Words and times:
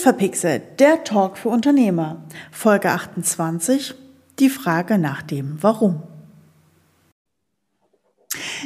Unverpixelt, 0.00 0.80
der 0.80 1.04
Talk 1.04 1.36
für 1.36 1.50
Unternehmer. 1.50 2.22
Folge 2.50 2.88
28, 2.88 3.94
die 4.38 4.48
Frage 4.48 4.96
nach 4.96 5.20
dem 5.20 5.58
Warum. 5.60 6.02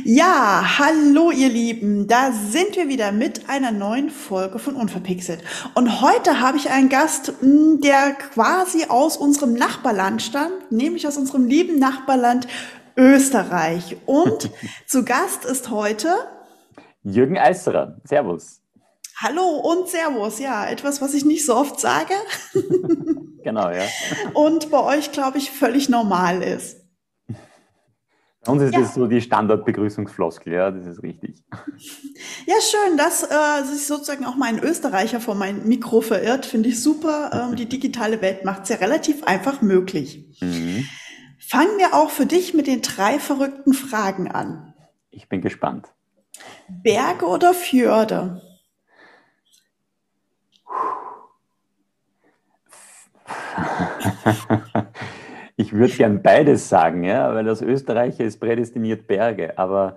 Ja, 0.05 0.79
hallo 0.79 1.33
ihr 1.33 1.49
Lieben, 1.49 2.07
da 2.07 2.31
sind 2.31 2.77
wir 2.77 2.87
wieder 2.87 3.11
mit 3.11 3.49
einer 3.51 3.73
neuen 3.73 4.11
Folge 4.11 4.61
von 4.61 4.77
Unverpixelt. 4.77 5.43
Und 5.75 6.01
heute 6.01 6.39
habe 6.39 6.57
ich 6.57 6.71
einen 6.71 6.89
Gast, 6.89 7.33
hm, 7.41 7.81
der 7.81 8.13
quasi 8.13 8.85
aus 8.89 9.17
unserem 9.17 9.55
Nachbarland 9.55 10.23
stammt, 10.23 10.71
nämlich 10.71 11.09
aus 11.09 11.17
unserem 11.17 11.47
lieben 11.47 11.81
Nachbarland 11.81 12.47
Österreich. 12.97 13.97
Und 14.07 14.53
zu 14.87 15.05
Gast 15.05 15.45
ist 15.45 15.69
heute 15.69 16.15
Jürgen 17.03 17.37
Eisterer. 17.37 17.97
Servus. 18.05 18.64
Hallo 19.17 19.45
und 19.45 19.89
Servus, 19.89 20.41
ja, 20.41 20.67
etwas, 20.67 21.01
was 21.01 21.15
ich 21.15 21.25
nicht 21.25 21.47
so 21.47 21.55
oft 21.55 21.79
sage. 21.79 22.15
genau, 23.45 23.71
ja. 23.71 23.85
Und 24.35 24.71
bei 24.71 24.83
euch, 24.83 25.13
glaube 25.13 25.39
ich, 25.39 25.53
völlig 25.53 25.89
normal 25.89 26.43
ist. 26.43 26.81
Bei 28.45 28.53
uns 28.53 28.63
ist 28.63 28.75
ja. 28.75 28.81
das 28.81 28.95
so 28.95 29.07
die 29.07 29.21
Standardbegrüßungsfloskel, 29.21 30.53
ja, 30.53 30.71
das 30.71 30.87
ist 30.87 31.03
richtig. 31.03 31.43
Ja, 32.47 32.55
schön, 32.61 32.99
dass 32.99 33.23
äh, 33.23 33.65
sich 33.65 33.87
sozusagen 33.87 34.27
auch 34.27 34.37
mal 34.37 34.47
ein 34.47 34.59
Österreicher 34.59 35.19
vor 35.19 35.35
mein 35.35 35.67
Mikro 35.67 36.03
verirrt, 36.03 36.45
finde 36.45 36.69
ich 36.69 36.83
super. 36.83 37.49
Ähm, 37.49 37.57
die 37.57 37.67
digitale 37.67 38.21
Welt 38.21 38.45
macht 38.45 38.65
es 38.65 38.69
ja 38.69 38.77
relativ 38.77 39.25
einfach 39.25 39.63
möglich. 39.63 40.27
Mhm. 40.43 40.87
Fangen 41.39 41.79
wir 41.79 41.95
auch 41.95 42.11
für 42.11 42.27
dich 42.27 42.53
mit 42.53 42.67
den 42.67 42.83
drei 42.83 43.19
verrückten 43.19 43.73
Fragen 43.73 44.31
an. 44.31 44.75
Ich 45.11 45.29
bin 45.29 45.41
gespannt. 45.41 45.89
Berge 46.69 47.27
oder 47.27 47.55
Fjorde? 47.55 48.43
ich 55.57 55.73
würde 55.73 55.95
gern 55.95 56.23
beides 56.23 56.69
sagen, 56.69 57.05
ja, 57.05 57.35
weil 57.35 57.49
als 57.49 57.63
Österreicher 57.63 58.25
ist 58.25 58.41
prädestiniert 58.41 59.07
Berge, 59.07 59.59
aber 59.59 59.97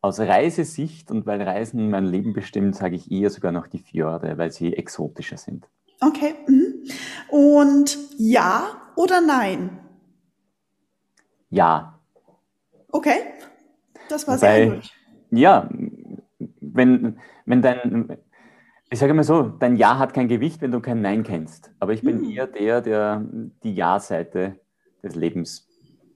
aus 0.00 0.20
Reisesicht 0.20 1.10
und 1.10 1.26
weil 1.26 1.42
Reisen 1.42 1.90
mein 1.90 2.06
Leben 2.06 2.32
bestimmt, 2.32 2.76
sage 2.76 2.96
ich 2.96 3.10
eher 3.10 3.30
sogar 3.30 3.52
noch 3.52 3.66
die 3.66 3.78
Fjorde, 3.78 4.38
weil 4.38 4.52
sie 4.52 4.76
exotischer 4.76 5.36
sind. 5.36 5.68
Okay. 6.00 6.34
Mhm. 6.46 6.84
Und 7.28 7.98
ja 8.16 8.92
oder 8.96 9.20
nein? 9.20 9.78
Ja. 11.50 11.98
Okay. 12.90 13.20
Das 14.08 14.26
war 14.28 14.38
sehr 14.38 14.70
gut. 14.70 14.90
Ja, 15.30 15.68
wenn, 16.60 17.18
wenn 17.44 17.62
dein, 17.62 18.16
ich 18.90 18.98
sage 18.98 19.14
mal 19.14 19.24
so, 19.24 19.42
dein 19.42 19.76
Ja 19.76 19.98
hat 19.98 20.14
kein 20.14 20.28
Gewicht, 20.28 20.60
wenn 20.60 20.70
du 20.70 20.80
kein 20.80 21.02
Nein 21.02 21.22
kennst. 21.22 21.70
Aber 21.78 21.92
ich 21.92 22.02
bin 22.02 22.20
mhm. 22.20 22.30
eher 22.30 22.46
der, 22.46 22.80
der 22.80 23.24
die 23.62 23.74
Ja-Seite 23.74 24.58
des 25.02 25.14
Lebens 25.14 25.68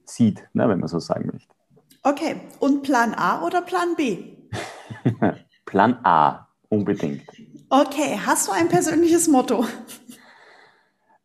sieht, 0.05 0.47
ne, 0.53 0.67
wenn 0.67 0.79
man 0.79 0.89
so 0.89 0.99
sagen 0.99 1.29
möchte. 1.31 1.53
Okay, 2.01 2.41
und 2.59 2.83
Plan 2.83 3.13
A 3.13 3.45
oder 3.45 3.61
Plan 3.61 3.95
B? 3.95 4.35
Plan 5.65 5.99
A, 6.03 6.47
unbedingt. 6.69 7.23
Okay, 7.69 8.19
hast 8.25 8.47
du 8.47 8.51
ein 8.51 8.67
persönliches 8.67 9.27
Motto? 9.27 9.65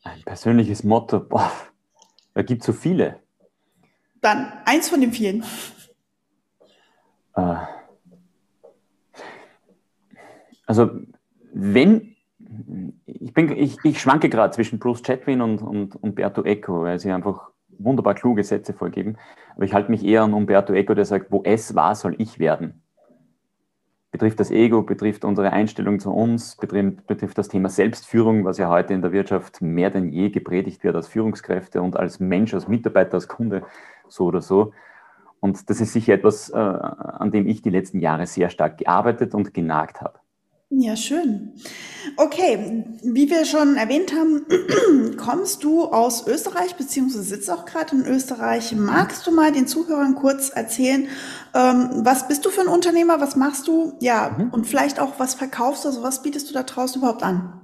Ein 0.04 0.22
persönliches 0.22 0.84
Motto, 0.84 1.20
boah, 1.20 1.50
da 2.34 2.42
gibt 2.42 2.62
es 2.62 2.66
so 2.66 2.72
viele. 2.72 3.20
Dann 4.20 4.52
eins 4.64 4.88
von 4.88 5.00
den 5.00 5.12
vielen. 5.12 5.44
Äh, 7.34 7.56
also 10.66 10.90
wenn, 11.60 12.14
ich, 13.04 13.34
bin, 13.34 13.50
ich, 13.50 13.78
ich 13.82 14.00
schwanke 14.00 14.28
gerade 14.28 14.54
zwischen 14.54 14.78
Bruce 14.78 15.02
Chatwin 15.02 15.40
und, 15.40 15.60
und 15.60 16.00
Umberto 16.00 16.44
Eco, 16.44 16.82
weil 16.82 17.00
sie 17.00 17.10
einfach 17.10 17.50
wunderbar 17.78 18.14
kluge 18.14 18.44
Sätze 18.44 18.72
vorgeben. 18.72 19.16
Aber 19.56 19.64
ich 19.64 19.74
halte 19.74 19.90
mich 19.90 20.04
eher 20.04 20.22
an 20.22 20.34
Umberto 20.34 20.72
Eco, 20.72 20.94
der 20.94 21.04
sagt, 21.04 21.32
wo 21.32 21.42
es 21.44 21.74
war, 21.74 21.96
soll 21.96 22.14
ich 22.18 22.38
werden. 22.38 22.82
Betrifft 24.12 24.38
das 24.38 24.52
Ego, 24.52 24.82
betrifft 24.82 25.24
unsere 25.24 25.52
Einstellung 25.52 25.98
zu 25.98 26.12
uns, 26.12 26.56
betrifft, 26.56 27.08
betrifft 27.08 27.36
das 27.36 27.48
Thema 27.48 27.68
Selbstführung, 27.68 28.44
was 28.44 28.58
ja 28.58 28.68
heute 28.68 28.94
in 28.94 29.02
der 29.02 29.10
Wirtschaft 29.10 29.60
mehr 29.60 29.90
denn 29.90 30.12
je 30.12 30.30
gepredigt 30.30 30.84
wird 30.84 30.94
als 30.94 31.08
Führungskräfte 31.08 31.82
und 31.82 31.96
als 31.96 32.20
Mensch, 32.20 32.54
als 32.54 32.68
Mitarbeiter, 32.68 33.14
als 33.14 33.26
Kunde, 33.26 33.64
so 34.06 34.26
oder 34.26 34.42
so. 34.42 34.72
Und 35.40 35.68
das 35.68 35.80
ist 35.80 35.92
sicher 35.92 36.14
etwas, 36.14 36.50
äh, 36.50 36.56
an 36.56 37.32
dem 37.32 37.48
ich 37.48 37.62
die 37.62 37.70
letzten 37.70 37.98
Jahre 37.98 38.26
sehr 38.26 38.48
stark 38.48 38.78
gearbeitet 38.78 39.34
und 39.34 39.52
genagt 39.52 40.00
habe. 40.00 40.20
Ja, 40.70 40.96
schön. 40.96 41.54
Okay, 42.18 42.84
wie 43.02 43.30
wir 43.30 43.46
schon 43.46 43.76
erwähnt 43.76 44.12
haben, 44.12 44.44
kommst 45.16 45.64
du 45.64 45.84
aus 45.84 46.26
Österreich, 46.26 46.76
beziehungsweise 46.76 47.24
sitzt 47.24 47.50
auch 47.50 47.64
gerade 47.64 47.96
in 47.96 48.04
Österreich. 48.04 48.76
Magst 48.76 49.26
du 49.26 49.30
mal 49.30 49.50
den 49.50 49.66
Zuhörern 49.66 50.14
kurz 50.14 50.50
erzählen, 50.50 51.08
ähm, 51.54 52.02
was 52.04 52.28
bist 52.28 52.44
du 52.44 52.50
für 52.50 52.60
ein 52.60 52.68
Unternehmer, 52.68 53.18
was 53.18 53.34
machst 53.34 53.66
du? 53.66 53.94
Ja, 54.00 54.36
mhm. 54.36 54.50
und 54.50 54.66
vielleicht 54.66 55.00
auch, 55.00 55.18
was 55.18 55.34
verkaufst 55.34 55.84
du, 55.84 55.88
also 55.88 56.02
was 56.02 56.22
bietest 56.22 56.50
du 56.50 56.54
da 56.54 56.64
draußen 56.64 57.00
überhaupt 57.00 57.22
an? 57.22 57.62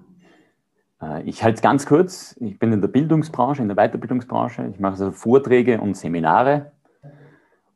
Äh, 1.02 1.24
ich 1.24 1.44
halte 1.44 1.56
es 1.56 1.62
ganz 1.62 1.84
kurz. 1.84 2.34
Ich 2.40 2.58
bin 2.58 2.72
in 2.72 2.80
der 2.80 2.88
Bildungsbranche, 2.88 3.60
in 3.60 3.68
der 3.68 3.76
Weiterbildungsbranche. 3.76 4.70
Ich 4.72 4.80
mache 4.80 4.92
also 4.92 5.12
Vorträge 5.12 5.78
und 5.78 5.94
Seminare. 5.94 6.72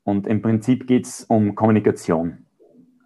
Und 0.05 0.27
im 0.27 0.41
Prinzip 0.41 0.87
geht 0.87 1.05
es 1.05 1.25
um 1.25 1.55
Kommunikation. 1.55 2.47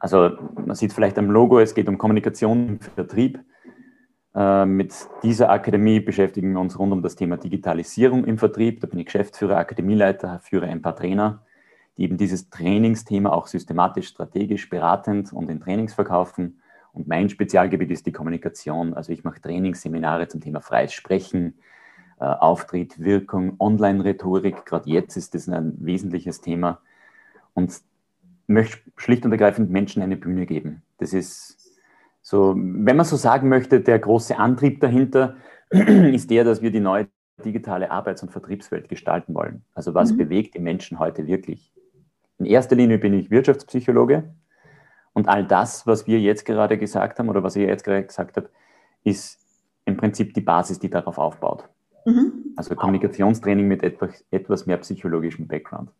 Also 0.02 0.32
man 0.56 0.74
sieht 0.74 0.92
vielleicht 0.92 1.16
am 1.16 1.30
Logo, 1.30 1.60
es 1.60 1.76
geht 1.76 1.88
um 1.88 1.96
Kommunikation 1.96 2.70
im 2.70 2.80
Vertrieb. 2.80 3.38
Äh, 4.34 4.66
mit 4.66 4.92
dieser 5.22 5.48
Akademie 5.48 6.00
beschäftigen 6.00 6.54
wir 6.54 6.60
uns 6.60 6.76
rund 6.76 6.92
um 6.92 7.02
das 7.02 7.14
Thema 7.14 7.36
Digitalisierung 7.36 8.24
im 8.24 8.36
Vertrieb. 8.36 8.80
Da 8.80 8.88
bin 8.88 8.98
ich 8.98 9.06
Geschäftsführer, 9.06 9.58
Akademieleiter, 9.58 10.40
führe 10.40 10.66
ein 10.66 10.82
paar 10.82 10.96
Trainer, 10.96 11.44
die 11.96 12.02
eben 12.02 12.16
dieses 12.16 12.50
Trainingsthema 12.50 13.30
auch 13.30 13.46
systematisch, 13.46 14.08
strategisch, 14.08 14.68
beratend 14.68 15.32
und 15.32 15.48
in 15.48 15.60
Trainings 15.60 15.94
verkaufen. 15.94 16.60
Und 16.92 17.06
mein 17.06 17.28
Spezialgebiet 17.28 17.92
ist 17.92 18.04
die 18.04 18.12
Kommunikation. 18.12 18.94
Also 18.94 19.12
ich 19.12 19.22
mache 19.22 19.40
Trainingsseminare 19.40 20.26
zum 20.26 20.40
Thema 20.40 20.60
freies 20.60 20.92
Sprechen, 20.92 21.58
äh, 22.18 22.24
Auftritt, 22.24 22.98
Wirkung, 22.98 23.54
Online-Rhetorik. 23.60 24.66
Gerade 24.66 24.90
jetzt 24.90 25.16
ist 25.16 25.36
das 25.36 25.48
ein 25.48 25.76
wesentliches 25.78 26.40
Thema. 26.40 26.80
Und 27.54 27.82
möchte 28.46 28.78
schlicht 28.96 29.24
und 29.24 29.32
ergreifend 29.32 29.70
Menschen 29.70 30.02
eine 30.02 30.16
Bühne 30.16 30.46
geben. 30.46 30.82
Das 30.98 31.12
ist 31.12 31.58
so, 32.22 32.54
wenn 32.56 32.96
man 32.96 33.04
so 33.04 33.16
sagen 33.16 33.48
möchte, 33.48 33.80
der 33.80 33.98
große 33.98 34.38
Antrieb 34.38 34.80
dahinter 34.80 35.36
ist 35.70 36.30
der, 36.30 36.44
dass 36.44 36.62
wir 36.62 36.70
die 36.70 36.80
neue 36.80 37.08
digitale 37.44 37.90
Arbeits- 37.90 38.22
und 38.22 38.30
Vertriebswelt 38.30 38.88
gestalten 38.88 39.34
wollen. 39.34 39.64
Also 39.74 39.94
was 39.94 40.12
mhm. 40.12 40.18
bewegt 40.18 40.54
die 40.54 40.60
Menschen 40.60 40.98
heute 40.98 41.26
wirklich? 41.26 41.72
In 42.38 42.46
erster 42.46 42.76
Linie 42.76 42.98
bin 42.98 43.14
ich 43.14 43.30
Wirtschaftspsychologe 43.30 44.34
und 45.12 45.28
all 45.28 45.44
das, 45.46 45.86
was 45.86 46.06
wir 46.06 46.20
jetzt 46.20 46.44
gerade 46.44 46.78
gesagt 46.78 47.18
haben 47.18 47.28
oder 47.28 47.42
was 47.42 47.56
ihr 47.56 47.66
jetzt 47.66 47.84
gerade 47.84 48.04
gesagt 48.04 48.36
habt, 48.36 48.50
ist 49.04 49.40
im 49.84 49.96
Prinzip 49.96 50.34
die 50.34 50.40
Basis, 50.40 50.78
die 50.78 50.90
darauf 50.90 51.18
aufbaut. 51.18 51.68
Mhm. 52.04 52.54
Also 52.56 52.74
Kommunikationstraining 52.74 53.66
mit 53.66 53.82
etwas, 53.82 54.24
etwas 54.30 54.66
mehr 54.66 54.78
psychologischem 54.78 55.46
Background. 55.46 55.90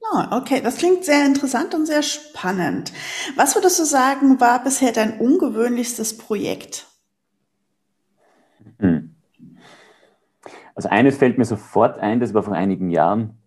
Oh, 0.00 0.36
okay, 0.36 0.60
das 0.62 0.78
klingt 0.78 1.04
sehr 1.04 1.26
interessant 1.26 1.74
und 1.74 1.86
sehr 1.86 2.02
spannend. 2.02 2.92
Was 3.36 3.54
würdest 3.54 3.78
du 3.78 3.84
sagen, 3.84 4.40
war 4.40 4.62
bisher 4.62 4.92
dein 4.92 5.18
ungewöhnlichstes 5.18 6.16
Projekt? 6.16 6.86
Hm. 8.78 9.14
Also 10.74 10.88
eines 10.88 11.16
fällt 11.18 11.36
mir 11.36 11.44
sofort 11.44 11.98
ein, 11.98 12.20
das 12.20 12.32
war 12.32 12.42
vor 12.42 12.54
einigen 12.54 12.90
Jahren 12.90 13.38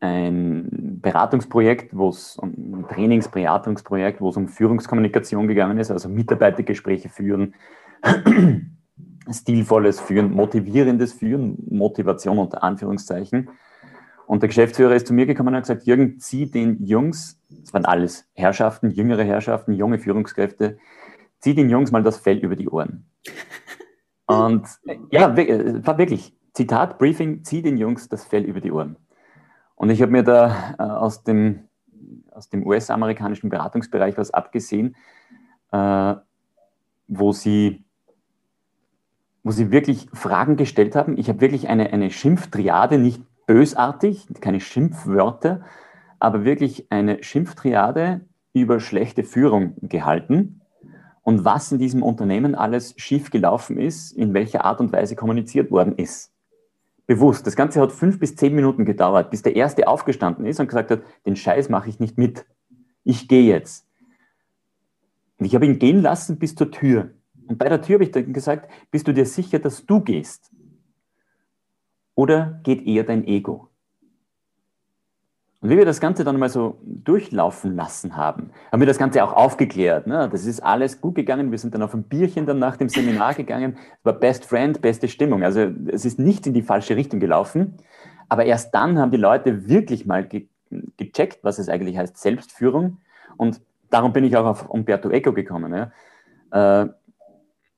ein 0.00 0.98
Beratungsprojekt, 1.00 1.96
wo 1.96 2.10
es 2.10 2.38
ein 2.40 2.84
Trainingsberatungsprojekt, 2.88 4.20
wo 4.20 4.28
es 4.28 4.36
um 4.36 4.48
Führungskommunikation 4.48 5.48
gegangen 5.48 5.78
ist, 5.78 5.90
also 5.90 6.08
Mitarbeitergespräche 6.08 7.08
führen, 7.08 7.54
stilvolles 9.30 9.98
Führen, 10.00 10.32
motivierendes 10.32 11.12
Führen, 11.14 11.58
Motivation 11.70 12.38
unter 12.38 12.62
Anführungszeichen. 12.62 13.50
Und 14.28 14.42
der 14.42 14.48
Geschäftsführer 14.48 14.94
ist 14.94 15.06
zu 15.06 15.14
mir 15.14 15.24
gekommen 15.24 15.48
und 15.48 15.54
hat 15.54 15.62
gesagt, 15.62 15.86
Jürgen, 15.86 16.20
zieh 16.20 16.50
den 16.50 16.84
Jungs, 16.84 17.40
das 17.48 17.72
waren 17.72 17.86
alles 17.86 18.28
Herrschaften, 18.34 18.90
jüngere 18.90 19.24
Herrschaften, 19.24 19.72
junge 19.72 19.98
Führungskräfte, 19.98 20.76
zieh 21.38 21.54
den 21.54 21.70
Jungs 21.70 21.92
mal 21.92 22.02
das 22.02 22.18
Fell 22.18 22.36
über 22.36 22.54
die 22.54 22.68
Ohren. 22.68 23.06
Und 24.26 24.68
ja, 25.10 25.34
war 25.34 25.96
wirklich, 25.96 26.36
Zitat, 26.52 26.98
Briefing, 26.98 27.42
zieh 27.42 27.62
den 27.62 27.78
Jungs 27.78 28.10
das 28.10 28.26
Fell 28.26 28.44
über 28.44 28.60
die 28.60 28.70
Ohren. 28.70 28.96
Und 29.76 29.88
ich 29.88 30.02
habe 30.02 30.12
mir 30.12 30.24
da 30.24 30.74
äh, 30.78 30.82
aus 30.82 31.24
dem, 31.24 31.60
aus 32.30 32.50
dem 32.50 32.66
US-amerikanischen 32.66 33.48
Beratungsbereich 33.48 34.18
was 34.18 34.30
abgesehen, 34.30 34.94
äh, 35.72 36.14
wo 37.06 37.32
sie 37.32 37.82
wo 39.42 39.52
sie 39.52 39.70
wirklich 39.70 40.08
Fragen 40.12 40.56
gestellt 40.56 40.94
haben. 40.94 41.16
Ich 41.16 41.30
habe 41.30 41.40
wirklich 41.40 41.68
eine, 41.68 41.90
eine 41.90 42.10
Schimpftriade, 42.10 42.98
nicht 42.98 43.22
bösartig, 43.48 44.28
keine 44.40 44.60
Schimpfwörter, 44.60 45.62
aber 46.20 46.44
wirklich 46.44 46.86
eine 46.92 47.24
Schimpftriade 47.24 48.20
über 48.52 48.78
schlechte 48.78 49.24
Führung 49.24 49.74
gehalten. 49.82 50.60
und 51.22 51.44
was 51.44 51.70
in 51.72 51.78
diesem 51.78 52.02
Unternehmen 52.02 52.54
alles 52.54 52.94
schiefgelaufen 52.96 53.76
ist, 53.76 54.12
in 54.12 54.32
welcher 54.32 54.64
Art 54.64 54.80
und 54.80 54.92
Weise 54.92 55.14
kommuniziert 55.14 55.70
worden 55.70 55.94
ist. 55.96 56.32
Bewusst. 57.06 57.46
Das 57.46 57.54
Ganze 57.54 57.82
hat 57.82 57.92
fünf 57.92 58.18
bis 58.18 58.34
zehn 58.34 58.54
Minuten 58.54 58.86
gedauert, 58.86 59.30
bis 59.30 59.42
der 59.42 59.54
Erste 59.54 59.88
aufgestanden 59.88 60.46
ist 60.46 60.58
und 60.58 60.68
gesagt 60.68 60.90
hat, 60.90 61.02
den 61.26 61.36
Scheiß 61.36 61.68
mache 61.68 61.90
ich 61.90 62.00
nicht 62.00 62.16
mit. 62.16 62.46
Ich 63.04 63.28
gehe 63.28 63.42
jetzt. 63.42 63.86
Und 65.36 65.44
ich 65.44 65.54
habe 65.54 65.66
ihn 65.66 65.78
gehen 65.78 66.00
lassen 66.00 66.38
bis 66.38 66.54
zur 66.54 66.70
Tür. 66.70 67.10
Und 67.46 67.58
bei 67.58 67.68
der 67.68 67.82
Tür 67.82 67.94
habe 67.94 68.04
ich 68.04 68.10
dann 68.10 68.32
gesagt, 68.32 68.70
bist 68.90 69.06
du 69.06 69.12
dir 69.12 69.26
sicher, 69.26 69.58
dass 69.58 69.84
du 69.84 70.00
gehst? 70.00 70.50
Oder 72.18 72.58
geht 72.64 72.84
eher 72.84 73.04
dein 73.04 73.24
Ego? 73.28 73.68
Und 75.60 75.70
wie 75.70 75.76
wir 75.76 75.84
das 75.84 76.00
Ganze 76.00 76.24
dann 76.24 76.36
mal 76.36 76.48
so 76.48 76.80
durchlaufen 76.82 77.76
lassen 77.76 78.16
haben, 78.16 78.50
haben 78.72 78.80
wir 78.80 78.88
das 78.88 78.98
Ganze 78.98 79.22
auch 79.22 79.32
aufgeklärt. 79.32 80.08
Ne? 80.08 80.28
Das 80.28 80.44
ist 80.44 80.58
alles 80.58 81.00
gut 81.00 81.14
gegangen. 81.14 81.52
Wir 81.52 81.58
sind 81.58 81.76
dann 81.76 81.82
auf 81.82 81.94
ein 81.94 82.02
Bierchen 82.02 82.44
dann 82.44 82.58
nach 82.58 82.76
dem 82.76 82.88
Seminar 82.88 83.34
gegangen. 83.34 83.76
Es 84.00 84.04
war 84.04 84.14
Best 84.14 84.46
Friend, 84.46 84.80
beste 84.80 85.06
Stimmung. 85.06 85.44
Also 85.44 85.70
es 85.92 86.04
ist 86.04 86.18
nicht 86.18 86.44
in 86.48 86.54
die 86.54 86.62
falsche 86.62 86.96
Richtung 86.96 87.20
gelaufen. 87.20 87.74
Aber 88.28 88.44
erst 88.44 88.74
dann 88.74 88.98
haben 88.98 89.12
die 89.12 89.16
Leute 89.16 89.68
wirklich 89.68 90.04
mal 90.04 90.26
ge 90.26 90.48
gecheckt, 90.96 91.44
was 91.44 91.60
es 91.60 91.68
eigentlich 91.68 91.98
heißt, 91.98 92.18
Selbstführung. 92.18 92.98
Und 93.36 93.60
darum 93.90 94.12
bin 94.12 94.24
ich 94.24 94.36
auch 94.36 94.44
auf 94.44 94.68
Umberto 94.68 95.08
Eco 95.10 95.32
gekommen. 95.32 95.72
Ja? 95.72 96.82
Äh, 96.82 96.88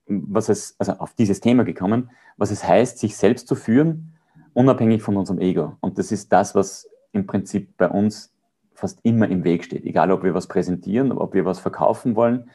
was 0.07 0.49
es, 0.49 0.75
also 0.79 0.93
auf 0.93 1.13
dieses 1.13 1.41
Thema 1.41 1.63
gekommen, 1.63 2.09
was 2.37 2.49
es 2.49 2.67
heißt, 2.67 2.97
sich 2.97 3.15
selbst 3.15 3.47
zu 3.47 3.53
führen, 3.53 4.15
unabhängig 4.53 5.01
von 5.01 5.17
unserem 5.17 5.39
Ego. 5.39 5.77
Und 5.81 5.97
das 5.97 6.11
ist 6.11 6.31
das, 6.31 6.55
was 6.55 6.89
im 7.11 7.25
Prinzip 7.25 7.77
bei 7.77 7.89
uns 7.89 8.33
fast 8.73 8.99
immer 9.03 9.29
im 9.29 9.43
Weg 9.43 9.63
steht. 9.63 9.85
Egal, 9.85 10.11
ob 10.11 10.23
wir 10.23 10.33
was 10.33 10.47
präsentieren, 10.47 11.11
ob 11.11 11.33
wir 11.33 11.45
was 11.45 11.59
verkaufen 11.59 12.15
wollen. 12.15 12.49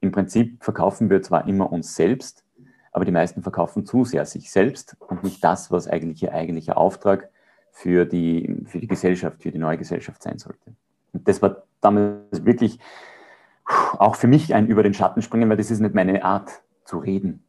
Im 0.00 0.12
Prinzip 0.12 0.62
verkaufen 0.62 1.10
wir 1.10 1.22
zwar 1.22 1.48
immer 1.48 1.72
uns 1.72 1.94
selbst, 1.96 2.44
aber 2.92 3.04
die 3.04 3.12
meisten 3.12 3.42
verkaufen 3.42 3.84
zu 3.84 4.04
sehr 4.04 4.24
sich 4.26 4.50
selbst 4.50 4.96
und 5.00 5.24
nicht 5.24 5.42
das, 5.42 5.70
was 5.70 5.88
eigentlich 5.88 6.22
ihr 6.22 6.32
eigentlicher 6.32 6.76
Auftrag 6.76 7.28
für 7.72 8.04
die, 8.04 8.62
für 8.66 8.78
die 8.78 8.86
Gesellschaft, 8.86 9.42
für 9.42 9.50
die 9.50 9.58
neue 9.58 9.78
Gesellschaft 9.78 10.22
sein 10.22 10.38
sollte. 10.38 10.74
Und 11.12 11.26
das 11.26 11.42
war 11.42 11.64
damals 11.80 12.44
wirklich 12.44 12.78
auch 13.98 14.14
für 14.14 14.28
mich 14.28 14.54
ein 14.54 14.68
über 14.68 14.82
den 14.82 14.94
Schatten 14.94 15.22
springen, 15.22 15.48
weil 15.48 15.56
das 15.56 15.70
ist 15.70 15.80
nicht 15.80 15.94
meine 15.94 16.24
Art 16.24 16.62
zu 16.84 16.98
reden. 16.98 17.44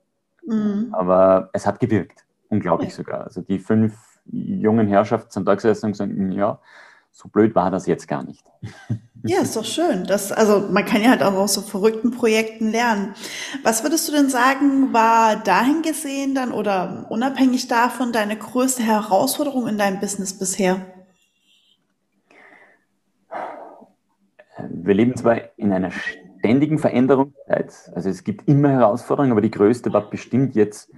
Mhm. 0.47 0.89
Aber 0.93 1.49
es 1.53 1.67
hat 1.67 1.79
gewirkt, 1.79 2.24
unglaublich 2.55 2.89
okay. 2.89 2.97
sogar. 2.97 3.23
Also 3.23 3.41
die 3.41 3.59
fünf 3.59 3.93
jungen 4.25 4.87
Herrschaften 4.87 5.31
sind 5.31 5.47
da 5.47 5.55
gesessen 5.55 5.87
und 5.87 5.91
gesagt, 5.93 6.11
hm, 6.11 6.31
ja, 6.31 6.59
so 7.11 7.29
blöd 7.29 7.55
war 7.55 7.71
das 7.71 7.85
jetzt 7.87 8.07
gar 8.07 8.23
nicht. 8.23 8.45
Ja, 9.27 9.41
ist 9.41 9.55
doch 9.55 9.65
schön. 9.65 10.03
Das, 10.03 10.31
also 10.31 10.67
man 10.71 10.85
kann 10.85 11.01
ja 11.01 11.09
halt 11.09 11.23
auch 11.23 11.33
aus 11.33 11.55
so 11.55 11.61
verrückten 11.61 12.11
Projekten 12.11 12.69
lernen. 12.69 13.15
Was 13.63 13.81
würdest 13.81 14.07
du 14.07 14.11
denn 14.11 14.29
sagen, 14.29 14.93
war 14.93 15.35
dahin 15.37 15.81
gesehen 15.81 16.35
dann 16.35 16.51
oder 16.51 17.07
unabhängig 17.09 17.67
davon 17.67 18.11
deine 18.11 18.35
größte 18.35 18.83
Herausforderung 18.83 19.67
in 19.67 19.79
deinem 19.79 19.99
Business 19.99 20.37
bisher? 20.37 20.79
Wir 24.69 24.93
leben 24.93 25.15
zwar 25.15 25.57
in 25.57 25.73
einer 25.73 25.89
ständigen 25.89 26.77
Veränderungszeit, 26.77 27.73
also 27.95 28.09
es 28.09 28.23
gibt 28.23 28.47
immer 28.47 28.69
Herausforderungen, 28.69 29.31
aber 29.31 29.41
die 29.41 29.49
größte 29.49 29.91
war 29.91 30.07
bestimmt 30.07 30.53
jetzt 30.53 30.91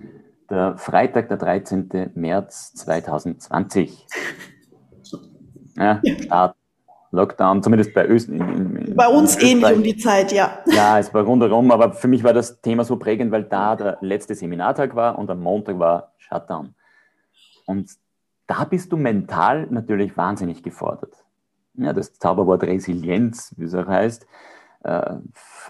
der 0.49 0.77
Freitag, 0.77 1.29
der 1.29 1.37
13. 1.37 2.11
März 2.15 2.73
2020. 2.75 4.05
Ja, 5.79 6.01
Start, 6.23 6.55
Lockdown, 7.11 7.61
zumindest 7.61 7.93
bei 7.93 8.07
Österreich. 8.07 8.41
Bei 8.95 9.07
uns 9.07 9.39
ähnlich 9.39 9.73
um 9.73 9.83
die 9.83 9.95
Zeit, 9.95 10.31
ja. 10.31 10.57
Ja, 10.65 10.97
es 10.97 11.13
war 11.13 11.23
rundherum, 11.23 11.69
aber 11.69 11.93
für 11.93 12.07
mich 12.07 12.23
war 12.23 12.33
das 12.33 12.61
Thema 12.61 12.83
so 12.83 12.97
prägend, 12.97 13.31
weil 13.31 13.43
da 13.43 13.75
der 13.75 13.99
letzte 14.01 14.33
Seminartag 14.33 14.95
war 14.95 15.19
und 15.19 15.29
am 15.29 15.39
Montag 15.39 15.77
war 15.77 16.13
Shutdown. 16.17 16.73
Und 17.67 17.91
da 18.47 18.63
bist 18.63 18.91
du 18.91 18.97
mental 18.97 19.67
natürlich 19.69 20.17
wahnsinnig 20.17 20.63
gefordert. 20.63 21.13
Ja, 21.75 21.93
das 21.93 22.17
Zauberwort 22.17 22.63
Resilienz, 22.63 23.53
wie 23.57 23.65
es 23.65 23.75
auch 23.75 23.87
heißt, 23.87 24.25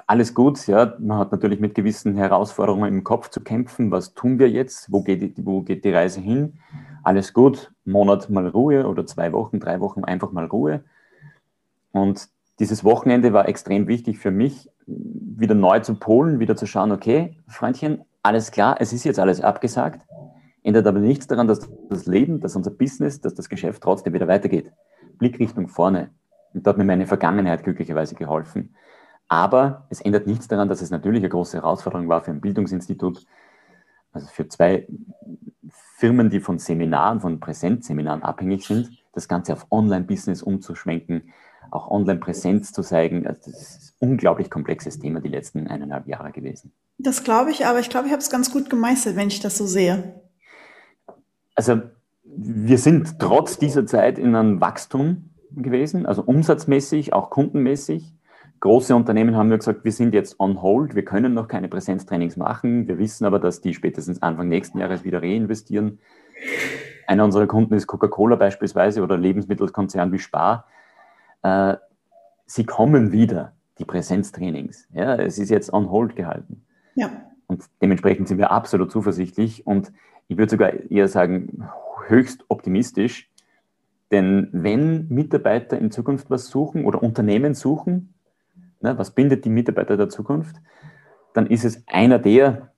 alles 0.06 0.34
gut, 0.34 0.68
ja, 0.68 0.94
man 1.00 1.18
hat 1.18 1.32
natürlich 1.32 1.60
mit 1.60 1.76
gewissen 1.76 2.16
Herausforderungen 2.16 2.94
im 2.94 3.04
Kopf 3.04 3.30
zu 3.30 3.42
kämpfen. 3.42 3.92
Was 3.92 4.14
tun 4.14 4.40
wir 4.40 4.50
jetzt? 4.50 4.92
Wo 4.92 5.02
geht, 5.02 5.22
die, 5.22 5.46
wo 5.46 5.62
geht 5.62 5.84
die 5.84 5.92
Reise 5.92 6.22
hin? 6.22 6.60
Alles 7.04 7.34
gut, 7.34 7.72
Monat 7.86 8.30
mal 8.30 8.48
Ruhe 8.48 8.88
oder 8.88 9.06
zwei 9.06 9.32
Wochen, 9.34 9.60
drei 9.60 9.80
Wochen 9.80 10.04
einfach 10.04 10.32
mal 10.32 10.46
Ruhe. 10.46 10.84
Und 11.92 12.30
dieses 12.60 12.84
Wochenende 12.84 13.34
war 13.34 13.48
extrem 13.48 13.88
wichtig 13.88 14.20
für 14.20 14.32
mich, 14.32 14.70
wieder 14.86 15.56
neu 15.56 15.80
zu 15.80 15.96
polen, 15.96 16.40
wieder 16.40 16.56
zu 16.56 16.66
schauen, 16.66 16.92
okay, 16.92 17.38
Freundchen, 17.48 18.02
alles 18.24 18.52
klar, 18.52 18.78
es 18.80 18.94
ist 18.94 19.04
jetzt 19.04 19.20
alles 19.20 19.42
abgesagt, 19.42 20.06
ändert 20.64 20.88
aber 20.88 21.00
nichts 21.00 21.28
daran, 21.28 21.48
dass 21.48 21.70
das 21.90 22.06
Leben, 22.08 22.40
dass 22.40 22.56
unser 22.56 22.72
Business, 22.72 23.22
dass 23.22 23.36
das 23.36 23.50
Geschäft 23.50 23.84
trotzdem 23.84 24.14
wieder 24.14 24.28
weitergeht. 24.28 24.72
Blick 25.18 25.40
Richtung 25.40 25.68
vorne. 25.68 26.10
Und 26.54 26.66
da 26.66 26.72
hat 26.72 26.78
mir 26.78 26.84
meine 26.84 27.06
Vergangenheit 27.06 27.64
glücklicherweise 27.64 28.16
geholfen. 28.16 28.76
Aber 29.28 29.88
es 29.90 30.02
ändert 30.02 30.28
nichts 30.28 30.48
daran, 30.48 30.70
dass 30.70 30.82
es 30.82 30.90
natürlich 30.90 31.22
eine 31.22 31.30
große 31.30 31.58
Herausforderung 31.58 32.08
war 32.08 32.24
für 32.24 32.32
ein 32.32 32.42
Bildungsinstitut, 32.42 33.26
also 34.14 34.28
für 34.28 34.48
zwei 34.48 34.88
Firmen, 35.98 36.30
die 36.30 36.40
von 36.40 36.60
Seminaren, 36.60 37.20
von 37.20 37.40
Präsenzseminaren 37.40 38.24
abhängig 38.24 38.66
sind, 38.66 38.90
das 39.14 39.28
Ganze 39.28 39.54
auf 39.54 39.68
Online-Business 39.72 40.42
umzuschwenken, 40.42 41.34
auch 41.72 41.90
Online-Präsenz 41.90 42.72
zu 42.72 42.82
zeigen. 42.84 43.28
Also 43.28 43.52
das 43.52 43.62
ist 43.62 43.96
ein 44.02 44.10
unglaublich 44.12 44.50
komplexes 44.50 45.00
Thema 45.00 45.20
die 45.20 45.28
letzten 45.28 45.68
eineinhalb 45.68 46.08
Jahre 46.08 46.32
gewesen. 46.32 46.72
Das 46.98 47.24
glaube 47.24 47.52
ich, 47.52 47.66
aber 47.66 47.80
ich 47.80 47.90
glaube, 47.90 48.08
ich 48.08 48.14
habe 48.14 48.22
es 48.22 48.30
ganz 48.30 48.52
gut 48.52 48.70
gemeistert, 48.70 49.16
wenn 49.16 49.28
ich 49.28 49.40
das 49.40 49.58
so 49.58 49.66
sehe. 49.66 50.22
Also 51.56 51.82
wir 52.24 52.78
sind 52.78 53.20
trotz 53.20 53.58
dieser 53.58 53.86
Zeit 53.86 54.20
in 54.20 54.36
einem 54.36 54.62
Wachstum 54.62 55.32
gewesen, 55.52 56.06
also 56.06 56.22
umsatzmäßig, 56.24 57.14
auch 57.14 57.30
kundenmäßig 57.30 58.14
große 58.60 58.96
Unternehmen 58.96 59.36
haben 59.36 59.50
nur 59.50 59.58
gesagt, 59.58 59.84
wir 59.84 59.92
sind 59.92 60.14
jetzt 60.14 60.40
on 60.40 60.62
hold, 60.62 60.96
wir 60.96 61.06
können 61.06 61.34
noch 61.34 61.48
keine 61.48 61.68
Präsenztrainings 61.68 62.38
machen. 62.38 62.88
Wir 62.88 62.98
wissen 62.98 63.26
aber, 63.26 63.40
dass 63.40 63.62
die 63.62 63.74
spätestens 63.74 64.22
Anfang 64.22 64.48
nächsten 64.48 64.80
Jahres 64.80 65.04
wieder 65.04 65.22
reinvestieren. 65.22 66.00
Einer 67.08 67.24
unserer 67.24 67.48
Kunden 67.48 67.74
ist 67.74 67.88
Coca-Cola 67.88 68.36
beispielsweise 68.36 69.02
oder 69.02 69.18
Lebensmittelkonzern 69.18 70.12
wie 70.12 70.20
Spar. 70.20 70.66
Äh, 71.42 71.76
sie 72.46 72.66
kommen 72.66 73.12
wieder, 73.12 73.54
die 73.80 73.86
Präsenztrainings. 73.86 74.88
Ja, 74.92 75.16
es 75.16 75.38
ist 75.38 75.50
jetzt 75.50 75.72
on 75.72 75.90
hold 75.90 76.16
gehalten. 76.16 76.66
Ja. 76.96 77.10
Und 77.48 77.64
dementsprechend 77.82 78.28
sind 78.28 78.38
wir 78.38 78.52
absolut 78.52 78.92
zuversichtlich 78.92 79.66
und 79.66 79.94
ich 80.28 80.38
würde 80.38 80.52
sogar 80.52 80.74
eher 80.92 81.08
sagen, 81.08 81.70
höchst 82.08 82.44
optimistisch. 82.50 83.32
Denn 84.12 84.50
wenn 84.52 85.08
Mitarbeiter 85.10 85.78
in 85.78 85.92
Zukunft 85.92 86.30
was 86.30 86.48
suchen 86.48 86.86
oder 86.86 87.04
Unternehmen 87.04 87.54
suchen, 87.54 88.14
ne, 88.82 88.98
was 88.98 89.12
bindet 89.12 89.46
die 89.46 89.50
Mitarbeiter 89.50 89.98
der 89.98 90.10
Zukunft, 90.10 90.56
dann 91.34 91.48
ist 91.48 91.66
es 91.66 91.84
einer 91.88 92.20
der 92.20 92.72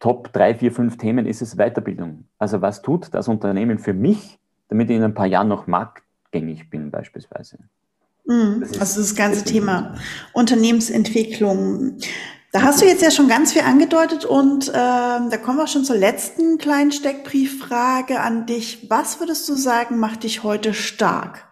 Top 0.00 0.32
3, 0.32 0.56
4, 0.56 0.72
5 0.72 0.96
Themen, 0.98 1.26
ist 1.26 1.42
es 1.42 1.56
Weiterbildung. 1.56 2.24
Also 2.38 2.60
was 2.60 2.82
tut 2.82 3.08
das 3.12 3.28
Unternehmen 3.28 3.78
für 3.78 3.94
mich, 3.94 4.38
damit 4.68 4.90
ich 4.90 4.96
in 4.96 5.02
ein 5.02 5.14
paar 5.14 5.26
Jahren 5.26 5.48
noch 5.48 5.66
marktgängig 5.66 6.68
bin 6.68 6.90
beispielsweise. 6.90 7.58
Mhm. 8.26 8.60
Das 8.60 8.80
also 8.80 9.00
das 9.00 9.14
ganze 9.14 9.42
das 9.42 9.52
Thema 9.52 9.94
Unternehmensentwicklung. 10.32 11.98
Da 12.52 12.62
hast 12.62 12.80
du 12.80 12.86
jetzt 12.86 13.02
ja 13.02 13.10
schon 13.10 13.28
ganz 13.28 13.52
viel 13.52 13.62
angedeutet 13.62 14.24
und 14.24 14.68
äh, 14.68 14.72
da 14.72 15.36
kommen 15.42 15.58
wir 15.58 15.66
schon 15.66 15.84
zur 15.84 15.96
letzten 15.96 16.58
kleinen 16.58 16.92
Steckbrieffrage 16.92 18.20
an 18.20 18.46
dich. 18.46 18.88
Was 18.88 19.20
würdest 19.20 19.48
du 19.48 19.54
sagen, 19.54 19.98
macht 19.98 20.22
dich 20.22 20.42
heute 20.42 20.72
stark? 20.72 21.45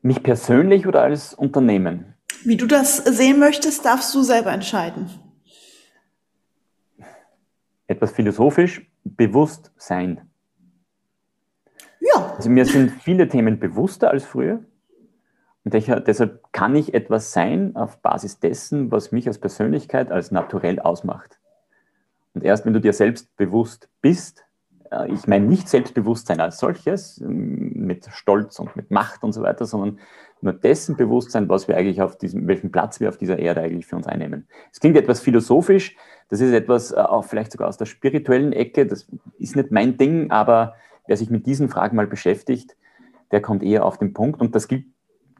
Mich 0.00 0.22
persönlich 0.22 0.86
oder 0.86 1.02
als 1.02 1.34
Unternehmen? 1.34 2.14
Wie 2.44 2.56
du 2.56 2.66
das 2.66 2.98
sehen 2.98 3.38
möchtest, 3.38 3.84
darfst 3.84 4.14
du 4.14 4.22
selber 4.22 4.52
entscheiden. 4.52 5.10
Etwas 7.86 8.12
philosophisch, 8.12 8.88
bewusst 9.04 9.72
sein. 9.76 10.20
Ja. 12.00 12.34
Also 12.36 12.50
mir 12.50 12.64
sind 12.64 12.90
viele 12.90 13.28
Themen 13.28 13.58
bewusster 13.58 14.10
als 14.10 14.24
früher. 14.24 14.60
Und 15.64 15.74
deshalb 15.74 16.52
kann 16.52 16.76
ich 16.76 16.94
etwas 16.94 17.32
sein 17.32 17.76
auf 17.76 18.00
Basis 18.00 18.38
dessen, 18.38 18.90
was 18.90 19.12
mich 19.12 19.26
als 19.26 19.38
Persönlichkeit 19.38 20.10
als 20.10 20.30
naturell 20.30 20.78
ausmacht. 20.78 21.38
Und 22.34 22.44
erst 22.44 22.64
wenn 22.64 22.72
du 22.72 22.80
dir 22.80 22.92
selbst 22.92 23.36
bewusst 23.36 23.88
bist, 24.00 24.44
ich 25.08 25.26
meine 25.26 25.46
nicht 25.46 25.68
Selbstbewusstsein 25.68 26.40
als 26.40 26.58
solches, 26.58 27.20
ähm, 27.20 27.72
mit 27.74 28.06
Stolz 28.12 28.58
und 28.58 28.74
mit 28.76 28.90
Macht 28.90 29.22
und 29.22 29.32
so 29.32 29.42
weiter, 29.42 29.66
sondern 29.66 29.98
nur 30.40 30.52
dessen 30.52 30.96
Bewusstsein, 30.96 31.48
was 31.48 31.68
wir 31.68 31.76
eigentlich 31.76 32.00
auf 32.00 32.16
diesem, 32.16 32.46
welchen 32.46 32.70
Platz 32.70 33.00
wir 33.00 33.08
auf 33.08 33.16
dieser 33.16 33.38
Erde 33.38 33.60
eigentlich 33.60 33.86
für 33.86 33.96
uns 33.96 34.06
einnehmen. 34.06 34.46
Es 34.72 34.80
klingt 34.80 34.96
etwas 34.96 35.20
philosophisch, 35.20 35.96
das 36.28 36.40
ist 36.40 36.52
etwas 36.52 36.92
äh, 36.92 36.96
auch 36.96 37.24
vielleicht 37.24 37.52
sogar 37.52 37.68
aus 37.68 37.76
der 37.76 37.86
spirituellen 37.86 38.52
Ecke, 38.52 38.86
das 38.86 39.08
ist 39.38 39.56
nicht 39.56 39.70
mein 39.70 39.96
Ding, 39.96 40.30
aber 40.30 40.74
wer 41.06 41.16
sich 41.16 41.30
mit 41.30 41.46
diesen 41.46 41.68
Fragen 41.68 41.96
mal 41.96 42.06
beschäftigt, 42.06 42.76
der 43.30 43.42
kommt 43.42 43.62
eher 43.62 43.84
auf 43.84 43.98
den 43.98 44.12
Punkt 44.12 44.40
und 44.40 44.54
das 44.54 44.68
gilt 44.68 44.86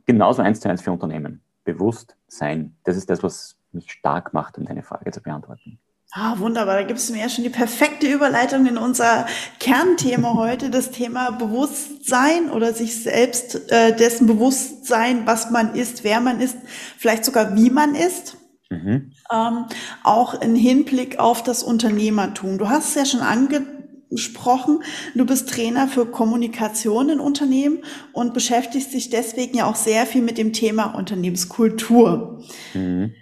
genauso 0.06 0.42
eins 0.42 0.60
zu 0.60 0.68
eins 0.68 0.82
für 0.82 0.92
Unternehmen. 0.92 1.42
Bewusstsein. 1.64 2.74
Das 2.84 2.96
ist 2.96 3.10
das, 3.10 3.22
was 3.22 3.58
mich 3.72 3.92
stark 3.92 4.32
macht, 4.32 4.56
um 4.56 4.64
deine 4.64 4.82
Frage 4.82 5.10
zu 5.10 5.22
beantworten. 5.22 5.78
Ah, 6.12 6.38
wunderbar. 6.38 6.76
Da 6.76 6.82
gibt 6.84 6.98
es 6.98 7.10
mir 7.10 7.20
ja 7.20 7.28
schon 7.28 7.44
die 7.44 7.50
perfekte 7.50 8.06
Überleitung 8.10 8.66
in 8.66 8.78
unser 8.78 9.26
Kernthema 9.60 10.34
heute, 10.34 10.70
das 10.70 10.90
Thema 10.90 11.30
Bewusstsein 11.32 12.50
oder 12.50 12.72
sich 12.72 13.02
selbst 13.02 13.70
äh, 13.70 13.94
dessen 13.94 14.26
Bewusstsein, 14.26 15.26
was 15.26 15.50
man 15.50 15.74
ist, 15.74 16.04
wer 16.04 16.20
man 16.20 16.40
ist, 16.40 16.56
vielleicht 16.96 17.26
sogar 17.26 17.56
wie 17.56 17.68
man 17.68 17.94
ist. 17.94 18.38
Mhm. 18.70 19.12
Ähm, 19.30 19.66
auch 20.02 20.40
im 20.40 20.54
Hinblick 20.54 21.18
auf 21.18 21.42
das 21.42 21.62
Unternehmertum. 21.62 22.56
Du 22.56 22.70
hast 22.70 22.88
es 22.88 22.94
ja 22.94 23.04
schon 23.04 23.20
angesprochen, 23.20 24.82
du 25.14 25.26
bist 25.26 25.50
Trainer 25.50 25.88
für 25.88 26.06
Kommunikation 26.06 27.10
in 27.10 27.20
Unternehmen 27.20 27.84
und 28.14 28.32
beschäftigst 28.32 28.94
dich 28.94 29.10
deswegen 29.10 29.58
ja 29.58 29.66
auch 29.66 29.76
sehr 29.76 30.06
viel 30.06 30.22
mit 30.22 30.38
dem 30.38 30.54
Thema 30.54 30.94
Unternehmenskultur. 30.94 32.42
Mhm. 32.72 33.12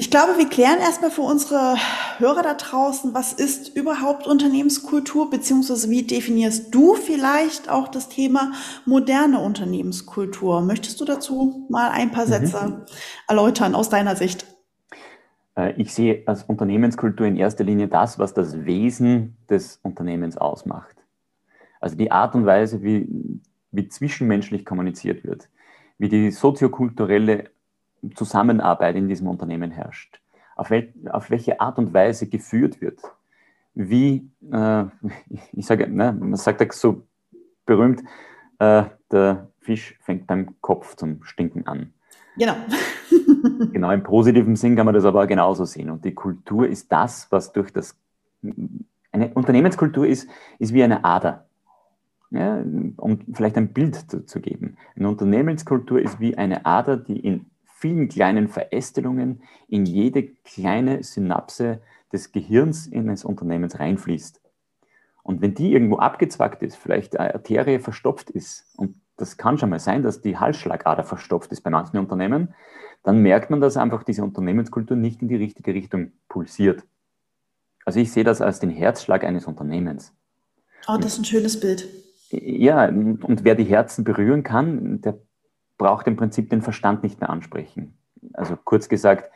Ich 0.00 0.12
glaube, 0.12 0.38
wir 0.38 0.48
klären 0.48 0.78
erstmal 0.78 1.10
für 1.10 1.22
unsere 1.22 1.74
Hörer 2.18 2.44
da 2.44 2.54
draußen, 2.54 3.14
was 3.14 3.32
ist 3.32 3.74
überhaupt 3.74 4.28
Unternehmenskultur, 4.28 5.28
beziehungsweise 5.28 5.90
wie 5.90 6.04
definierst 6.04 6.72
du 6.72 6.94
vielleicht 6.94 7.68
auch 7.68 7.88
das 7.88 8.08
Thema 8.08 8.52
moderne 8.86 9.40
Unternehmenskultur? 9.40 10.60
Möchtest 10.60 11.00
du 11.00 11.04
dazu 11.04 11.66
mal 11.68 11.90
ein 11.90 12.12
paar 12.12 12.26
mhm. 12.26 12.30
Sätze 12.30 12.68
mhm. 12.68 12.82
erläutern 13.26 13.74
aus 13.74 13.88
deiner 13.88 14.14
Sicht? 14.14 14.46
Äh, 15.56 15.72
ich 15.78 15.92
sehe 15.92 16.22
als 16.26 16.44
Unternehmenskultur 16.44 17.26
in 17.26 17.34
erster 17.34 17.64
Linie 17.64 17.88
das, 17.88 18.20
was 18.20 18.32
das 18.34 18.64
Wesen 18.66 19.36
des 19.50 19.80
Unternehmens 19.82 20.36
ausmacht. 20.36 20.94
Also 21.80 21.96
die 21.96 22.12
Art 22.12 22.36
und 22.36 22.46
Weise, 22.46 22.84
wie, 22.84 23.08
wie 23.72 23.88
zwischenmenschlich 23.88 24.64
kommuniziert 24.64 25.24
wird, 25.24 25.48
wie 25.98 26.08
die 26.08 26.30
soziokulturelle 26.30 27.50
Zusammenarbeit 28.14 28.96
in 28.96 29.08
diesem 29.08 29.28
Unternehmen 29.28 29.70
herrscht, 29.70 30.20
auf, 30.56 30.70
wel 30.70 30.92
auf 31.10 31.30
welche 31.30 31.60
Art 31.60 31.78
und 31.78 31.94
Weise 31.94 32.28
geführt 32.28 32.80
wird, 32.80 33.00
wie, 33.74 34.28
äh, 34.50 34.84
ich 35.52 35.66
sage, 35.66 35.88
ne, 35.88 36.12
man 36.12 36.36
sagt 36.36 36.60
ja 36.60 36.66
so 36.70 37.06
berühmt, 37.64 38.02
äh, 38.58 38.84
der 39.10 39.48
Fisch 39.60 39.98
fängt 40.00 40.26
beim 40.26 40.60
Kopf 40.60 40.96
zum 40.96 41.22
Stinken 41.22 41.66
an. 41.66 41.92
Genau. 42.36 42.54
genau, 43.72 43.90
im 43.90 44.02
positiven 44.02 44.56
Sinn 44.56 44.76
kann 44.76 44.86
man 44.86 44.94
das 44.94 45.04
aber 45.04 45.26
genauso 45.26 45.64
sehen. 45.64 45.90
Und 45.90 46.04
die 46.04 46.14
Kultur 46.14 46.66
ist 46.66 46.90
das, 46.90 47.30
was 47.30 47.52
durch 47.52 47.72
das, 47.72 47.96
eine 49.12 49.34
Unternehmenskultur 49.34 50.06
ist, 50.06 50.28
ist 50.58 50.72
wie 50.72 50.82
eine 50.82 51.04
Ader. 51.04 51.46
Ja, 52.30 52.62
um 52.96 53.20
vielleicht 53.32 53.56
ein 53.56 53.72
Bild 53.72 54.10
zu, 54.10 54.24
zu 54.24 54.40
geben. 54.40 54.76
Eine 54.94 55.08
Unternehmenskultur 55.08 56.00
ist 56.00 56.20
wie 56.20 56.36
eine 56.36 56.66
Ader, 56.66 56.98
die 56.98 57.18
in 57.18 57.46
vielen 57.78 58.08
kleinen 58.08 58.48
Verästelungen 58.48 59.42
in 59.68 59.86
jede 59.86 60.24
kleine 60.44 61.02
Synapse 61.04 61.80
des 62.12 62.32
Gehirns 62.32 62.90
eines 62.92 63.24
Unternehmens 63.24 63.78
reinfließt. 63.78 64.40
Und 65.22 65.42
wenn 65.42 65.54
die 65.54 65.72
irgendwo 65.72 65.98
abgezwackt 65.98 66.62
ist, 66.62 66.76
vielleicht 66.76 67.18
eine 67.18 67.34
Arterie 67.34 67.78
verstopft 67.78 68.30
ist, 68.30 68.66
und 68.76 68.96
das 69.16 69.36
kann 69.36 69.58
schon 69.58 69.70
mal 69.70 69.78
sein, 69.78 70.02
dass 70.02 70.20
die 70.20 70.38
Halsschlagader 70.38 71.04
verstopft 71.04 71.52
ist 71.52 71.60
bei 71.60 71.70
manchen 71.70 71.98
Unternehmen, 71.98 72.54
dann 73.04 73.20
merkt 73.20 73.50
man, 73.50 73.60
dass 73.60 73.76
einfach 73.76 74.02
diese 74.02 74.24
Unternehmenskultur 74.24 74.96
nicht 74.96 75.22
in 75.22 75.28
die 75.28 75.36
richtige 75.36 75.72
Richtung 75.72 76.12
pulsiert. 76.28 76.82
Also 77.84 78.00
ich 78.00 78.10
sehe 78.10 78.24
das 78.24 78.40
als 78.40 78.58
den 78.58 78.70
Herzschlag 78.70 79.22
eines 79.22 79.46
Unternehmens. 79.46 80.12
Oh, 80.88 80.96
das 80.96 81.12
ist 81.12 81.18
ein 81.20 81.24
schönes 81.24 81.60
Bild. 81.60 81.88
Ja, 82.30 82.86
und 82.88 83.44
wer 83.44 83.54
die 83.54 83.64
Herzen 83.64 84.04
berühren 84.04 84.42
kann, 84.42 85.00
der 85.00 85.18
braucht 85.78 86.06
im 86.06 86.16
Prinzip 86.16 86.50
den 86.50 86.62
Verstand 86.62 87.02
nicht 87.02 87.20
mehr 87.20 87.30
ansprechen. 87.30 87.96
Also 88.34 88.56
kurz 88.56 88.88
gesagt, 88.88 89.30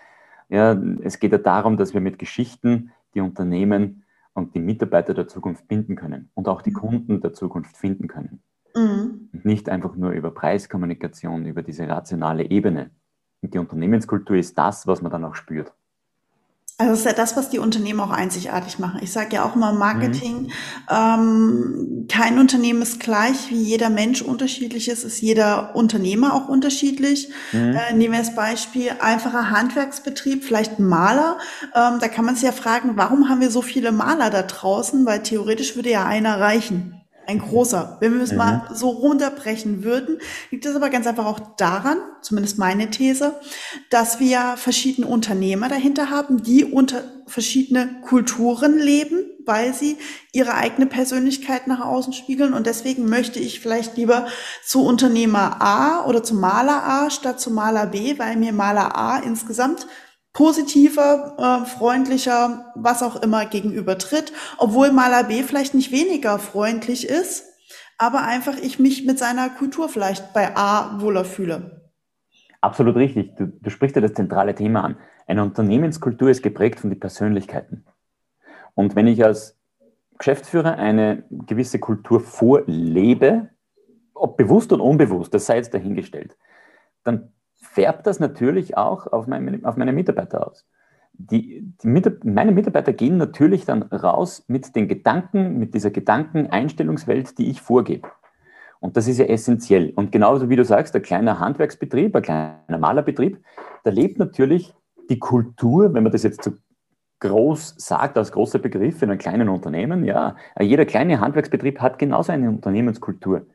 ja, 0.49 0.73
es 1.03 1.19
geht 1.19 1.33
ja 1.33 1.39
darum, 1.39 1.77
dass 1.77 1.95
wir 1.95 2.01
mit 2.01 2.19
Geschichten 2.19 2.93
die 3.15 3.21
Unternehmen 3.21 4.05
und 4.35 4.55
die 4.55 4.61
Mitarbeiter 4.61 5.15
der 5.15 5.29
Zukunft 5.29 5.69
binden 5.69 5.97
können 5.97 6.31
und 6.35 6.49
auch 6.49 6.63
die 6.63 6.71
mhm. 6.71 6.75
Kunden 6.75 7.21
der 7.21 7.33
Zukunft 7.33 7.77
finden 7.77 8.09
können. 8.09 8.43
Mhm. 8.75 9.31
Und 9.33 9.45
nicht 9.45 9.69
einfach 9.69 9.95
nur 9.97 10.11
über 10.11 10.31
Preiskommunikation, 10.31 11.47
über 11.47 11.63
diese 11.63 11.89
rationale 11.89 12.51
Ebene. 12.51 12.91
Und 13.41 13.55
die 13.55 13.59
Unternehmenskultur 13.59 14.37
ist 14.37 14.57
das, 14.59 14.87
was 14.87 15.03
man 15.03 15.13
dann 15.13 15.25
auch 15.25 15.35
spürt. 15.35 15.73
Also 16.83 16.91
das 16.91 16.99
ist 17.01 17.07
ja 17.07 17.13
das, 17.13 17.37
was 17.37 17.49
die 17.49 17.61
Unternehmen 17.61 18.01
auch 18.01 18.11
einzigartig 18.11 18.81
machen. 18.81 18.99
Ich 19.03 19.13
sage 19.13 19.37
ja 19.37 19.45
auch 19.45 19.55
immer 19.55 19.73
Marketing, 19.73 20.43
mhm. 20.43 20.51
ähm, 20.91 22.07
kein 22.09 22.41
Unternehmen 22.41 22.83
ist 22.83 22.99
gleich, 22.99 23.51
wie 23.51 23.63
jeder 23.63 23.89
Mensch 23.89 24.21
unterschiedlich 24.21 24.89
ist, 24.89 25.05
ist 25.05 25.21
jeder 25.21 25.77
Unternehmer 25.77 26.35
auch 26.35 26.49
unterschiedlich. 26.49 27.29
Mhm. 27.53 27.77
Äh, 27.77 27.95
nehmen 27.95 28.15
wir 28.15 28.19
das 28.19 28.35
Beispiel, 28.35 28.91
einfacher 29.01 29.51
Handwerksbetrieb, 29.51 30.43
vielleicht 30.43 30.81
ein 30.81 30.85
Maler. 30.85 31.39
Ähm, 31.73 31.99
da 32.01 32.09
kann 32.09 32.25
man 32.25 32.35
sich 32.35 32.45
ja 32.45 32.53
fragen, 32.53 32.93
warum 32.97 33.29
haben 33.29 33.41
wir 33.41 33.51
so 33.51 33.63
viele 33.63 33.93
Maler 33.93 34.31
da 34.31 34.43
draußen? 34.43 35.07
Weil 35.07 35.23
theoretisch 35.23 35.77
würde 35.77 35.91
ja 35.91 36.05
einer 36.05 36.41
reichen. 36.41 37.02
Ein 37.27 37.39
großer. 37.39 37.99
Wenn 38.01 38.15
wir 38.15 38.23
es 38.23 38.33
mhm. 38.33 38.39
mal 38.39 38.69
so 38.75 38.89
runterbrechen 38.91 39.85
würden, 39.85 40.19
liegt 40.51 40.67
es 40.67 40.75
aber 40.75 40.91
ganz 40.91 41.07
einfach 41.07 41.27
auch 41.27 41.57
daran, 41.57 41.99
zumindest 42.21 42.59
meine 42.59 42.91
These, 42.91 43.35
dass 43.91 44.21
wir 44.21 44.55
verschiedene 44.57 45.07
Unternehmer 45.07 45.69
dahinter 45.69 46.11
haben, 46.11 46.43
die 46.43 46.65
unter 46.65 47.03
verschiedene 47.27 48.01
Kulturen 48.03 48.79
leben, 48.79 49.25
weil 49.45 49.73
sie 49.75 49.97
ihre 50.33 50.55
eigene 50.55 50.87
Persönlichkeit 50.87 51.67
nach 51.67 51.81
außen 51.81 52.13
spiegeln. 52.13 52.53
Und 52.53 52.67
deswegen 52.67 53.09
möchte 53.09 53.41
ich 53.41 53.61
vielleicht 53.61 53.97
lieber 53.97 54.27
zu 54.65 54.85
Unternehmer 54.85 55.61
A 55.61 56.05
oder 56.05 56.23
zu 56.23 56.35
Maler 56.35 56.85
A 56.85 57.11
statt 57.11 57.41
zu 57.41 57.51
Maler 57.51 57.87
B, 57.87 58.19
weil 58.19 58.37
mir 58.37 58.53
Maler 58.53 58.97
A 58.97 59.19
insgesamt 59.19 59.87
positiver, 60.33 61.37
äh, 61.39 61.67
freundlicher, 61.67 62.73
was 62.75 63.03
auch 63.03 63.23
immer 63.23 63.47
gegenübertritt, 63.47 64.33
obwohl 64.59 64.91
Maler 64.93 65.25
B 65.25 65.43
vielleicht 65.43 65.75
nicht 65.75 65.93
weniger 65.93 66.39
freundlich 66.39 67.09
ist, 67.09 67.45
aber 67.99 68.23
einfach 68.23 68.57
ich 68.57 68.79
mich 68.79 69.05
mit 69.05 69.19
seiner 69.19 69.51
Kultur 69.51 69.89
vielleicht 69.89 70.33
bei 70.33 70.57
A 70.57 71.01
wohler 71.01 71.25
fühle. 71.25 71.83
Absolut 72.61 72.97
richtig. 72.97 73.37
Du, 73.37 73.47
du 73.47 73.71
sprichst 73.71 73.97
ja 73.97 74.03
das 74.03 74.15
zentrale 74.15 74.55
Thema 74.55 74.85
an. 74.85 74.97
Eine 75.27 75.43
Unternehmenskultur 75.43 76.31
ist 76.31 76.43
geprägt 76.43 76.81
von 76.81 76.91
den 76.91 77.01
Persönlichkeiten. 77.01 77.85
Und 78.75 78.97
wenn 78.97 79.07
ich 79.07 79.25
als 79.25 79.59
Geschäftsführer 80.19 80.79
eine 80.79 81.25
gewisse 81.31 81.79
Kultur 81.79 82.21
vorlebe, 82.21 83.51
ob 84.15 84.37
bewusst 84.37 84.73
oder 84.73 84.85
unbewusst, 84.85 85.35
das 85.35 85.47
sei 85.47 85.57
jetzt 85.57 85.75
dahingestellt, 85.75 86.37
dann 87.03 87.33
färbt 87.73 88.07
das 88.07 88.21
natürlich 88.21 88.77
auch 88.77 89.07
auf 89.07 89.27
meine, 89.27 89.61
auf 89.63 89.77
meine 89.77 89.93
Mitarbeiter 89.93 90.47
aus. 90.47 90.67
Die, 91.15 91.73
die 91.83 91.89
meine 92.25 92.53
Mitarbeiter 92.53 92.93
gehen 92.93 93.17
natürlich 93.17 93.65
dann 93.65 93.83
raus 93.83 94.45
mit 94.47 94.75
den 94.77 94.89
Gedanken, 94.89 95.59
mit 95.59 95.73
dieser 95.75 95.91
Gedankeneinstellungswelt, 95.91 97.39
die 97.39 97.51
ich 97.51 97.63
vorgebe. 97.63 98.09
Und 98.81 98.97
das 98.97 99.09
ist 99.09 99.19
ja 99.19 99.27
essentiell. 99.27 99.93
Und 99.95 100.13
genauso 100.13 100.51
wie 100.51 100.57
du 100.57 100.65
sagst, 100.65 100.95
ein 100.97 101.03
kleiner 101.03 101.39
Handwerksbetrieb, 101.39 102.15
ein 102.15 102.23
kleiner 102.23 102.79
Malerbetrieb, 102.79 103.39
da 103.85 103.91
lebt 103.91 104.19
natürlich 104.19 104.75
die 105.09 105.19
Kultur, 105.19 105.95
wenn 105.95 106.03
man 106.03 106.13
das 106.13 106.25
jetzt 106.25 106.43
so 106.43 106.53
groß 107.21 107.77
sagt, 107.79 108.19
als 108.19 108.33
großer 108.33 108.59
Begriff 108.59 109.01
in 109.01 109.11
einem 109.11 109.19
kleinen 109.19 109.49
Unternehmen, 109.49 110.05
ja, 110.05 110.37
jeder 110.61 110.85
kleine 110.85 111.21
Handwerksbetrieb 111.21 111.81
hat 111.81 111.99
genauso 111.99 112.33
eine 112.33 112.49
Unternehmenskultur. 112.49 113.47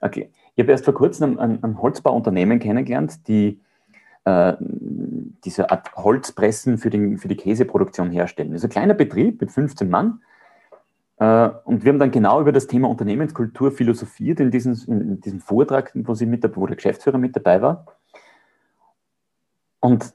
Okay. 0.00 0.30
Ich 0.60 0.64
habe 0.64 0.72
erst 0.72 0.84
vor 0.84 0.92
kurzem 0.92 1.38
ein, 1.38 1.64
ein 1.64 1.80
Holzbauunternehmen 1.80 2.58
kennengelernt, 2.58 3.26
die 3.28 3.62
äh, 4.26 4.52
diese 5.42 5.70
Art 5.70 5.90
Holzpressen 5.96 6.76
für, 6.76 6.90
den, 6.90 7.16
für 7.16 7.28
die 7.28 7.36
Käseproduktion 7.36 8.10
herstellen. 8.10 8.52
Das 8.52 8.60
ist 8.60 8.64
ein 8.64 8.70
kleiner 8.70 8.92
Betrieb 8.92 9.40
mit 9.40 9.50
15 9.50 9.88
Mann. 9.88 10.20
Äh, 11.16 11.48
und 11.64 11.82
wir 11.82 11.90
haben 11.90 11.98
dann 11.98 12.10
genau 12.10 12.42
über 12.42 12.52
das 12.52 12.66
Thema 12.66 12.90
Unternehmenskultur 12.90 13.72
philosophiert 13.72 14.38
in, 14.38 14.50
diesen, 14.50 14.74
in 14.86 15.20
diesem 15.22 15.40
Vortrag, 15.40 15.92
wo, 15.94 16.12
sie 16.12 16.26
mit, 16.26 16.44
wo 16.54 16.66
der 16.66 16.76
Geschäftsführer 16.76 17.16
mit 17.16 17.34
dabei 17.34 17.62
war. 17.62 17.86
Und 19.80 20.12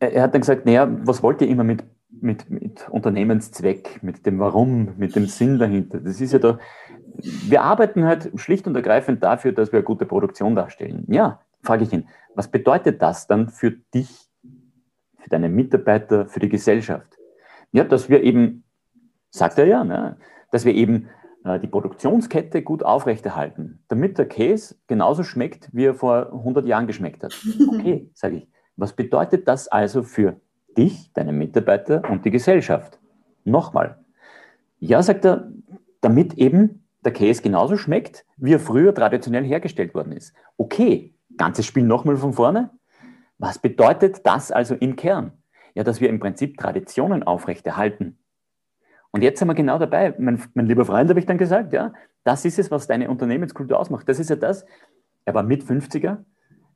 er 0.00 0.22
hat 0.22 0.34
dann 0.34 0.42
gesagt, 0.42 0.66
naja, 0.66 0.86
was 1.06 1.22
wollt 1.22 1.40
ihr 1.40 1.48
immer 1.48 1.64
mit, 1.64 1.82
mit, 2.10 2.50
mit 2.50 2.90
Unternehmenszweck, 2.90 4.02
mit 4.02 4.26
dem 4.26 4.38
Warum, 4.38 4.98
mit 4.98 5.16
dem 5.16 5.24
Sinn 5.24 5.58
dahinter? 5.58 5.98
Das 5.98 6.20
ist 6.20 6.34
ja 6.34 6.38
da, 6.38 6.58
wir 7.22 7.62
arbeiten 7.62 8.04
halt 8.04 8.30
schlicht 8.36 8.66
und 8.66 8.74
ergreifend 8.74 9.22
dafür, 9.22 9.52
dass 9.52 9.72
wir 9.72 9.78
eine 9.78 9.84
gute 9.84 10.06
Produktion 10.06 10.54
darstellen. 10.54 11.04
Ja, 11.08 11.40
frage 11.62 11.84
ich 11.84 11.92
ihn, 11.92 12.08
was 12.34 12.48
bedeutet 12.48 13.02
das 13.02 13.26
dann 13.26 13.48
für 13.48 13.70
dich, 13.70 14.28
für 15.18 15.30
deine 15.30 15.48
Mitarbeiter, 15.48 16.26
für 16.26 16.40
die 16.40 16.48
Gesellschaft? 16.48 17.16
Ja, 17.72 17.84
dass 17.84 18.08
wir 18.08 18.22
eben, 18.22 18.64
sagt 19.30 19.58
er 19.58 19.66
ja, 19.66 19.84
ne, 19.84 20.16
dass 20.50 20.64
wir 20.64 20.74
eben 20.74 21.08
äh, 21.44 21.58
die 21.58 21.66
Produktionskette 21.66 22.62
gut 22.62 22.84
aufrechterhalten, 22.84 23.82
damit 23.88 24.18
der 24.18 24.26
Käse 24.26 24.76
genauso 24.86 25.22
schmeckt, 25.22 25.68
wie 25.72 25.86
er 25.86 25.94
vor 25.94 26.32
100 26.32 26.66
Jahren 26.66 26.86
geschmeckt 26.86 27.22
hat. 27.22 27.34
Okay, 27.68 28.10
sage 28.14 28.36
ich. 28.36 28.48
Was 28.76 28.94
bedeutet 28.94 29.48
das 29.48 29.68
also 29.68 30.02
für 30.02 30.40
dich, 30.76 31.12
deine 31.12 31.32
Mitarbeiter 31.32 32.02
und 32.10 32.24
die 32.24 32.30
Gesellschaft? 32.30 32.98
Nochmal. 33.44 33.98
Ja, 34.78 35.02
sagt 35.02 35.24
er, 35.24 35.50
damit 36.00 36.34
eben 36.34 36.81
der 37.04 37.12
Käse 37.12 37.42
genauso 37.42 37.76
schmeckt, 37.76 38.24
wie 38.36 38.54
er 38.54 38.60
früher 38.60 38.94
traditionell 38.94 39.44
hergestellt 39.44 39.94
worden 39.94 40.12
ist. 40.12 40.34
Okay, 40.56 41.14
ganzes 41.36 41.66
Spiel 41.66 41.84
nochmal 41.84 42.16
von 42.16 42.32
vorne. 42.32 42.70
Was 43.38 43.58
bedeutet 43.58 44.24
das 44.24 44.52
also 44.52 44.74
im 44.74 44.96
Kern? 44.96 45.32
Ja, 45.74 45.84
dass 45.84 46.00
wir 46.00 46.08
im 46.08 46.20
Prinzip 46.20 46.58
Traditionen 46.58 47.22
aufrechterhalten. 47.22 48.18
Und 49.10 49.22
jetzt 49.22 49.38
sind 49.38 49.48
wir 49.48 49.54
genau 49.54 49.78
dabei. 49.78 50.14
Mein, 50.18 50.42
mein 50.54 50.66
lieber 50.66 50.84
Freund, 50.84 51.08
habe 51.10 51.18
ich 51.18 51.26
dann 51.26 51.38
gesagt, 51.38 51.72
ja, 51.72 51.92
das 52.24 52.44
ist 52.44 52.58
es, 52.58 52.70
was 52.70 52.86
deine 52.86 53.10
Unternehmenskultur 53.10 53.78
ausmacht. 53.78 54.08
Das 54.08 54.18
ist 54.18 54.30
ja 54.30 54.36
das, 54.36 54.64
er 55.24 55.34
war 55.34 55.42
mit 55.42 55.62
50er, 55.62 56.18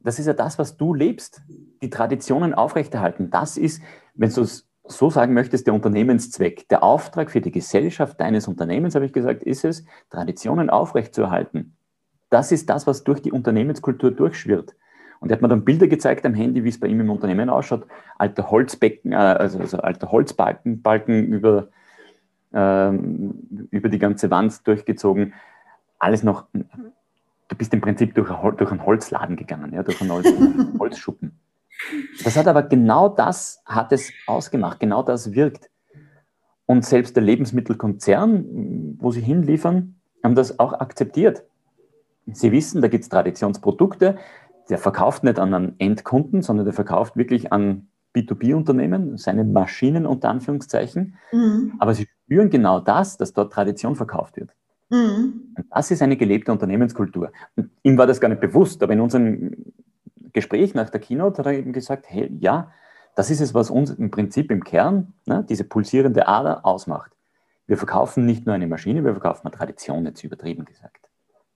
das 0.00 0.18
ist 0.18 0.26
ja 0.26 0.34
das, 0.34 0.58
was 0.58 0.76
du 0.76 0.94
lebst. 0.94 1.42
Die 1.82 1.90
Traditionen 1.90 2.54
aufrechterhalten. 2.54 3.30
Das 3.30 3.56
ist, 3.56 3.82
wenn 4.14 4.32
du 4.32 4.42
es 4.42 4.68
so 4.88 5.10
sagen 5.10 5.34
möchtest, 5.34 5.66
der 5.66 5.74
Unternehmenszweck. 5.74 6.68
Der 6.68 6.82
Auftrag 6.82 7.30
für 7.30 7.40
die 7.40 7.50
Gesellschaft 7.50 8.20
deines 8.20 8.48
Unternehmens, 8.48 8.94
habe 8.94 9.06
ich 9.06 9.12
gesagt, 9.12 9.42
ist 9.42 9.64
es, 9.64 9.84
Traditionen 10.10 10.70
aufrechtzuerhalten. 10.70 11.76
Das 12.30 12.52
ist 12.52 12.68
das, 12.68 12.86
was 12.86 13.04
durch 13.04 13.22
die 13.22 13.32
Unternehmenskultur 13.32 14.10
durchschwirrt. 14.10 14.74
Und 15.20 15.30
er 15.30 15.36
hat 15.36 15.42
mir 15.42 15.48
dann 15.48 15.64
Bilder 15.64 15.86
gezeigt 15.86 16.26
am 16.26 16.34
Handy, 16.34 16.64
wie 16.64 16.68
es 16.68 16.80
bei 16.80 16.88
ihm 16.88 17.00
im 17.00 17.10
Unternehmen 17.10 17.48
ausschaut. 17.48 17.86
Alte 18.18 18.50
Holzbecken, 18.50 19.12
äh, 19.12 19.16
also, 19.16 19.58
also 19.58 19.78
alte 19.78 20.10
Holzbalken 20.10 20.82
Balken 20.82 21.24
über, 21.26 21.68
ähm, 22.52 23.68
über 23.70 23.88
die 23.88 23.98
ganze 23.98 24.30
Wand 24.30 24.66
durchgezogen. 24.66 25.34
Alles 25.98 26.22
noch, 26.22 26.46
du 26.52 27.56
bist 27.56 27.72
im 27.72 27.80
Prinzip 27.80 28.14
durch, 28.14 28.30
durch 28.56 28.70
einen 28.70 28.84
Holzladen 28.84 29.36
gegangen, 29.36 29.72
ja, 29.72 29.82
durch 29.82 30.00
einen 30.00 30.12
Holz, 30.12 30.28
Holzschuppen. 30.78 31.32
Das 32.24 32.36
hat 32.36 32.46
aber 32.46 32.62
genau 32.62 33.08
das 33.08 33.62
hat 33.64 33.92
es 33.92 34.12
ausgemacht, 34.26 34.80
genau 34.80 35.02
das 35.02 35.32
wirkt. 35.32 35.70
Und 36.66 36.84
selbst 36.84 37.14
der 37.16 37.22
Lebensmittelkonzern, 37.22 38.96
wo 38.98 39.12
sie 39.12 39.20
hinliefern, 39.20 39.96
haben 40.22 40.34
das 40.34 40.58
auch 40.58 40.72
akzeptiert. 40.72 41.44
Sie 42.26 42.50
wissen, 42.50 42.82
da 42.82 42.88
gibt 42.88 43.04
es 43.04 43.08
Traditionsprodukte, 43.08 44.16
der 44.68 44.78
verkauft 44.78 45.22
nicht 45.22 45.38
an 45.38 45.54
einen 45.54 45.74
Endkunden, 45.78 46.42
sondern 46.42 46.66
der 46.66 46.74
verkauft 46.74 47.16
wirklich 47.16 47.52
an 47.52 47.88
B2B-Unternehmen, 48.16 49.16
seine 49.16 49.44
Maschinen 49.44 50.06
unter 50.06 50.30
Anführungszeichen. 50.30 51.14
Mhm. 51.32 51.74
Aber 51.78 51.94
sie 51.94 52.08
spüren 52.24 52.50
genau 52.50 52.80
das, 52.80 53.16
dass 53.16 53.32
dort 53.32 53.52
Tradition 53.52 53.94
verkauft 53.94 54.36
wird. 54.36 54.50
Mhm. 54.88 55.52
Und 55.56 55.66
das 55.70 55.90
ist 55.90 56.02
eine 56.02 56.16
gelebte 56.16 56.50
Unternehmenskultur. 56.50 57.30
Und 57.54 57.70
ihm 57.82 57.98
war 57.98 58.06
das 58.06 58.20
gar 58.20 58.28
nicht 58.28 58.40
bewusst, 58.40 58.82
aber 58.82 58.94
in 58.94 59.00
unserem 59.00 59.52
Gespräch 60.36 60.74
nach 60.74 60.90
der 60.90 61.00
Keynote 61.00 61.38
hat 61.38 61.46
er 61.46 61.54
eben 61.54 61.72
gesagt, 61.72 62.04
hey, 62.10 62.30
ja, 62.38 62.70
das 63.14 63.30
ist 63.30 63.40
es, 63.40 63.54
was 63.54 63.70
uns 63.70 63.90
im 63.90 64.10
Prinzip 64.10 64.50
im 64.50 64.62
Kern, 64.62 65.14
ne, 65.24 65.44
diese 65.48 65.64
pulsierende 65.64 66.28
Ader 66.28 66.66
ausmacht. 66.66 67.12
Wir 67.66 67.78
verkaufen 67.78 68.26
nicht 68.26 68.44
nur 68.44 68.54
eine 68.54 68.66
Maschine, 68.66 69.02
wir 69.02 69.12
verkaufen 69.12 69.46
eine 69.46 69.56
Tradition, 69.56 70.04
jetzt 70.04 70.22
übertrieben 70.22 70.66
gesagt. 70.66 71.05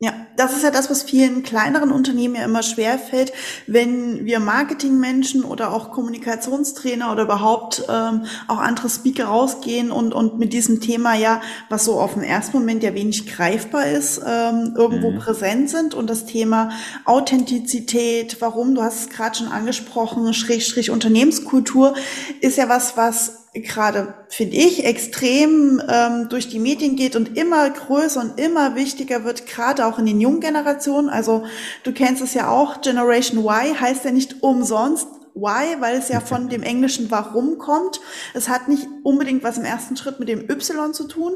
Ja, 0.03 0.15
das 0.35 0.57
ist 0.57 0.63
ja 0.63 0.71
das, 0.71 0.89
was 0.89 1.03
vielen 1.03 1.43
kleineren 1.43 1.93
Unternehmen 1.93 2.35
ja 2.35 2.45
immer 2.45 2.63
schwerfällt, 2.63 3.35
wenn 3.67 4.25
wir 4.25 4.41
Marketingmenschen 4.41 5.45
oder 5.45 5.75
auch 5.75 5.93
Kommunikationstrainer 5.93 7.13
oder 7.13 7.25
überhaupt 7.25 7.85
ähm, 7.87 8.25
auch 8.49 8.57
andere 8.57 8.89
Speaker 8.89 9.27
rausgehen 9.27 9.91
und, 9.91 10.15
und 10.15 10.39
mit 10.39 10.55
diesem 10.55 10.81
Thema 10.81 11.17
ja, 11.17 11.43
was 11.69 11.85
so 11.85 12.01
auf 12.01 12.15
den 12.15 12.23
ersten 12.23 12.57
Moment 12.57 12.83
ja 12.83 12.95
wenig 12.95 13.27
greifbar 13.27 13.89
ist, 13.89 14.23
ähm, 14.27 14.73
irgendwo 14.75 15.11
mhm. 15.11 15.19
präsent 15.19 15.69
sind 15.69 15.93
und 15.93 16.09
das 16.09 16.25
Thema 16.25 16.71
Authentizität, 17.05 18.39
warum, 18.41 18.75
du 18.75 18.83
hast 18.83 19.01
es 19.01 19.09
gerade 19.11 19.37
schon 19.37 19.49
angesprochen, 19.49 20.33
Schrägstrich 20.33 20.91
Unternehmenskultur, 20.91 21.93
ist 22.41 22.57
ja 22.57 22.71
was, 22.71 22.97
was 22.97 23.41
gerade, 23.53 24.15
finde 24.29 24.57
ich, 24.57 24.85
extrem 24.85 25.83
ähm, 25.89 26.29
durch 26.29 26.49
die 26.49 26.61
Medien 26.61 26.95
geht 26.95 27.17
und 27.17 27.37
immer 27.37 27.69
größer 27.69 28.21
und 28.21 28.41
immer 28.41 28.77
wichtiger 28.77 29.25
wird, 29.25 29.47
gerade 29.47 29.87
auch 29.87 29.99
in 29.99 30.07
den 30.07 30.21
jungen 30.21 30.41
Generationen. 30.41 31.09
Also 31.09 31.45
du 31.83 31.93
kennst 31.93 32.23
es 32.23 32.35
ja 32.35 32.49
auch, 32.49 32.81
Generation 32.81 33.45
Y 33.45 33.81
heißt 33.81 34.05
ja 34.05 34.13
nicht 34.13 34.43
umsonst 34.43 35.09
Why, 35.35 35.81
weil 35.81 35.97
es 35.97 36.09
ja 36.09 36.21
von 36.21 36.49
dem 36.49 36.63
englischen 36.63 37.11
Warum 37.11 37.59
kommt. 37.59 38.01
Es 38.35 38.49
hat 38.49 38.69
nicht 38.69 38.87
unbedingt 39.05 39.43
was 39.45 39.59
im 39.59 39.65
ersten 39.65 39.97
Schritt 39.97 40.19
mit 40.19 40.29
dem 40.29 40.49
Y 40.51 40.93
zu 40.93 41.07
tun, 41.07 41.33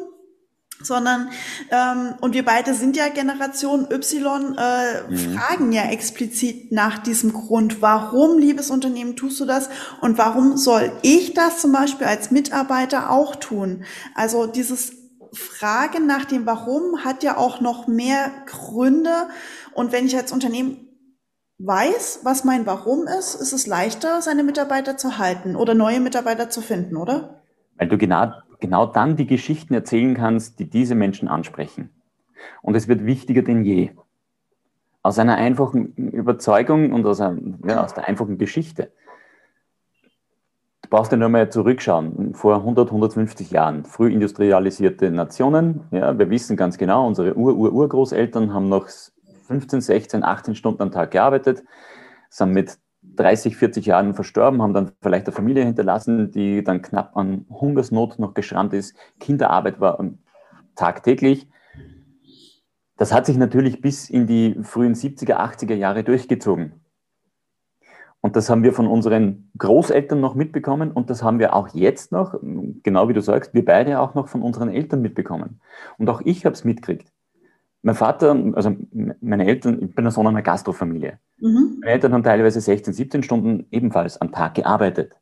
sondern 0.83 1.31
ähm, 1.71 2.15
und 2.21 2.35
wir 2.35 2.45
beide 2.45 2.75
sind 2.75 2.97
ja 2.97 3.09
Generation 3.09 3.89
Y, 3.91 4.57
äh, 4.59 5.03
mhm. 5.09 5.39
fragen 5.39 5.73
ja 5.73 5.85
explizit 5.85 6.73
nach 6.73 6.99
diesem 6.99 7.33
Grund, 7.33 7.81
warum, 7.81 8.39
liebes 8.39 8.71
Unternehmen, 8.71 9.17
tust 9.17 9.41
du 9.41 9.45
das 9.45 9.69
und 10.01 10.19
warum 10.19 10.57
soll 10.57 10.93
ich 11.03 11.35
das 11.35 11.61
zum 11.61 11.73
Beispiel 11.73 12.07
als 12.07 12.31
Mitarbeiter 12.31 13.11
auch 13.11 13.37
tun? 13.37 13.85
Also 14.15 14.47
dieses 14.47 14.93
Fragen 15.33 16.07
nach 16.07 16.25
dem 16.25 16.47
Warum 16.47 17.05
hat 17.05 17.23
ja 17.23 17.37
auch 17.37 17.61
noch 17.61 17.89
mehr 17.89 18.31
Gründe 18.47 19.29
und 19.73 19.93
wenn 19.93 20.07
ich 20.07 20.17
als 20.17 20.33
Unternehmen 20.33 20.89
weiß, 21.59 22.21
was 22.23 22.45
mein 22.45 22.67
Warum 22.67 23.07
ist, 23.07 23.35
ist 23.35 23.53
es 23.53 23.67
leichter, 23.67 24.23
seine 24.23 24.43
Mitarbeiter 24.43 24.97
zu 24.97 25.19
halten 25.19 25.57
oder 25.57 25.75
neue 25.75 26.01
Mitarbeiter 26.01 26.51
zu 26.51 26.61
finden, 26.61 26.97
oder? 26.97 27.43
Weil 27.77 27.89
du 27.89 27.99
genau 27.99 28.33
genau 28.65 28.87
dann 28.87 29.17
die 29.17 29.27
Geschichten 29.27 29.75
erzählen 29.75 30.15
kannst, 30.15 30.59
die 30.59 30.71
diese 30.71 30.95
Menschen 30.95 31.29
ansprechen. 31.29 31.91
Und 32.63 32.75
es 32.75 32.89
wird 32.89 33.05
wichtiger 33.05 33.43
denn 33.43 33.63
je. 33.63 33.91
Aus 35.03 35.19
einer 35.19 35.37
einfachen 35.37 35.93
Überzeugung 35.97 36.95
und 36.95 37.05
aus, 37.05 37.21
einem, 37.21 37.59
ja, 37.67 37.85
aus 37.85 37.93
der 37.93 38.09
einfachen 38.09 38.39
Geschichte. 38.39 38.91
Du 40.81 40.89
brauchst 40.89 41.13
ja 41.13 41.19
nur 41.19 41.29
mal 41.29 41.51
zurückschauen. 41.51 42.35
Vor 42.35 42.57
100, 42.57 42.89
150 42.89 43.51
Jahren, 43.51 43.85
früh 43.85 44.11
industrialisierte 44.11 45.11
Nationen. 45.11 45.83
Ja, 45.91 46.19
wir 46.19 46.31
wissen 46.31 46.57
ganz 46.57 46.79
genau, 46.79 47.07
unsere 47.07 47.37
Ur-Ur-Urgroßeltern 47.37 48.55
haben 48.55 48.71
noch 48.71 48.89
15, 49.47 49.83
16, 49.83 50.25
18 50.25 50.55
Stunden 50.55 50.81
am 50.81 50.91
Tag 50.91 51.11
gearbeitet, 51.11 51.65
sind 52.31 52.53
mit 52.53 52.79
30, 53.17 53.57
40 53.57 53.87
Jahren 53.87 54.15
verstorben, 54.15 54.63
haben 54.63 54.75
dann 54.75 54.93
vielleicht 55.01 55.27
eine 55.27 55.35
Familie 55.35 55.65
hinterlassen, 55.65 56.31
die 56.31 56.65
dann 56.65 56.83
knapp 56.83 57.17
an 57.17 57.47
Hungersnot 57.49 58.19
noch 58.19 58.35
geschrammt 58.35 58.73
ist. 58.75 58.97
Kinderarbeit 59.21 59.81
war 59.81 59.99
tagtäglich. 60.75 61.49
Das 62.97 63.13
hat 63.13 63.27
sich 63.27 63.37
natürlich 63.37 63.81
bis 63.81 64.09
in 64.09 64.27
die 64.27 64.57
frühen 64.63 64.95
70er, 64.95 65.37
80er 65.37 65.75
Jahre 65.75 66.05
durchgezogen. 66.05 66.85
Und 68.21 68.37
das 68.37 68.49
haben 68.49 68.63
wir 68.63 68.73
von 68.73 68.87
unseren 68.87 69.51
Großeltern 69.59 70.19
noch 70.19 70.35
mitbekommen 70.35 70.93
und 70.93 71.11
das 71.11 71.23
haben 71.23 71.39
wir 71.39 71.55
auch 71.55 71.69
jetzt 71.75 72.11
noch, 72.11 72.35
genau 72.83 73.09
wie 73.11 73.13
du 73.13 73.21
sagst, 73.21 73.53
wir 73.53 73.65
beide 73.65 74.01
auch 74.01 74.15
noch 74.15 74.29
von 74.29 74.41
unseren 74.41 74.71
Eltern 74.71 75.03
mitbekommen. 75.03 75.61
Und 75.99 76.09
auch 76.09 76.23
ich 76.25 76.47
habe 76.47 76.55
es 76.55 76.65
mitgekriegt. 76.65 77.13
Mein 77.85 77.95
Vater, 77.95 78.35
also 78.55 78.75
meine 79.21 79.47
Eltern, 79.47 79.83
ich 79.83 79.95
bin 79.95 80.07
der 80.07 80.11
Sohn 80.11 80.27
einer 80.27 80.41
Gastrofamilie. 80.41 81.19
Mhm. 81.39 81.81
Meine 81.81 81.93
Eltern 81.93 82.15
haben 82.15 82.23
teilweise 82.23 82.59
16, 82.59 82.95
17 82.95 83.23
Stunden 83.23 83.67
ebenfalls 83.71 84.19
am 84.23 84.33
Tag 84.33 84.55
gearbeitet. 84.55 85.13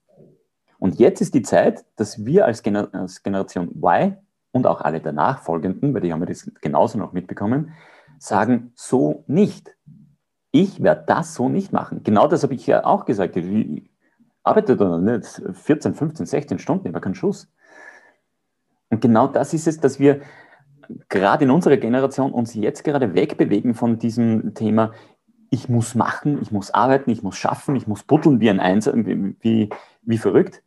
Und 0.79 1.01
jetzt 1.01 1.21
ist 1.21 1.35
die 1.35 1.43
Zeit, 1.43 1.85
dass 1.97 2.25
wir 2.25 2.47
als, 2.47 2.63
Gener 2.63 2.89
als 2.93 3.25
Generation 3.25 3.83
Y 3.83 4.17
und 4.53 4.69
auch 4.69 4.81
alle 4.81 5.01
der 5.01 5.11
Nachfolgenden, 5.11 5.93
weil 5.93 6.03
die 6.03 6.13
haben 6.13 6.21
wir 6.21 6.27
das 6.27 6.53
genauso 6.61 6.99
noch 6.99 7.13
mitbekommen, 7.13 7.73
sagen, 8.21 8.71
so 8.77 9.25
nicht. 9.27 9.77
Ich 10.53 10.85
werde 10.85 11.03
das 11.09 11.35
so 11.35 11.49
nicht 11.49 11.73
machen. 11.73 12.05
Genau 12.05 12.29
das 12.29 12.45
habe 12.45 12.55
ich 12.55 12.65
ja 12.69 12.85
auch 12.85 13.07
gesagt. 13.07 13.37
Ich 13.37 13.91
arbeite 14.45 14.77
da 14.77 14.99
nicht 14.99 15.43
14, 15.53 15.95
15, 15.95 16.27
16 16.27 16.59
Stunden, 16.61 16.87
aber 16.87 17.01
kein 17.01 17.17
Schuss. 17.17 17.53
Und 18.89 19.01
genau 19.01 19.27
das 19.27 19.53
ist 19.53 19.67
es, 19.67 19.81
dass 19.81 19.99
wir 19.99 20.21
gerade 21.09 21.45
in 21.45 21.51
unserer 21.51 21.77
Generation 21.77 22.33
uns 22.33 22.55
jetzt 22.55 22.85
gerade 22.85 23.15
wegbewegen 23.15 23.75
von 23.75 23.99
diesem 23.99 24.55
Thema, 24.55 24.93
ich 25.51 25.69
muss 25.69 25.95
machen, 25.95 26.41
ich 26.41 26.51
muss 26.51 26.71
arbeiten, 26.73 27.11
ich 27.11 27.23
muss 27.23 27.37
schaffen, 27.37 27.77
ich 27.77 27.87
muss 27.87 28.03
buddeln 28.05 28.41
wie 28.41 28.49
ein 28.49 28.61
Einser, 28.61 28.95
wie, 28.97 29.69
wie 30.03 30.19
verrückt, 30.19 30.63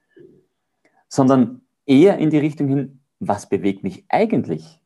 sondern 1.08 1.62
eher 1.86 2.18
in 2.18 2.30
die 2.30 2.38
Richtung 2.38 2.68
hin, 2.68 3.00
was 3.20 3.50
bewegt 3.50 3.84
mich 3.84 4.06
eigentlich? 4.10 4.80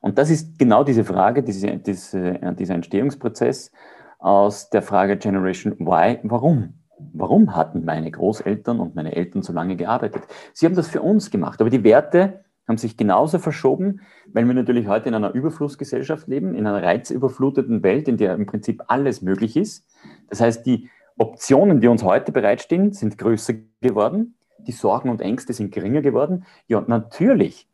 Und 0.00 0.18
das 0.18 0.30
ist 0.30 0.58
genau 0.58 0.84
diese 0.84 1.04
Frage, 1.04 1.42
diese, 1.42 1.78
diese, 1.78 2.54
dieser 2.58 2.74
Entstehungsprozess 2.74 3.72
aus 4.18 4.70
der 4.70 4.82
Frage 4.82 5.16
Generation 5.16 5.72
Y, 5.80 6.20
warum? 6.24 6.74
Warum 7.12 7.56
hatten 7.56 7.84
meine 7.84 8.10
Großeltern 8.10 8.78
und 8.78 8.94
meine 8.94 9.16
Eltern 9.16 9.42
so 9.42 9.52
lange 9.52 9.74
gearbeitet? 9.74 10.22
Sie 10.52 10.66
haben 10.66 10.76
das 10.76 10.88
für 10.88 11.02
uns 11.02 11.30
gemacht, 11.30 11.60
aber 11.60 11.70
die 11.70 11.82
Werte 11.82 12.44
haben 12.68 12.78
sich 12.78 12.96
genauso 12.96 13.38
verschoben, 13.38 14.00
weil 14.32 14.46
wir 14.46 14.54
natürlich 14.54 14.86
heute 14.86 15.08
in 15.08 15.14
einer 15.14 15.34
Überflussgesellschaft 15.34 16.28
leben, 16.28 16.54
in 16.54 16.66
einer 16.66 16.82
reizüberfluteten 16.82 17.82
Welt, 17.82 18.08
in 18.08 18.16
der 18.16 18.34
im 18.34 18.46
Prinzip 18.46 18.82
alles 18.86 19.22
möglich 19.22 19.56
ist. 19.56 19.84
Das 20.28 20.40
heißt, 20.40 20.64
die 20.64 20.88
Optionen, 21.18 21.80
die 21.80 21.88
uns 21.88 22.02
heute 22.02 22.32
bereitstehen, 22.32 22.92
sind 22.92 23.18
größer 23.18 23.54
geworden, 23.80 24.36
die 24.58 24.72
Sorgen 24.72 25.10
und 25.10 25.20
Ängste 25.20 25.52
sind 25.52 25.72
geringer 25.72 26.02
geworden. 26.02 26.44
Ja, 26.68 26.82
natürlich, 26.86 27.68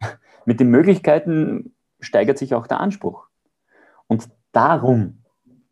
mit 0.44 0.60
den 0.60 0.70
Möglichkeiten 0.70 1.74
steigert 2.00 2.38
sich 2.38 2.54
auch 2.54 2.66
der 2.66 2.80
Anspruch. 2.80 3.26
Und 4.06 4.28
darum, 4.52 5.18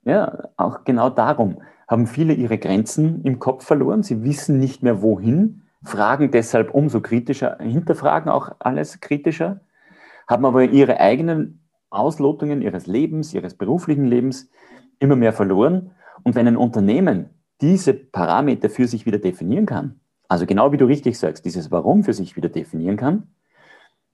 ja, 0.05 0.51
auch 0.57 0.85
genau 0.85 1.09
darum, 1.09 1.63
haben 1.89 2.07
viele 2.07 2.35
ihre 2.35 2.59
Grenzen 2.59 3.23
im 3.23 3.39
Kopf 3.39 3.65
verloren. 3.65 4.03
Sie 4.03 4.25
wissen 4.25 4.59
nicht 4.59 4.83
mehr 4.83 5.03
wohin 5.03 5.63
fragen 5.87 6.31
deshalb 6.31 6.75
umso 6.75 7.01
kritischer, 7.01 7.59
hinterfragen 7.61 8.31
auch 8.31 8.53
alles 8.59 9.01
kritischer, 9.01 9.61
haben 10.29 10.45
aber 10.45 10.65
ihre 10.65 11.01
eigenen 11.01 11.67
Auslotungen 11.91 12.63
ihres 12.63 12.87
Lebens, 12.87 13.33
ihres 13.33 13.55
beruflichen 13.55 14.07
Lebens, 14.07 14.51
immer 14.99 15.17
mehr 15.17 15.33
verloren. 15.33 15.93
Und 16.23 16.35
wenn 16.35 16.49
ein 16.49 16.57
Unternehmen 16.57 17.31
diese 17.61 17.95
Parameter 17.95 18.69
für 18.69 18.87
sich 18.87 19.07
wieder 19.07 19.19
definieren 19.19 19.67
kann, 19.67 20.01
also 20.29 20.47
genau 20.47 20.73
wie 20.73 20.77
du 20.77 20.87
richtig 20.87 21.19
sagst, 21.19 21.45
dieses 21.45 21.71
Warum 21.71 22.03
für 22.03 22.13
sich 22.13 22.37
wieder 22.37 22.49
definieren 22.49 22.97
kann, 22.97 23.29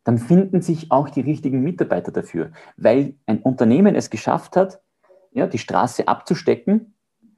dann 0.04 0.18
finden 0.18 0.60
sich 0.60 0.90
auch 0.90 1.08
die 1.08 1.20
richtigen 1.20 1.62
Mitarbeiter 1.62 2.12
dafür, 2.12 2.50
weil 2.76 3.14
ein 3.26 3.38
Unternehmen 3.40 3.94
es 3.94 4.10
geschafft 4.10 4.56
hat, 4.56 4.80
ja, 5.30 5.46
die 5.46 5.58
Straße 5.58 6.08
abzustecken, 6.08 6.94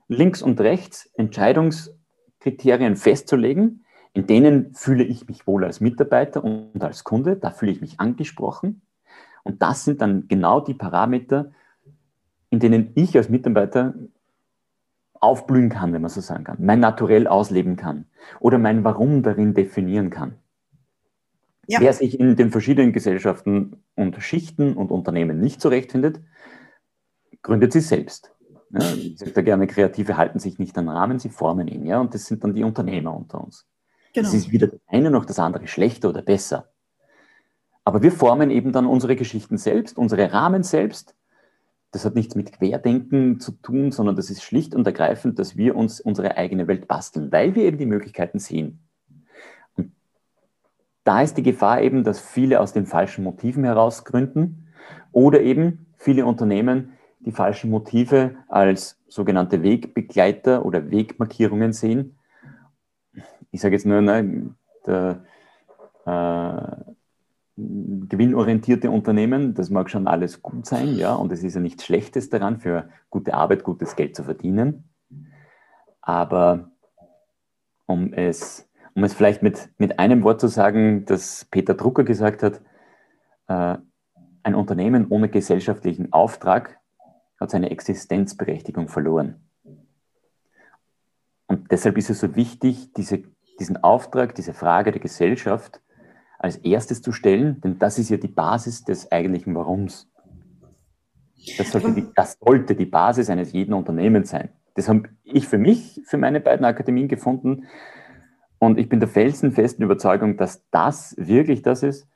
links 0.09 0.43
und 0.43 0.61
rechts 0.61 1.11
Entscheidungskriterien 1.15 2.97
festzulegen, 2.97 3.84
in 4.15 4.27
denen 4.29 4.75
fühle 4.75 5.03
ich 5.03 5.29
mich 5.29 5.47
wohl 5.47 5.65
als 5.65 5.81
Mitarbeiter 5.81 6.43
und 6.43 6.83
als 6.83 7.05
Kunde, 7.05 7.37
da 7.37 7.51
fühle 7.51 7.73
ich 7.73 7.81
mich 7.81 7.99
angesprochen. 8.01 8.81
Und 9.43 9.61
das 9.61 9.85
sind 9.85 10.01
dann 10.01 10.29
genau 10.29 10.61
die 10.61 10.73
Parameter, 10.73 11.51
in 12.49 12.61
denen 12.61 12.93
ich 12.95 13.17
als 13.17 13.29
Mitarbeiter 13.29 13.95
aufblühen 15.15 15.69
kann, 15.69 15.93
wenn 15.93 16.01
man 16.01 16.11
so 16.11 16.21
sagen 16.21 16.45
kann, 16.45 16.59
mein 16.61 16.81
Naturell 16.81 17.27
ausleben 17.27 17.77
kann 17.77 18.07
oder 18.39 18.59
mein 18.59 18.85
Warum 18.85 19.23
darin 19.23 19.53
definieren 19.53 20.11
kann. 20.11 20.37
Ja. 21.67 21.81
Wer 21.81 21.93
sich 21.93 22.21
in 22.21 22.37
den 22.37 22.51
verschiedenen 22.51 22.93
Gesellschaften 22.93 23.83
und 23.97 24.23
Schichten 24.23 24.75
und 24.75 24.91
Unternehmen 24.93 25.41
nicht 25.41 25.61
zurechtfindet, 25.61 26.21
gründet 27.43 27.73
sie 27.73 27.81
selbst. 27.81 28.33
Ja, 28.71 28.93
ich 28.95 29.19
sage 29.19 29.33
da 29.33 29.43
gerne, 29.43 29.67
Kreative 29.67 30.17
halten 30.17 30.39
sich 30.39 30.59
nicht 30.59 30.77
an 30.79 30.89
Rahmen, 30.89 31.19
sie 31.19 31.31
formen 31.31 31.67
ihn. 31.69 31.87
Ja, 31.87 32.01
und 32.01 32.15
das 32.15 32.27
sind 32.27 32.45
dann 32.45 32.55
die 32.55 32.65
Unternehmer 32.65 33.17
unter 33.17 33.43
uns. 33.43 33.67
Genau. 34.15 34.27
Das 34.27 34.35
ist 34.35 34.51
weder 34.51 34.69
das 34.69 34.81
eine 34.87 35.11
noch 35.11 35.27
das 35.27 35.39
andere 35.39 35.67
schlechter 35.67 36.09
oder 36.09 36.23
besser. 36.23 36.71
Aber 37.85 38.03
wir 38.03 38.13
formen 38.13 38.51
eben 38.51 38.73
dann 38.73 38.87
unsere 38.87 39.17
Geschichten 39.17 39.59
selbst, 39.59 39.99
unsere 39.99 40.33
Rahmen 40.33 40.63
selbst. 40.63 41.15
Das 41.91 42.05
hat 42.07 42.15
nichts 42.15 42.35
mit 42.35 42.53
Querdenken 42.53 43.39
zu 43.41 43.53
tun, 43.53 43.93
sondern 43.93 44.17
das 44.17 44.31
ist 44.31 44.43
schlicht 44.43 44.75
und 44.75 44.87
ergreifend, 44.87 45.39
dass 45.39 45.57
wir 45.57 45.77
uns 45.77 46.01
unsere 46.01 46.39
eigene 46.39 46.67
Welt 46.67 46.89
basteln, 46.89 47.31
weil 47.31 47.55
wir 47.55 47.65
eben 47.65 47.77
die 47.77 47.87
Möglichkeiten 47.87 48.39
sehen 48.39 48.81
da 51.05 51.21
ist 51.21 51.37
die 51.37 51.43
Gefahr 51.43 51.83
eben, 51.83 52.03
dass 52.03 52.19
viele 52.19 52.61
aus 52.61 52.73
den 52.73 52.87
falschen 52.87 53.25
Motiven 53.25 53.65
heraus 53.65 54.05
gründen 54.05 54.69
oder 55.13 55.41
eben 55.43 55.87
viele 55.97 56.27
Unternehmen 56.27 56.95
die 57.21 57.33
falschen 57.33 57.71
Motive 57.71 58.35
als 58.49 59.01
sogenannte 59.09 59.63
Wegbegleiter 59.63 60.65
oder 60.65 60.91
Wegmarkierungen 60.91 61.73
sehen. 61.73 62.17
Ich 63.55 63.61
sage 63.61 63.77
jetzt 63.77 63.87
nur, 63.87 64.01
ne, 64.01 64.53
der, 64.85 65.25
äh, 66.07 66.93
gewinnorientierte 67.57 68.91
Unternehmen, 68.91 69.55
das 69.55 69.71
mag 69.71 69.89
schon 69.89 70.09
alles 70.09 70.43
gut 70.43 70.67
sein, 70.67 70.97
ja, 70.97 71.15
und 71.15 71.31
es 71.31 71.45
ist 71.45 71.55
ja 71.55 71.61
nichts 71.61 71.85
Schlechtes 71.85 72.29
daran, 72.29 72.59
für 72.59 72.89
gute 73.11 73.33
Arbeit 73.33 73.63
gutes 73.63 73.95
Geld 73.95 74.17
zu 74.17 74.25
verdienen. 74.25 74.89
Aber 76.01 76.73
um 77.87 78.13
es 78.13 78.69
um 78.97 79.05
es 79.05 79.15
vielleicht 79.15 79.43
mit, 79.43 79.71
mit 79.79 80.01
einem 80.01 80.25
Wort 80.25 80.41
zu 80.41 80.49
sagen, 80.49 81.05
das 81.05 81.45
Peter 81.51 81.75
Drucker 81.75 82.03
gesagt 82.03 82.43
hat, 82.43 82.61
äh, 83.49 83.79
ein 84.43 84.55
Unternehmen 84.55 85.07
ohne 85.09 85.29
gesellschaftlichen 85.29 86.13
Auftrag 86.13 86.79
hat 87.39 87.51
seine 87.51 87.71
Existenzberechtigung 87.71 88.89
verloren. 88.89 89.45
Und 91.47 91.71
deshalb 91.71 91.99
ist 91.99 92.11
es 92.11 92.21
so 92.21 92.35
wichtig, 92.37 92.93
diese, 92.95 93.23
diesen 93.61 93.83
Auftrag, 93.83 94.35
diese 94.35 94.55
Frage 94.55 94.93
der 94.93 95.01
Gesellschaft 95.01 95.81
als 96.39 96.57
erstes 96.59 97.03
zu 97.03 97.13
stellen, 97.13 97.61
denn 97.61 97.79
das 97.79 97.99
ist 97.99 98.11
ja 98.11 98.17
die 98.17 98.29
Basis 98.29 98.85
des 98.85 99.11
eigentlichen 99.11 99.55
Warums. 99.55 100.11
Das 101.59 101.71
sollte 101.71 101.93
die, 101.93 102.07
das 102.15 102.39
sollte 102.41 102.75
die 102.75 102.87
Basis 102.87 103.31
eines 103.31 103.53
jeden 103.53 103.75
Unternehmens 103.75 104.31
sein. 104.31 104.51
Das 104.75 104.89
habe 104.89 105.09
ich 105.23 105.47
für 105.47 105.59
mich, 105.59 106.01
für 106.07 106.17
meine 106.17 106.41
beiden 106.41 106.65
Akademien 106.65 107.09
gefunden, 107.09 107.67
und 108.59 108.79
ich 108.79 108.89
bin 108.89 108.99
der 108.99 109.09
felsenfesten 109.09 109.85
Überzeugung, 109.85 110.39
dass 110.39 110.63
das 110.71 111.15
wirklich 111.19 111.61
das 111.61 111.83
ist, 111.83 112.07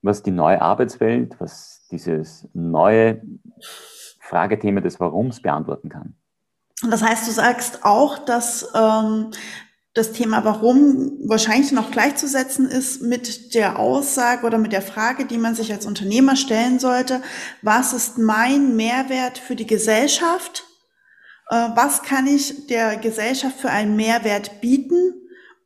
was 0.00 0.22
die 0.22 0.30
neue 0.30 0.62
Arbeitswelt, 0.62 1.36
was 1.38 1.86
dieses 1.90 2.48
neue 2.54 3.20
Fragethema 4.20 4.80
des 4.80 5.00
Warums 5.00 5.42
beantworten 5.42 5.90
kann. 5.90 6.14
Das 6.88 7.02
heißt, 7.02 7.28
du 7.28 7.32
sagst 7.32 7.84
auch, 7.84 8.18
dass 8.18 8.72
ähm, 8.74 9.32
das 9.94 10.12
Thema 10.12 10.44
Warum 10.44 11.18
wahrscheinlich 11.28 11.70
noch 11.72 11.90
gleichzusetzen 11.90 12.66
ist 12.66 13.02
mit 13.02 13.54
der 13.54 13.78
Aussage 13.78 14.46
oder 14.46 14.58
mit 14.58 14.72
der 14.72 14.82
Frage, 14.82 15.26
die 15.26 15.38
man 15.38 15.54
sich 15.54 15.72
als 15.72 15.84
Unternehmer 15.84 16.36
stellen 16.36 16.78
sollte, 16.78 17.20
was 17.60 17.92
ist 17.92 18.18
mein 18.18 18.74
Mehrwert 18.74 19.38
für 19.38 19.56
die 19.56 19.66
Gesellschaft? 19.66 20.64
Äh, 21.50 21.68
was 21.74 22.02
kann 22.02 22.26
ich 22.26 22.66
der 22.68 22.96
Gesellschaft 22.96 23.60
für 23.60 23.70
einen 23.70 23.96
Mehrwert 23.96 24.60
bieten? 24.60 25.14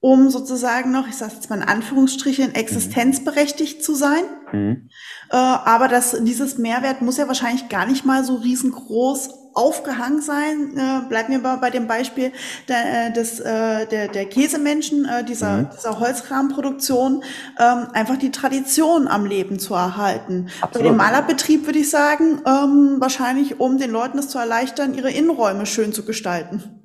um 0.00 0.30
sozusagen 0.30 0.92
noch, 0.92 1.08
ich 1.08 1.16
sage 1.16 1.32
jetzt 1.34 1.50
mal 1.50 1.56
in 1.56 1.68
Anführungsstrichen, 1.68 2.54
existenzberechtigt 2.54 3.82
zu 3.82 3.96
sein. 3.96 4.22
Mhm. 4.52 4.88
Äh, 5.30 5.36
aber 5.36 5.88
das, 5.88 6.16
dieses 6.22 6.58
Mehrwert 6.58 7.02
muss 7.02 7.16
ja 7.16 7.26
wahrscheinlich 7.26 7.68
gar 7.68 7.86
nicht 7.86 8.04
mal 8.04 8.22
so 8.22 8.36
riesengroß 8.36 9.30
aufgehangen 9.56 10.20
sein. 10.20 10.76
Äh, 10.76 11.08
bleiben 11.08 11.32
wir 11.32 11.42
bei, 11.42 11.56
bei 11.56 11.70
dem 11.70 11.86
Beispiel 11.86 12.32
der, 12.68 13.08
äh, 13.08 13.12
des, 13.12 13.40
äh, 13.40 13.86
der, 13.86 14.08
der 14.08 14.26
Käsemenschen, 14.26 15.06
äh, 15.06 15.24
dieser, 15.24 15.56
mhm. 15.56 15.68
dieser 15.74 15.98
Holzrahmenproduktion, 15.98 17.24
ähm, 17.58 17.86
einfach 17.92 18.16
die 18.16 18.30
Tradition 18.30 19.08
am 19.08 19.24
Leben 19.24 19.58
zu 19.58 19.74
erhalten. 19.74 20.48
Absolut. 20.60 20.72
Bei 20.72 20.90
dem 20.90 20.96
Malerbetrieb 20.96 21.66
würde 21.66 21.78
ich 21.78 21.90
sagen, 21.90 22.42
ähm, 22.46 22.96
wahrscheinlich, 23.00 23.58
um 23.58 23.78
den 23.78 23.90
Leuten 23.90 24.18
es 24.18 24.28
zu 24.28 24.38
erleichtern, 24.38 24.94
ihre 24.94 25.10
Innenräume 25.10 25.66
schön 25.66 25.92
zu 25.92 26.04
gestalten. 26.04 26.82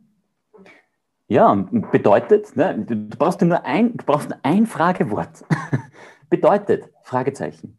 Ja, 1.27 1.53
bedeutet, 1.91 2.55
ne, 2.57 2.77
du 2.77 2.95
brauchst 3.17 3.41
nur 3.41 3.63
ein, 3.65 3.95
du 3.95 4.05
brauchst 4.05 4.29
nur 4.29 4.39
ein 4.43 4.65
Fragewort. 4.65 5.45
bedeutet, 6.29 6.89
Fragezeichen. 7.03 7.77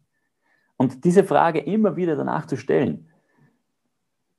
Und 0.77 1.03
diese 1.03 1.23
Frage 1.23 1.59
immer 1.59 1.95
wieder 1.95 2.15
danach 2.15 2.45
zu 2.45 2.57
stellen. 2.57 3.09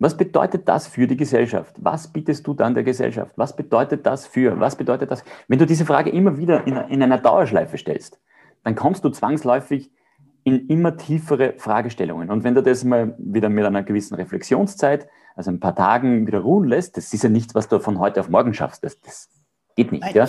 Was 0.04 0.18
bedeutet 0.18 0.68
das 0.68 0.86
für 0.86 1.06
die 1.06 1.16
Gesellschaft? 1.16 1.76
Was 1.78 2.12
bietest 2.12 2.46
du 2.46 2.52
dann 2.52 2.74
der 2.74 2.84
Gesellschaft? 2.84 3.32
Was 3.36 3.56
bedeutet 3.56 4.04
das 4.04 4.26
für? 4.26 4.60
Was 4.60 4.76
bedeutet 4.76 5.10
das? 5.10 5.24
Wenn 5.48 5.58
du 5.58 5.64
diese 5.64 5.86
Frage 5.86 6.10
immer 6.10 6.36
wieder 6.36 6.66
in, 6.66 6.76
in 6.76 7.02
einer 7.02 7.16
Dauerschleife 7.16 7.78
stellst, 7.78 8.20
dann 8.64 8.74
kommst 8.74 9.02
du 9.06 9.08
zwangsläufig 9.08 9.90
in 10.42 10.66
immer 10.66 10.98
tiefere 10.98 11.54
Fragestellungen. 11.56 12.28
Und 12.28 12.44
wenn 12.44 12.54
du 12.54 12.62
das 12.62 12.84
mal 12.84 13.14
wieder 13.16 13.48
mit 13.48 13.64
einer 13.64 13.82
gewissen 13.82 14.14
Reflexionszeit 14.14 15.08
also 15.36 15.50
ein 15.50 15.58
paar 15.58 15.74
Tagen 15.74 16.26
wieder 16.26 16.40
ruhen 16.40 16.68
lässt, 16.68 16.98
das 16.98 17.14
ist 17.14 17.24
ja 17.24 17.30
nichts, 17.30 17.54
was 17.54 17.68
du 17.68 17.80
von 17.80 17.98
heute 17.98 18.20
auf 18.20 18.28
morgen 18.28 18.52
schaffst. 18.52 18.84
Das, 18.84 19.00
das 19.00 19.30
geht 19.74 19.90
nicht. 19.90 20.14
Ja? 20.14 20.28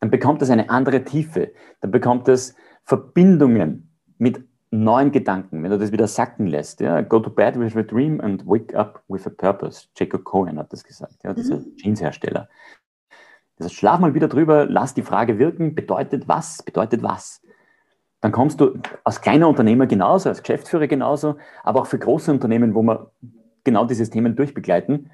Dann 0.00 0.10
bekommt 0.10 0.42
das 0.42 0.50
eine 0.50 0.68
andere 0.68 1.04
Tiefe. 1.04 1.52
Dann 1.80 1.90
bekommt 1.90 2.28
es 2.28 2.54
Verbindungen 2.84 3.96
mit 4.18 4.44
neuen 4.70 5.10
Gedanken, 5.10 5.62
wenn 5.62 5.70
du 5.70 5.78
das 5.78 5.92
wieder 5.92 6.06
sacken 6.06 6.46
lässt. 6.46 6.80
Ja? 6.80 7.00
Go 7.00 7.18
to 7.18 7.30
bed 7.30 7.58
with 7.58 7.76
a 7.76 7.82
dream 7.82 8.20
and 8.20 8.46
wake 8.46 8.74
up 8.74 9.02
with 9.08 9.26
a 9.26 9.30
purpose. 9.30 9.88
Jacob 9.96 10.24
Cohen 10.24 10.58
hat 10.58 10.72
das 10.72 10.84
gesagt, 10.84 11.24
ja? 11.24 11.34
dieser 11.34 11.58
mhm. 11.58 11.74
Jeanshersteller. 11.76 12.48
Das 13.56 13.66
heißt, 13.66 13.74
schlaf 13.74 14.00
mal 14.00 14.14
wieder 14.14 14.28
drüber, 14.28 14.66
lass 14.66 14.94
die 14.94 15.02
Frage 15.02 15.38
wirken, 15.38 15.74
bedeutet 15.74 16.28
was, 16.28 16.62
bedeutet 16.62 17.02
was. 17.02 17.42
Dann 18.20 18.32
kommst 18.32 18.60
du 18.60 18.78
als 19.04 19.20
kleiner 19.20 19.48
Unternehmer 19.48 19.86
genauso, 19.86 20.28
als 20.28 20.42
Geschäftsführer 20.42 20.86
genauso, 20.86 21.36
aber 21.62 21.80
auch 21.80 21.86
für 21.86 21.98
große 21.98 22.30
Unternehmen, 22.30 22.74
wo 22.74 22.82
man 22.82 23.06
genau 23.64 23.84
dieses 23.86 24.10
Themen 24.10 24.36
durchbegleiten, 24.36 25.10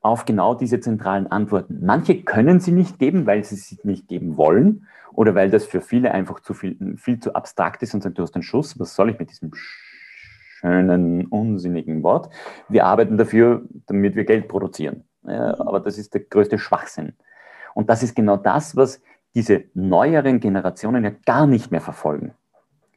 auf 0.00 0.24
genau 0.24 0.54
diese 0.54 0.80
zentralen 0.80 1.26
Antworten. 1.26 1.80
Manche 1.82 2.22
können 2.22 2.60
sie 2.60 2.72
nicht 2.72 2.98
geben, 2.98 3.26
weil 3.26 3.44
sie 3.44 3.56
sie 3.56 3.78
nicht 3.82 4.08
geben 4.08 4.36
wollen 4.36 4.86
oder 5.12 5.34
weil 5.34 5.50
das 5.50 5.64
für 5.64 5.80
viele 5.80 6.12
einfach 6.12 6.40
zu 6.40 6.54
viel, 6.54 6.96
viel 6.96 7.20
zu 7.20 7.34
abstrakt 7.34 7.82
ist 7.82 7.94
und 7.94 8.02
sagen, 8.02 8.14
du 8.14 8.22
hast 8.22 8.34
einen 8.34 8.42
Schuss, 8.42 8.78
was 8.78 8.94
soll 8.94 9.10
ich 9.10 9.18
mit 9.18 9.30
diesem 9.30 9.50
schönen, 9.54 11.26
unsinnigen 11.26 12.02
Wort? 12.02 12.30
Wir 12.68 12.86
arbeiten 12.86 13.18
dafür, 13.18 13.62
damit 13.86 14.14
wir 14.16 14.24
Geld 14.24 14.48
produzieren. 14.48 15.04
Ja, 15.26 15.60
aber 15.60 15.80
das 15.80 15.98
ist 15.98 16.14
der 16.14 16.22
größte 16.22 16.58
Schwachsinn. 16.58 17.12
Und 17.74 17.90
das 17.90 18.02
ist 18.02 18.16
genau 18.16 18.36
das, 18.36 18.76
was 18.76 19.02
diese 19.34 19.64
neueren 19.74 20.40
Generationen 20.40 21.04
ja 21.04 21.12
gar 21.26 21.46
nicht 21.46 21.70
mehr 21.70 21.80
verfolgen. 21.80 22.32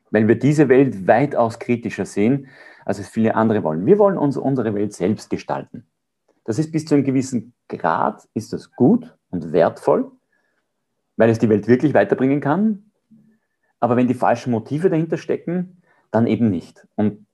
Weil 0.10 0.28
wir 0.28 0.40
diese 0.40 0.70
Welt 0.70 1.08
weitaus 1.08 1.60
kritischer 1.60 2.06
sehen 2.06 2.48
als 2.86 3.00
es 3.00 3.08
viele 3.08 3.36
andere 3.36 3.64
wollen. 3.64 3.86
Wir 3.86 4.00
wollen 4.00 4.18
uns 4.18 4.38
unsere 4.38 4.74
Welt 4.74 4.94
selbst 4.94 5.30
gestalten. 5.30 5.86
Das 6.44 6.60
ist 6.60 6.72
bis 6.72 6.86
zu 6.86 6.96
einem 6.96 7.04
gewissen 7.04 7.54
Grad, 7.68 8.28
ist 8.34 8.54
das 8.54 8.72
gut 8.72 9.16
und 9.30 9.52
wertvoll, 9.52 10.12
weil 11.16 11.30
es 11.30 11.40
die 11.40 11.50
Welt 11.50 11.68
wirklich 11.68 11.94
weiterbringen 11.94 12.42
kann. 12.42 12.92
Aber 13.80 13.96
wenn 13.96 14.08
die 14.08 14.14
falschen 14.14 14.52
Motive 14.52 14.90
dahinter 14.90 15.18
stecken, 15.18 15.82
dann 16.12 16.28
eben 16.28 16.50
nicht. 16.50 16.88
Und 16.96 17.26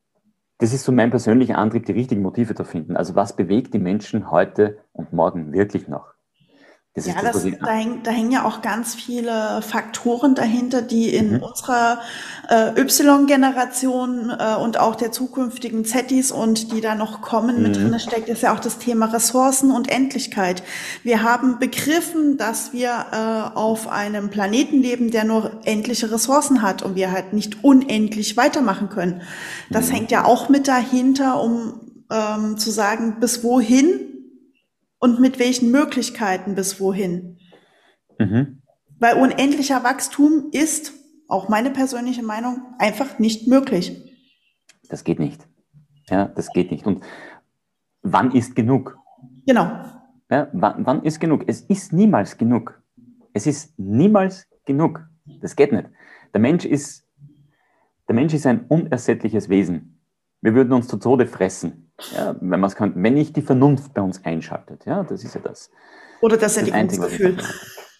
das 0.60 0.74
ist 0.74 0.84
so 0.84 0.92
mein 0.92 1.10
persönlicher 1.10 1.58
Antrieb, 1.58 1.86
die 1.86 1.94
richtigen 1.94 2.22
Motive 2.22 2.54
zu 2.54 2.64
finden. 2.64 2.98
Also 2.98 3.16
was 3.16 3.36
bewegt 3.36 3.74
die 3.74 3.80
Menschen 3.80 4.30
heute 4.30 4.80
und 4.94 5.14
morgen 5.14 5.54
wirklich 5.54 5.88
noch? 5.88 6.14
Das 7.00 7.16
ja, 7.16 7.22
das, 7.22 7.44
das 7.44 7.60
da, 7.60 7.68
hängen, 7.68 8.04
da 8.04 8.12
hängen 8.12 8.32
ja 8.32 8.44
auch 8.46 8.62
ganz 8.62 8.96
viele 8.96 9.62
Faktoren 9.62 10.36
dahinter, 10.36 10.82
die 10.82 11.14
in 11.14 11.38
mhm. 11.38 11.44
unserer 11.44 12.00
äh, 12.50 12.80
Y-Generation 12.80 14.32
äh, 14.38 14.56
und 14.56 14.80
auch 14.80 14.96
der 14.96 15.12
zukünftigen 15.12 15.86
Zetis 15.86 16.32
und 16.32 16.74
die 16.74 16.82
da 16.82 16.96
noch 16.96 17.22
kommen 17.22 17.58
mhm. 17.58 17.64
mit 17.64 17.76
drin 17.78 18.00
steckt, 18.00 18.28
ist 18.28 18.42
ja 18.42 18.54
auch 18.54 18.60
das 18.60 18.80
Thema 18.80 19.06
Ressourcen 19.06 19.72
und 19.72 19.90
Endlichkeit. 19.90 20.64
Wir 21.04 21.24
haben 21.24 21.60
begriffen, 21.60 22.38
dass 22.38 22.74
wir 22.74 23.06
äh, 23.12 23.58
auf 23.58 23.88
einem 23.88 24.30
Planeten 24.30 24.82
leben, 24.82 25.12
der 25.12 25.24
nur 25.24 25.52
endliche 25.64 26.12
Ressourcen 26.12 26.62
hat 26.62 26.82
und 26.82 26.96
wir 26.96 27.12
halt 27.12 27.34
nicht 27.34 27.64
unendlich 27.64 28.36
weitermachen 28.36 28.90
können. 28.90 29.22
Das 29.70 29.88
mhm. 29.88 29.94
hängt 29.94 30.12
ja 30.12 30.26
auch 30.26 30.50
mit 30.50 30.68
dahinter, 30.68 31.42
um 31.42 31.80
ähm, 32.12 32.58
zu 32.58 32.72
sagen, 32.72 33.18
bis 33.20 33.44
wohin 33.44 34.09
und 35.00 35.20
mit 35.20 35.40
welchen 35.40 35.72
Möglichkeiten 35.72 36.56
bis 36.56 36.80
wohin. 36.80 37.40
Mhm. 38.20 38.62
Weil 39.00 39.16
unendlicher 39.18 39.84
Wachstum 39.84 40.50
ist, 40.52 40.94
auch 41.28 41.48
meine 41.48 41.72
persönliche 41.72 42.24
Meinung, 42.24 42.62
einfach 42.78 43.18
nicht 43.20 43.48
möglich. 43.48 43.98
Das 44.90 45.04
geht 45.04 45.20
nicht. 45.20 45.48
Ja, 46.10 46.26
das 46.26 46.52
geht 46.52 46.72
nicht. 46.72 46.86
Und 46.86 47.04
wann 48.02 48.32
ist 48.32 48.56
genug? 48.56 48.98
Genau. 49.46 49.72
Ja, 50.30 50.50
wann, 50.54 50.86
wann 50.86 51.04
ist 51.04 51.20
genug? 51.20 51.46
Es 51.48 51.62
ist 51.62 51.94
niemals 51.94 52.38
genug. 52.38 52.82
Es 53.34 53.48
ist 53.48 53.78
niemals 53.78 54.48
genug. 54.66 55.08
Das 55.42 55.56
geht 55.56 55.72
nicht. 55.72 55.90
Der 56.34 56.42
Mensch 56.42 56.66
ist, 56.66 57.08
der 58.08 58.16
Mensch 58.16 58.34
ist 58.34 58.46
ein 58.46 58.66
unersättliches 58.68 59.50
Wesen. 59.50 60.02
Wir 60.42 60.54
würden 60.54 60.74
uns 60.74 60.88
zu 60.88 60.98
Tode 60.98 61.26
fressen. 61.26 61.89
Ja, 62.16 62.36
wenn 62.40 62.60
man 62.60 62.68
es 62.70 62.76
kann, 62.76 62.94
wenn 62.96 63.14
nicht 63.14 63.36
die 63.36 63.42
Vernunft 63.42 63.94
bei 63.94 64.02
uns 64.02 64.24
einschaltet, 64.24 64.86
ja, 64.86 65.04
das 65.04 65.24
ist 65.24 65.36
ja 65.36 65.42
das. 65.44 65.72
Oder 66.22 66.38
das 66.38 66.56
Sättigungsgefühl. 66.56 67.38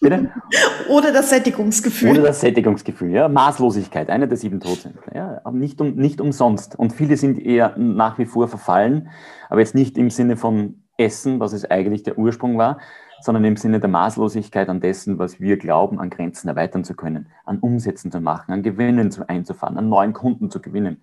Bitte? 0.00 0.30
Oder 0.88 1.12
das 1.12 1.30
Sättigungsgefühl. 1.30 2.10
Oder 2.12 2.22
das 2.22 2.40
Sättigungsgefühl, 2.40 3.10
ja. 3.10 3.28
Maßlosigkeit, 3.28 4.08
eine 4.08 4.28
der 4.28 4.36
sieben 4.36 4.60
Todsünden. 4.60 5.00
Ja, 5.14 5.40
aber 5.44 5.56
nicht, 5.56 5.80
um, 5.80 5.94
nicht 5.94 6.20
umsonst. 6.20 6.78
Und 6.78 6.92
viele 6.92 7.16
sind 7.16 7.38
eher 7.38 7.74
nach 7.76 8.18
wie 8.18 8.26
vor 8.26 8.48
verfallen, 8.48 9.10
aber 9.48 9.60
jetzt 9.60 9.74
nicht 9.74 9.98
im 9.98 10.10
Sinne 10.10 10.36
von 10.36 10.82
Essen, 10.96 11.40
was 11.40 11.52
es 11.52 11.70
eigentlich 11.70 12.02
der 12.02 12.18
Ursprung 12.18 12.58
war, 12.58 12.78
sondern 13.22 13.44
im 13.44 13.56
Sinne 13.56 13.80
der 13.80 13.90
Maßlosigkeit 13.90 14.68
an 14.70 14.80
dessen, 14.80 15.18
was 15.18 15.40
wir 15.40 15.58
glauben, 15.58 16.00
an 16.00 16.08
Grenzen 16.08 16.48
erweitern 16.48 16.84
zu 16.84 16.94
können, 16.94 17.28
an 17.44 17.58
Umsätzen 17.58 18.10
zu 18.10 18.20
machen, 18.20 18.52
an 18.52 18.62
Gewinnen 18.62 19.10
zu, 19.10 19.28
einzufahren, 19.28 19.76
an 19.76 19.90
neuen 19.90 20.14
Kunden 20.14 20.50
zu 20.50 20.60
gewinnen 20.60 21.02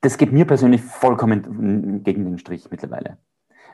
das 0.00 0.18
geht 0.18 0.32
mir 0.32 0.44
persönlich 0.44 0.82
vollkommen 0.82 2.02
gegen 2.04 2.24
den 2.24 2.38
Strich 2.38 2.68
mittlerweile. 2.70 3.18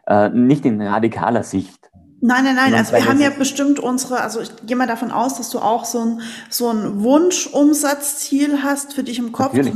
Äh, 0.07 0.31
nicht 0.31 0.65
in 0.65 0.81
radikaler 0.81 1.43
Sicht. 1.43 1.91
Nein, 2.25 2.45
nein, 2.45 2.55
nein. 2.55 2.75
Also 2.75 2.93
wir 2.93 3.05
haben 3.05 3.21
ja 3.21 3.31
bestimmt 3.31 3.81
unsere, 3.81 4.21
also 4.21 4.41
ich 4.41 4.51
gehe 4.65 4.77
mal 4.77 4.87
davon 4.87 5.11
aus, 5.11 5.39
dass 5.39 5.51
du 5.51 5.59
auch 5.59 5.85
so 5.85 5.99
ein, 6.05 6.21
so 6.51 6.69
ein 6.69 7.03
Wunschumsatzziel 7.03 8.63
hast 8.63 8.93
für 8.93 9.03
dich 9.03 9.19
im 9.19 9.33
Kopf. 9.33 9.55
Natürlich. 9.55 9.75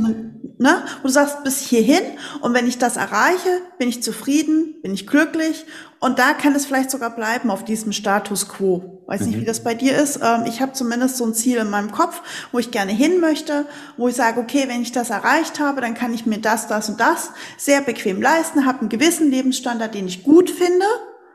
Ne? 0.59 0.83
Und 0.97 1.03
du 1.03 1.09
sagst 1.09 1.43
bis 1.43 1.59
hierhin 1.59 2.01
und 2.41 2.55
wenn 2.55 2.67
ich 2.67 2.79
das 2.79 2.97
erreiche, 2.97 3.61
bin 3.77 3.89
ich 3.89 4.01
zufrieden, 4.01 4.75
bin 4.81 4.91
ich 4.91 5.05
glücklich 5.05 5.65
und 5.99 6.17
da 6.17 6.33
kann 6.33 6.55
es 6.55 6.65
vielleicht 6.65 6.89
sogar 6.89 7.11
bleiben 7.15 7.51
auf 7.51 7.63
diesem 7.63 7.91
Status 7.91 8.49
quo. 8.49 9.03
Weiß 9.05 9.21
mhm. 9.21 9.27
nicht, 9.27 9.39
wie 9.39 9.45
das 9.45 9.63
bei 9.63 9.75
dir 9.75 9.95
ist. 9.95 10.19
Ähm, 10.23 10.45
ich 10.47 10.59
habe 10.59 10.73
zumindest 10.73 11.17
so 11.17 11.25
ein 11.25 11.35
Ziel 11.35 11.57
in 11.57 11.69
meinem 11.69 11.91
Kopf, 11.91 12.21
wo 12.51 12.57
ich 12.57 12.71
gerne 12.71 12.91
hin 12.91 13.19
möchte, 13.19 13.67
wo 13.97 14.07
ich 14.07 14.15
sage, 14.15 14.39
okay, 14.39 14.65
wenn 14.67 14.81
ich 14.81 14.91
das 14.91 15.11
erreicht 15.11 15.59
habe, 15.59 15.81
dann 15.81 15.93
kann 15.93 16.13
ich 16.13 16.25
mir 16.25 16.39
das, 16.39 16.67
das 16.67 16.89
und 16.89 16.99
das 16.99 17.31
sehr 17.57 17.81
bequem 17.81 18.19
leisten, 18.19 18.65
habe 18.65 18.79
einen 18.79 18.89
gewissen 18.89 19.29
Lebensstandard, 19.29 19.93
den 19.93 20.07
ich 20.07 20.23
gut 20.23 20.49
finde 20.49 20.85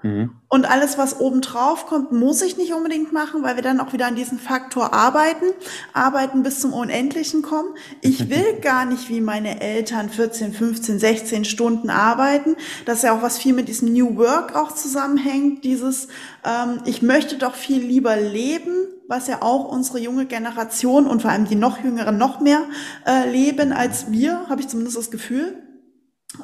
Mhm. 0.03 0.33
Und 0.49 0.69
alles, 0.69 0.99
was 0.99 1.21
obendrauf 1.21 1.87
kommt, 1.87 2.13
muss 2.13 2.43
ich 2.43 2.57
nicht 2.57 2.75
unbedingt 2.75 3.13
machen, 3.13 3.43
weil 3.43 3.57
wir 3.57 3.63
dann 3.63 3.81
auch 3.81 3.93
wieder 3.93 4.07
an 4.07 4.17
diesem 4.17 4.39
Faktor 4.39 4.93
arbeiten, 4.93 5.47
arbeiten 5.93 6.43
bis 6.43 6.61
zum 6.61 6.73
Unendlichen 6.73 7.43
kommen. 7.43 7.75
Ich 8.01 8.29
will 8.31 8.61
gar 8.61 8.85
nicht 8.85 9.09
wie 9.09 9.21
meine 9.21 9.61
Eltern 9.61 10.11
14, 10.11 10.53
15, 10.53 10.99
16 10.99 11.45
Stunden 11.45 11.89
arbeiten. 11.89 12.57
Das 12.85 12.99
ist 12.99 13.05
ja 13.05 13.17
auch 13.17 13.23
was 13.23 13.39
viel 13.39 13.55
mit 13.55 13.69
diesem 13.69 13.93
New 13.93 14.17
Work 14.17 14.57
auch 14.57 14.73
zusammenhängt. 14.73 15.65
Dieses, 15.65 16.09
ähm, 16.45 16.81
ich 16.85 17.03
möchte 17.03 17.39
doch 17.39 17.55
viel 17.55 17.81
lieber 17.81 18.17
leben, 18.17 18.75
was 19.09 19.29
ja 19.29 19.43
auch 19.43 19.69
unsere 19.69 20.01
junge 20.01 20.27
Generation 20.27 21.07
und 21.07 21.23
vor 21.23 21.31
allem 21.31 21.47
die 21.47 21.55
noch 21.55 21.83
jüngeren 21.83 22.19
noch 22.19 22.41
mehr 22.41 22.63
äh, 23.07 23.31
leben 23.31 23.73
als 23.73 24.11
wir, 24.11 24.49
habe 24.49 24.61
ich 24.61 24.69
zumindest 24.69 24.97
das 24.97 25.11
Gefühl. 25.11 25.63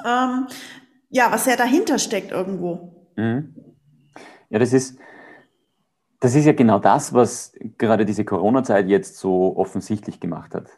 Ähm, 0.05 0.47
ja, 1.09 1.31
was 1.31 1.45
ja 1.45 1.55
dahinter 1.55 1.99
steckt 1.99 2.31
irgendwo. 2.31 2.98
Mhm. 3.19 3.53
Ja, 4.49 4.59
das 4.59 4.71
ist, 4.71 4.97
das 6.19 6.35
ist 6.35 6.45
ja 6.45 6.53
genau 6.53 6.79
das, 6.79 7.13
was 7.13 7.53
gerade 7.77 8.05
diese 8.05 8.23
Corona-Zeit 8.23 8.87
jetzt 8.87 9.17
so 9.17 9.57
offensichtlich 9.57 10.19
gemacht 10.19 10.55
hat. 10.55 10.69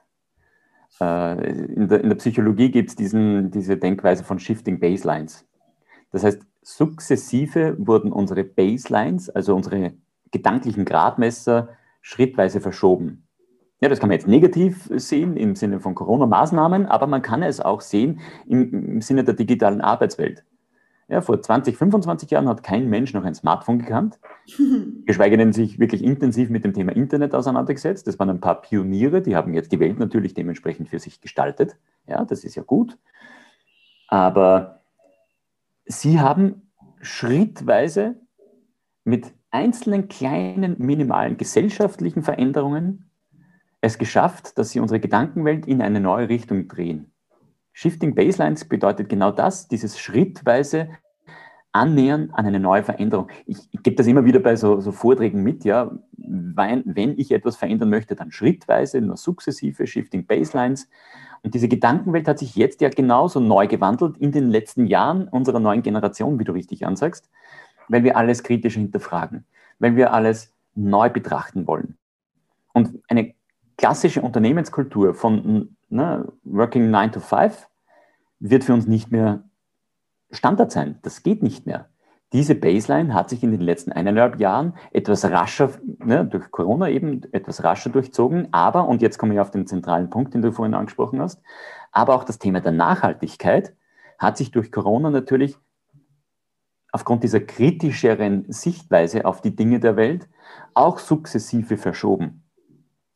Äh, 0.99 1.51
in 1.73 1.87
der, 1.87 2.01
in 2.01 2.09
der 2.09 2.15
Psychologie 2.17 2.71
gibt 2.71 2.89
es 2.89 2.95
diese 2.95 3.77
Denkweise 3.77 4.23
von 4.23 4.39
Shifting 4.39 4.79
Baselines. 4.79 5.47
Das 6.11 6.23
heißt, 6.23 6.41
sukzessive 6.63 7.75
wurden 7.77 8.11
unsere 8.11 8.43
Baselines, 8.43 9.29
also 9.29 9.55
unsere 9.55 9.93
gedanklichen 10.31 10.85
Gradmesser, 10.85 11.69
schrittweise 12.01 12.59
verschoben. 12.59 13.27
Ja, 13.81 13.89
das 13.89 13.99
kann 13.99 14.09
man 14.09 14.17
jetzt 14.17 14.27
negativ 14.27 14.89
sehen 14.95 15.37
im 15.37 15.55
Sinne 15.55 15.79
von 15.79 15.95
Corona-Maßnahmen, 15.95 16.87
aber 16.87 17.07
man 17.07 17.21
kann 17.21 17.43
es 17.43 17.59
auch 17.59 17.81
sehen 17.81 18.19
im, 18.47 18.73
im 18.73 19.01
Sinne 19.01 19.23
der 19.23 19.35
digitalen 19.35 19.81
Arbeitswelt. 19.81 20.43
Ja, 21.11 21.19
vor 21.19 21.41
20, 21.41 21.75
25 21.75 22.31
Jahren 22.31 22.47
hat 22.47 22.63
kein 22.63 22.89
Mensch 22.89 23.13
noch 23.13 23.25
ein 23.25 23.35
Smartphone 23.35 23.79
gekannt, 23.79 24.17
geschweige 25.05 25.35
denn 25.35 25.51
sich 25.51 25.77
wirklich 25.77 26.05
intensiv 26.05 26.49
mit 26.49 26.63
dem 26.63 26.73
Thema 26.73 26.95
Internet 26.95 27.35
auseinandergesetzt. 27.35 28.07
Das 28.07 28.17
waren 28.17 28.29
ein 28.29 28.39
paar 28.39 28.61
Pioniere, 28.61 29.21
die 29.21 29.35
haben 29.35 29.53
jetzt 29.53 29.73
die 29.73 29.81
Welt 29.81 29.99
natürlich 29.99 30.33
dementsprechend 30.33 30.87
für 30.87 30.99
sich 30.99 31.19
gestaltet. 31.19 31.75
Ja, 32.07 32.23
das 32.23 32.45
ist 32.45 32.55
ja 32.55 32.63
gut. 32.63 32.97
Aber 34.07 34.83
sie 35.83 36.21
haben 36.21 36.71
schrittweise 37.01 38.15
mit 39.03 39.33
einzelnen 39.49 40.07
kleinen, 40.07 40.77
minimalen 40.79 41.35
gesellschaftlichen 41.35 42.23
Veränderungen 42.23 43.11
es 43.81 43.97
geschafft, 43.97 44.57
dass 44.57 44.69
sie 44.69 44.79
unsere 44.79 45.01
Gedankenwelt 45.01 45.65
in 45.65 45.81
eine 45.81 45.99
neue 45.99 46.29
Richtung 46.29 46.69
drehen. 46.69 47.10
Shifting 47.81 48.13
Baselines 48.13 48.65
bedeutet 48.65 49.09
genau 49.09 49.31
das, 49.31 49.67
dieses 49.67 49.97
schrittweise 49.97 50.89
Annähern 51.71 52.29
an 52.29 52.45
eine 52.45 52.59
neue 52.59 52.83
Veränderung. 52.83 53.29
Ich, 53.47 53.57
ich 53.71 53.81
gebe 53.81 53.95
das 53.95 54.05
immer 54.05 54.23
wieder 54.23 54.39
bei 54.39 54.55
so, 54.55 54.79
so 54.81 54.91
Vorträgen 54.91 55.41
mit, 55.41 55.65
ja, 55.65 55.89
wenn, 56.15 56.83
wenn, 56.85 57.17
ich 57.17 57.31
etwas 57.31 57.55
verändern 57.55 57.89
möchte, 57.89 58.15
dann 58.15 58.31
schrittweise, 58.31 59.01
nur 59.01 59.17
sukzessive, 59.17 59.87
Shifting 59.87 60.27
Baselines. 60.27 60.89
Und 61.41 61.55
diese 61.55 61.67
Gedankenwelt 61.67 62.27
hat 62.27 62.37
sich 62.37 62.55
jetzt 62.55 62.81
ja 62.81 62.89
genauso 62.89 63.39
neu 63.39 63.65
gewandelt 63.65 64.15
in 64.19 64.31
den 64.31 64.51
letzten 64.51 64.85
Jahren 64.85 65.27
unserer 65.27 65.59
neuen 65.59 65.81
Generation, 65.81 66.37
wie 66.37 66.43
du 66.43 66.51
richtig 66.51 66.85
ansagst, 66.85 67.31
weil 67.87 68.03
wir 68.03 68.15
alles 68.15 68.43
kritisch 68.43 68.75
hinterfragen, 68.75 69.43
weil 69.79 69.95
wir 69.95 70.13
alles 70.13 70.53
neu 70.75 71.09
betrachten 71.09 71.65
wollen. 71.65 71.97
Und 72.73 73.01
eine 73.07 73.33
klassische 73.75 74.21
Unternehmenskultur 74.21 75.15
von 75.15 75.75
ne, 75.89 76.31
Working 76.43 76.91
9 76.91 77.13
to 77.13 77.19
5 77.19 77.69
wird 78.41 78.63
für 78.63 78.73
uns 78.73 78.87
nicht 78.87 79.11
mehr 79.11 79.43
Standard 80.31 80.71
sein. 80.71 80.99
Das 81.03 81.23
geht 81.23 81.43
nicht 81.43 81.65
mehr. 81.65 81.89
Diese 82.33 82.55
Baseline 82.55 83.13
hat 83.13 83.29
sich 83.29 83.43
in 83.43 83.51
den 83.51 83.61
letzten 83.61 83.91
eineinhalb 83.91 84.39
Jahren 84.39 84.73
etwas 84.91 85.25
rascher, 85.25 85.71
ne, 85.99 86.25
durch 86.25 86.49
Corona 86.49 86.89
eben 86.89 87.21
etwas 87.33 87.63
rascher 87.63 87.89
durchzogen, 87.89 88.47
aber, 88.53 88.87
und 88.87 89.01
jetzt 89.01 89.17
komme 89.17 89.33
ich 89.33 89.39
auf 89.41 89.51
den 89.51 89.67
zentralen 89.67 90.09
Punkt, 90.09 90.33
den 90.33 90.41
du 90.41 90.53
vorhin 90.53 90.73
angesprochen 90.73 91.21
hast, 91.21 91.41
aber 91.91 92.15
auch 92.15 92.23
das 92.23 92.39
Thema 92.39 92.61
der 92.61 92.71
Nachhaltigkeit 92.71 93.75
hat 94.17 94.37
sich 94.37 94.51
durch 94.51 94.71
Corona 94.71 95.09
natürlich 95.09 95.57
aufgrund 96.93 97.23
dieser 97.23 97.41
kritischeren 97.41 98.45
Sichtweise 98.49 99.25
auf 99.25 99.41
die 99.41 99.55
Dinge 99.55 99.79
der 99.79 99.97
Welt 99.97 100.29
auch 100.73 100.99
sukzessive 100.99 101.77
verschoben. 101.77 102.43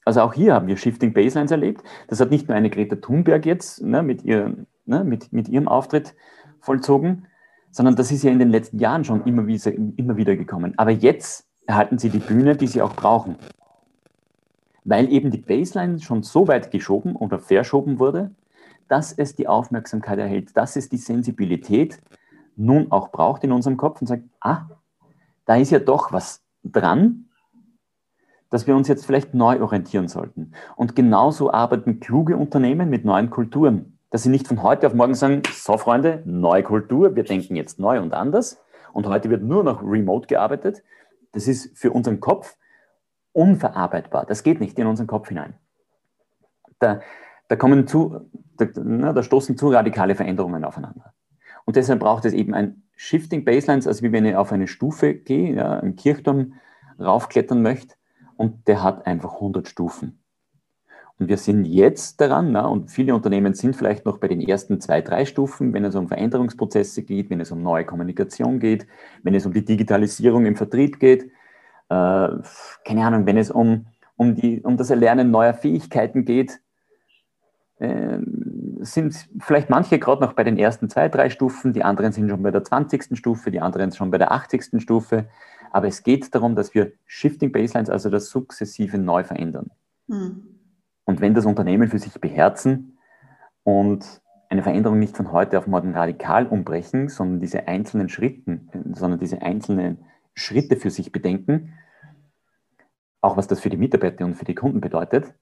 Also 0.04 0.22
auch 0.22 0.34
hier 0.34 0.54
haben 0.54 0.68
wir 0.68 0.78
Shifting 0.78 1.14
Baselines 1.14 1.52
erlebt. 1.52 1.84
Das 2.08 2.20
hat 2.20 2.32
nicht 2.32 2.48
nur 2.48 2.56
eine 2.56 2.70
Greta 2.70 2.98
Thunberg 2.98 3.46
jetzt 3.46 3.82
ne, 3.82 4.04
mit, 4.04 4.24
ihr, 4.24 4.66
ne, 4.86 5.04
mit, 5.04 5.34
mit 5.34 5.48
ihrem 5.50 5.67
Auftritt 5.67 6.15
vollzogen, 6.60 7.28
sondern 7.71 7.95
das 7.95 8.12
ist 8.12 8.24
ja 8.24 8.32
in 8.32 8.39
den 8.39 8.50
letzten 8.50 8.80
Jahren 8.80 9.04
schon 9.04 9.24
immer 9.26 9.48
wieder, 9.48 9.71
immer 9.74 10.17
wieder 10.17 10.36
gekommen. 10.36 10.74
Aber 10.78 10.91
jetzt 10.91 11.48
erhalten 11.65 11.98
sie 11.98 12.10
die 12.10 12.19
Bühne, 12.19 12.56
die 12.56 12.67
sie 12.67 12.82
auch 12.82 12.95
brauchen. 12.95 13.38
Weil 14.84 15.12
eben 15.12 15.32
die 15.32 15.39
Baseline 15.39 16.00
schon 16.00 16.24
so 16.24 16.48
weit 16.48 16.71
geschoben 16.71 17.15
oder 17.15 17.39
verschoben 17.39 18.00
wurde, 18.00 18.32
dass 18.88 19.12
es 19.12 19.36
die 19.36 19.48
Aufmerksamkeit 19.48 20.19
erhält, 20.19 20.56
dass 20.56 20.76
es 20.76 20.89
die 20.89 20.98
Sensibilität 20.98 22.00
nun 22.56 22.91
auch 22.91 23.12
braucht 23.12 23.43
in 23.43 23.52
unserem 23.52 23.78
Kopf 23.78 24.00
und 24.02 24.08
sagt, 24.08 24.24
ah, 24.39 24.69
da 25.45 25.56
ist 25.56 25.71
ja 25.71 25.80
doch 25.80 26.12
was 26.13 26.43
dran, 26.63 27.26
dass 28.50 28.67
wir 28.67 28.76
uns 28.76 28.88
jetzt 28.88 29.06
vielleicht 29.06 29.34
neu 29.34 29.62
orientieren 29.62 30.08
sollten. 30.08 30.52
Und 30.76 30.95
genauso 30.95 31.52
arbeiten 31.52 32.00
kluge 32.00 32.38
Unternehmen 32.38 32.89
mit 32.89 33.04
neuen 33.06 33.30
Kulturen, 33.30 33.95
dass 34.15 34.23
sie 34.23 34.30
nicht 34.30 34.47
von 34.47 34.63
heute 34.63 34.88
auf 34.88 34.93
morgen 34.93 35.13
sagen, 35.13 35.41
so 35.51 35.78
Freunde, 35.78 36.23
neue 36.23 36.63
Kultur, 36.63 37.17
wir 37.17 37.25
denken 37.25 37.58
jetzt 37.58 37.80
neu 37.80 37.99
und 37.99 38.13
anders 38.13 38.63
und 38.93 39.08
heute 39.08 39.30
wird 39.30 39.43
nur 39.43 39.62
noch 39.62 39.84
remote 39.84 40.28
gearbeitet. 40.28 40.84
Das 41.34 41.49
ist 41.49 41.78
für 41.78 41.91
unseren 41.91 42.21
Kopf 42.21 42.56
unverarbeitbar. 43.34 44.25
Das 44.25 44.43
geht 44.43 44.62
nicht 44.62 44.80
in 44.80 44.88
unseren 44.88 45.08
Kopf 45.08 45.28
hinein. 45.28 45.56
Da, 46.80 47.01
da 47.49 47.58
kommen 47.58 47.88
zu, 47.88 48.21
da, 48.56 48.67
na, 48.82 49.12
da 49.12 49.21
stoßen 49.21 49.58
zu 49.58 49.67
radikale 49.67 50.15
Veränderungen 50.15 50.63
aufeinander. 50.63 51.13
Und 51.65 51.75
deshalb 51.75 51.99
braucht 51.99 52.23
es 52.23 52.32
eben 52.32 52.54
ein 52.54 52.84
Shifting 52.95 53.43
Baselines, 53.43 53.86
also 53.86 54.01
wie 54.01 54.13
wenn 54.13 54.25
ich 54.25 54.38
auf 54.38 54.54
eine 54.54 54.69
Stufe 54.69 55.13
gehe, 55.13 55.56
ja, 55.56 55.78
einen 55.78 55.97
Kirchturm 55.97 56.54
raufklettern 57.01 57.62
möchte 57.62 57.95
und 58.38 58.65
der 58.69 58.82
hat 58.82 59.08
einfach 59.08 59.34
100 59.34 59.67
Stufen. 59.67 60.21
Und 61.17 61.30
wir 61.30 61.38
sind 61.38 61.65
jetzt 61.65 62.19
daran, 62.19 62.51
na, 62.51 62.65
und 62.65 62.91
viele 62.91 63.15
Unternehmen 63.15 63.54
sind 63.54 63.75
vielleicht 63.75 64.06
noch 64.06 64.17
bei 64.17 64.28
den 64.28 64.41
ersten 64.41 64.82
zwei, 64.82 65.01
drei 65.01 65.25
Stufen, 65.25 65.73
wenn 65.73 65.86
es 65.86 65.95
um 65.95 66.10
Veränderungsprozesse 66.10 67.04
geht, 67.04 67.30
wenn 67.30 67.39
es 67.39 67.51
um 67.51 67.63
neue 67.63 67.86
Kommunikation 67.86 68.60
geht, 68.60 68.86
wenn 69.23 69.34
es 69.34 69.45
um 69.45 69.54
die 69.54 69.63
Digitalisierung 69.63 70.45
im 70.45 70.58
Vertrieb 70.58 70.99
geht, 70.99 71.32
äh, 71.89 72.28
keine 72.84 73.06
Ahnung, 73.06 73.25
wenn 73.25 73.38
es 73.38 73.49
um, 73.49 73.86
um, 74.17 74.36
die, 74.36 74.62
um 74.62 74.75
das 74.75 74.89
Erlernen 74.89 75.32
neuer 75.32 75.54
Fähigkeiten 75.54 76.25
geht, 76.25 76.60
äh, 77.80 78.19
sind 78.80 79.15
vielleicht 79.39 79.69
manche 79.69 79.99
gerade 79.99 80.21
noch 80.21 80.34
bei 80.34 80.43
den 80.43 80.58
ersten 80.58 80.89
zwei, 80.89 81.08
drei 81.08 81.30
Stufen, 81.30 81.71
die 81.71 81.84
anderen 81.84 82.12
sind 82.12 82.30
schon 82.30 82.43
bei 82.43 82.51
der 82.51 82.63
20. 82.63 83.17
Stufe, 83.17 83.51
die 83.51 83.62
anderen 83.62 83.91
schon 83.93 84.12
bei 84.12 84.17
der 84.17 84.32
80. 84.34 84.82
Stufe. 84.82 85.28
Aber 85.71 85.88
es 85.88 86.04
geht 86.04 86.34
darum, 86.34 86.56
dass 86.56 86.73
wir 86.73 86.93
Shifting 87.06 87.51
Baselines, 87.51 87.89
also 87.89 88.10
das 88.10 88.30
sukzessive 88.30 88.97
neu 88.97 89.23
verändern. 89.23 89.71
Hm. 90.08 90.55
Und 91.06 91.22
wenn 91.22 91.34
das 91.34 91.46
Unternehmen 91.46 91.88
für 91.88 92.00
sich 92.00 92.20
beherzen 92.20 92.98
und 93.63 94.22
eine 94.50 94.63
Veränderung 94.63 95.00
nicht 95.00 95.15
von 95.15 95.32
heute 95.32 95.58
auf 95.58 95.68
morgen 95.68 95.96
radikal 95.96 96.48
umbrechen, 96.48 97.10
sondern 97.10 97.39
diese 97.39 97.68
einzelnen 97.68 98.10
Schritten, 98.10 98.70
sondern 98.94 99.20
diese 99.20 99.41
einzelnen 99.41 100.06
Schritte 100.34 100.76
für 100.76 100.89
sich 100.89 101.12
bedenken, 101.12 101.74
auch 103.22 103.38
was 103.38 103.48
das 103.48 103.60
für 103.60 103.70
die 103.70 103.78
Mitarbeiter 103.78 104.26
und 104.26 104.36
für 104.36 104.46
die 104.46 104.56
Kunden 104.56 104.82
bedeutet, 104.82 105.34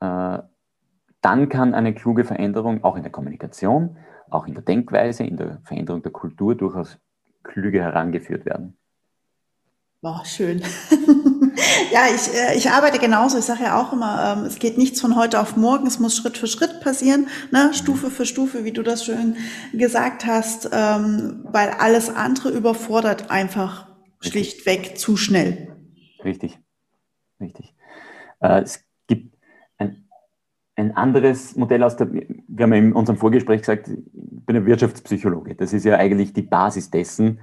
äh, 0.00 0.38
dann 1.20 1.48
kann 1.50 1.74
eine 1.74 1.94
kluge 1.94 2.24
Veränderung 2.24 2.82
auch 2.82 2.96
in 2.96 3.02
der 3.02 3.12
Kommunikation, 3.12 3.98
auch 4.30 4.46
in 4.46 4.54
der 4.54 4.62
Denkweise, 4.62 5.24
in 5.24 5.36
der 5.36 5.60
Veränderung 5.64 6.02
der 6.02 6.12
Kultur 6.12 6.54
durchaus 6.54 6.98
klüger 7.42 7.82
herangeführt 7.82 8.46
werden. 8.46 8.78
Boah, 10.02 10.22
schön. 10.24 10.60
ja, 11.92 12.06
ich, 12.14 12.34
äh, 12.34 12.56
ich 12.56 12.70
arbeite 12.70 12.98
genauso. 12.98 13.36
Ich 13.36 13.44
sage 13.44 13.64
ja 13.64 13.78
auch 13.78 13.92
immer, 13.92 14.38
ähm, 14.38 14.44
es 14.46 14.58
geht 14.58 14.78
nichts 14.78 14.98
von 14.98 15.14
heute 15.14 15.38
auf 15.38 15.58
morgen. 15.58 15.86
Es 15.86 15.98
muss 15.98 16.16
Schritt 16.16 16.38
für 16.38 16.46
Schritt 16.46 16.80
passieren, 16.80 17.28
ne? 17.50 17.66
Mhm. 17.66 17.74
Stufe 17.74 18.10
für 18.10 18.24
Stufe, 18.24 18.64
wie 18.64 18.72
du 18.72 18.82
das 18.82 19.04
schön 19.04 19.36
gesagt 19.74 20.24
hast, 20.24 20.70
ähm, 20.72 21.44
weil 21.44 21.68
alles 21.68 22.08
andere 22.08 22.48
überfordert 22.48 23.30
einfach 23.30 23.88
schlichtweg 24.20 24.96
zu 24.96 25.18
schnell. 25.18 25.76
Richtig, 26.24 26.58
richtig. 27.38 27.74
Äh, 28.40 28.62
es 28.62 28.82
gibt 29.06 29.36
ein, 29.76 30.08
ein 30.76 30.96
anderes 30.96 31.56
Modell 31.56 31.82
aus 31.82 31.96
der, 31.96 32.10
wir 32.10 32.62
haben 32.62 32.72
ja 32.72 32.78
in 32.78 32.94
unserem 32.94 33.18
Vorgespräch 33.18 33.60
gesagt, 33.60 33.88
ich 33.88 33.98
bin 34.46 34.56
ein 34.56 34.64
Wirtschaftspsychologe. 34.64 35.56
Das 35.56 35.74
ist 35.74 35.84
ja 35.84 35.96
eigentlich 35.96 36.32
die 36.32 36.40
Basis 36.40 36.90
dessen, 36.90 37.38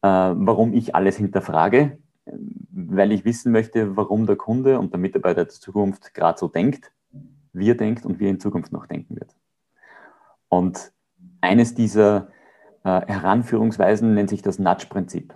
warum 0.00 0.72
ich 0.74 0.94
alles 0.94 1.16
hinterfrage, 1.16 1.98
weil 2.70 3.12
ich 3.12 3.24
wissen 3.24 3.52
möchte, 3.52 3.96
warum 3.96 4.26
der 4.26 4.36
Kunde 4.36 4.78
und 4.78 4.92
der 4.92 5.00
Mitarbeiter 5.00 5.44
der 5.44 5.48
Zukunft 5.48 6.14
gerade 6.14 6.38
so 6.38 6.48
denkt, 6.48 6.92
wie 7.52 7.70
er 7.70 7.74
denkt 7.74 8.04
und 8.04 8.20
wie 8.20 8.26
er 8.26 8.30
in 8.30 8.40
Zukunft 8.40 8.72
noch 8.72 8.86
denken 8.86 9.16
wird. 9.16 9.34
Und 10.48 10.92
eines 11.40 11.74
dieser 11.74 12.28
äh, 12.84 13.06
Heranführungsweisen 13.06 14.14
nennt 14.14 14.30
sich 14.30 14.42
das 14.42 14.58
Nudge-Prinzip. 14.58 15.34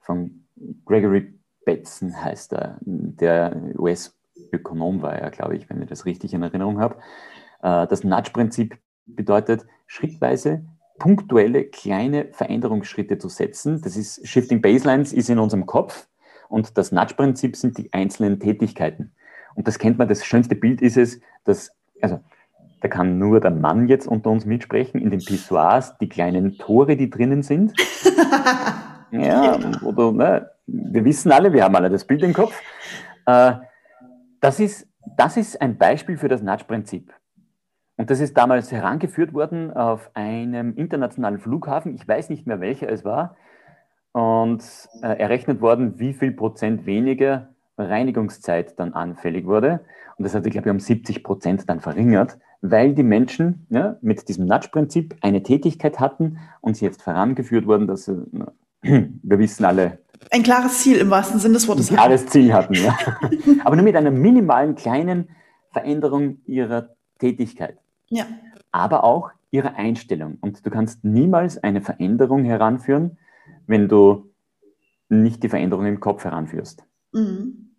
Von 0.00 0.46
Gregory 0.84 1.34
Betzen 1.64 2.22
heißt 2.22 2.52
er, 2.54 2.78
der 2.80 3.56
US-Ökonom 3.78 5.02
war 5.02 5.14
er, 5.14 5.30
glaube 5.30 5.56
ich, 5.56 5.68
wenn 5.68 5.82
ich 5.82 5.88
das 5.88 6.06
richtig 6.06 6.34
in 6.34 6.42
Erinnerung 6.42 6.80
habe. 6.80 6.96
Äh, 7.62 7.86
das 7.86 8.04
Nudge-Prinzip 8.04 8.78
bedeutet, 9.06 9.66
schrittweise 9.86 10.64
punktuelle 11.00 11.64
kleine 11.64 12.28
Veränderungsschritte 12.30 13.18
zu 13.18 13.28
setzen. 13.28 13.80
Das 13.82 13.96
ist 13.96 14.28
Shifting 14.28 14.62
Baselines 14.62 15.12
ist 15.12 15.28
in 15.28 15.40
unserem 15.40 15.66
Kopf 15.66 16.06
und 16.48 16.78
das 16.78 16.92
Nudge-Prinzip 16.92 17.56
sind 17.56 17.76
die 17.78 17.92
einzelnen 17.92 18.38
Tätigkeiten. 18.38 19.12
Und 19.56 19.66
das 19.66 19.80
kennt 19.80 19.98
man, 19.98 20.06
das 20.06 20.24
schönste 20.24 20.54
Bild 20.54 20.80
ist 20.80 20.96
es, 20.96 21.20
dass, 21.44 21.72
also 22.00 22.20
da 22.80 22.88
kann 22.88 23.18
nur 23.18 23.40
der 23.40 23.50
Mann 23.50 23.88
jetzt 23.88 24.06
unter 24.06 24.30
uns 24.30 24.46
mitsprechen, 24.46 25.00
in 25.00 25.10
den 25.10 25.20
Pissoirs, 25.20 25.98
die 25.98 26.08
kleinen 26.08 26.56
Tore, 26.56 26.96
die 26.96 27.10
drinnen 27.10 27.42
sind. 27.42 27.72
ja, 29.10 29.58
oder, 29.82 30.12
ne, 30.12 30.50
wir 30.66 31.04
wissen 31.04 31.32
alle, 31.32 31.52
wir 31.52 31.64
haben 31.64 31.76
alle 31.76 31.90
das 31.90 32.06
Bild 32.06 32.22
im 32.22 32.32
Kopf. 32.32 32.58
Äh, 33.26 33.54
das, 34.40 34.60
ist, 34.60 34.88
das 35.16 35.36
ist 35.36 35.60
ein 35.60 35.76
Beispiel 35.76 36.16
für 36.16 36.28
das 36.28 36.42
Nudge-Prinzip. 36.42 37.12
Und 38.00 38.08
das 38.08 38.20
ist 38.20 38.34
damals 38.34 38.72
herangeführt 38.72 39.34
worden 39.34 39.76
auf 39.76 40.10
einem 40.14 40.74
internationalen 40.74 41.38
Flughafen. 41.38 41.94
Ich 41.94 42.08
weiß 42.08 42.30
nicht 42.30 42.46
mehr, 42.46 42.58
welcher 42.58 42.90
es 42.90 43.04
war. 43.04 43.36
Und 44.12 44.64
äh, 45.02 45.20
errechnet 45.20 45.60
worden, 45.60 45.98
wie 45.98 46.14
viel 46.14 46.32
Prozent 46.32 46.86
weniger 46.86 47.50
Reinigungszeit 47.76 48.80
dann 48.80 48.94
anfällig 48.94 49.44
wurde. 49.44 49.80
Und 50.16 50.24
das 50.24 50.34
hat 50.34 50.44
sich, 50.44 50.52
glaube 50.54 50.70
ich, 50.70 50.72
um 50.72 50.80
70 50.80 51.22
Prozent 51.22 51.68
dann 51.68 51.80
verringert, 51.80 52.38
weil 52.62 52.94
die 52.94 53.02
Menschen 53.02 53.66
ja, 53.68 53.98
mit 54.00 54.30
diesem 54.30 54.46
Nudge-Prinzip 54.46 55.16
eine 55.20 55.42
Tätigkeit 55.42 56.00
hatten 56.00 56.38
und 56.62 56.78
sie 56.78 56.86
jetzt 56.86 57.02
vorangeführt 57.02 57.66
wurden, 57.66 57.86
dass 57.86 58.06
sie, 58.06 58.26
wir 58.80 59.38
wissen 59.38 59.66
alle, 59.66 59.98
ein 60.30 60.42
klares 60.42 60.78
Ziel 60.78 60.96
im 60.96 61.10
wahrsten 61.10 61.38
Sinne 61.38 61.54
des 61.54 61.68
Wortes. 61.68 61.90
Ein 61.90 61.96
klares 61.96 62.24
Ziel 62.28 62.54
hatten, 62.54 62.74
ja. 62.76 62.96
Aber 63.66 63.76
nur 63.76 63.84
mit 63.84 63.94
einer 63.94 64.10
minimalen 64.10 64.74
kleinen 64.74 65.28
Veränderung 65.70 66.38
ihrer 66.46 66.88
Tätigkeit. 67.18 67.76
Ja. 68.10 68.26
Aber 68.72 69.04
auch 69.04 69.30
ihre 69.50 69.74
Einstellung. 69.74 70.38
Und 70.40 70.64
du 70.64 70.70
kannst 70.70 71.04
niemals 71.04 71.58
eine 71.58 71.80
Veränderung 71.80 72.44
heranführen, 72.44 73.18
wenn 73.66 73.88
du 73.88 74.30
nicht 75.08 75.42
die 75.42 75.48
Veränderung 75.48 75.86
im 75.86 76.00
Kopf 76.00 76.24
heranführst. 76.24 76.84
Mhm. 77.12 77.74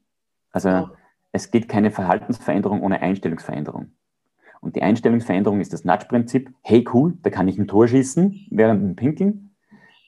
Also 0.52 0.70
oh. 0.70 0.90
es 1.32 1.52
geht 1.52 1.70
keine 1.70 1.92
Verhaltensveränderung 1.92 2.82
ohne 2.82 3.02
Einstellungsveränderung. 3.02 3.92
Und 4.60 4.76
die 4.76 4.84
Einstellungsveränderung 4.84 5.60
ist 5.60 5.74
das 5.74 5.86
Nudge-Prinzip. 5.86 6.54
Hey, 6.62 6.86
cool, 6.94 7.18
da 7.24 7.30
kann 7.30 7.48
ich 7.48 7.58
ein 7.58 7.68
Tor 7.68 7.88
schießen 7.88 8.48
während 8.52 8.82
dem 8.84 8.96
Pinkeln. 8.96 9.56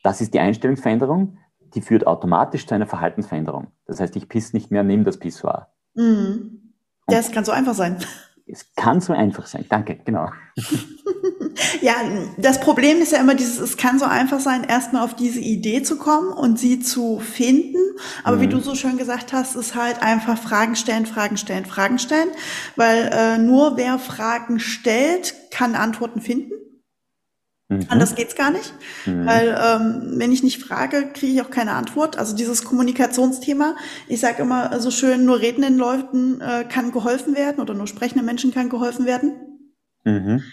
Das 0.03 0.21
ist 0.21 0.33
die 0.33 0.39
Einstellungsveränderung. 0.39 1.38
Die 1.73 1.81
führt 1.81 2.05
automatisch 2.05 2.67
zu 2.67 2.75
einer 2.75 2.86
Verhaltensveränderung. 2.86 3.67
Das 3.88 3.99
heißt, 3.99 4.15
ich 4.15 4.29
piss 4.29 4.53
nicht 4.53 4.69
mehr 4.69 4.83
neben 4.83 5.05
das 5.05 5.17
Pissoir. 5.17 5.69
Mhm. 5.95 6.73
Das 7.07 7.31
kann 7.31 7.45
so 7.45 7.51
einfach 7.51 7.73
sein. 7.73 7.97
Es 8.45 8.65
kann 8.75 8.99
so 8.99 9.13
einfach 9.13 9.47
sein. 9.47 9.65
Danke, 9.69 9.99
genau. 10.03 10.29
ja, 11.82 11.95
das 12.38 12.60
Problem 12.60 13.01
ist 13.01 13.13
ja 13.13 13.19
immer 13.19 13.36
dieses, 13.36 13.60
es 13.60 13.77
kann 13.77 13.99
so 13.99 14.06
einfach 14.06 14.41
sein, 14.41 14.65
erstmal 14.65 15.03
auf 15.03 15.15
diese 15.15 15.39
Idee 15.39 15.82
zu 15.82 15.97
kommen 15.97 16.34
und 16.34 16.60
sie 16.60 16.79
zu 16.79 17.19
finden. 17.19 17.77
Aber 18.23 18.38
mhm. 18.38 18.41
wie 18.41 18.47
du 18.47 18.60
so 18.60 18.75
schön 18.75 18.97
gesagt 18.97 19.32
hast, 19.32 19.56
ist 19.56 19.75
halt 19.75 20.01
einfach 20.01 20.38
Fragen 20.38 20.75
stellen, 20.75 21.06
Fragen 21.06 21.38
stellen, 21.38 21.65
Fragen 21.65 21.99
stellen. 21.99 22.29
Weil 22.75 23.10
äh, 23.13 23.38
nur 23.38 23.77
wer 23.77 23.97
Fragen 23.97 24.60
stellt, 24.60 25.36
kann 25.49 25.75
Antworten 25.75 26.19
finden. 26.19 26.51
Mhm. 27.69 27.86
Anders 27.89 28.15
geht's 28.15 28.36
gar 28.36 28.52
nicht, 28.52 28.73
mhm. 29.06 29.26
weil 29.26 29.58
ähm, 29.60 30.13
wenn 30.17 30.32
ich 30.32 30.43
nicht 30.43 30.62
frage, 30.62 31.12
kriege 31.13 31.34
ich 31.34 31.41
auch 31.41 31.49
keine 31.49 31.73
Antwort. 31.73 32.17
Also 32.17 32.36
dieses 32.36 32.63
Kommunikationsthema, 32.63 33.76
ich 34.08 34.19
sage 34.19 34.41
immer 34.41 34.80
so 34.80 34.91
schön, 34.91 35.26
nur 35.26 35.39
redenden 35.39 35.78
Leuten 35.78 36.41
äh, 36.41 36.65
kann 36.65 36.91
geholfen 36.91 37.36
werden 37.36 37.62
oder 37.62 37.73
nur 37.73 37.88
sprechenden 37.88 38.26
Menschen 38.26 38.54
kann 38.54 38.69
geholfen 38.69 39.06
werden. 39.06 39.34
Mhm. 40.04 40.43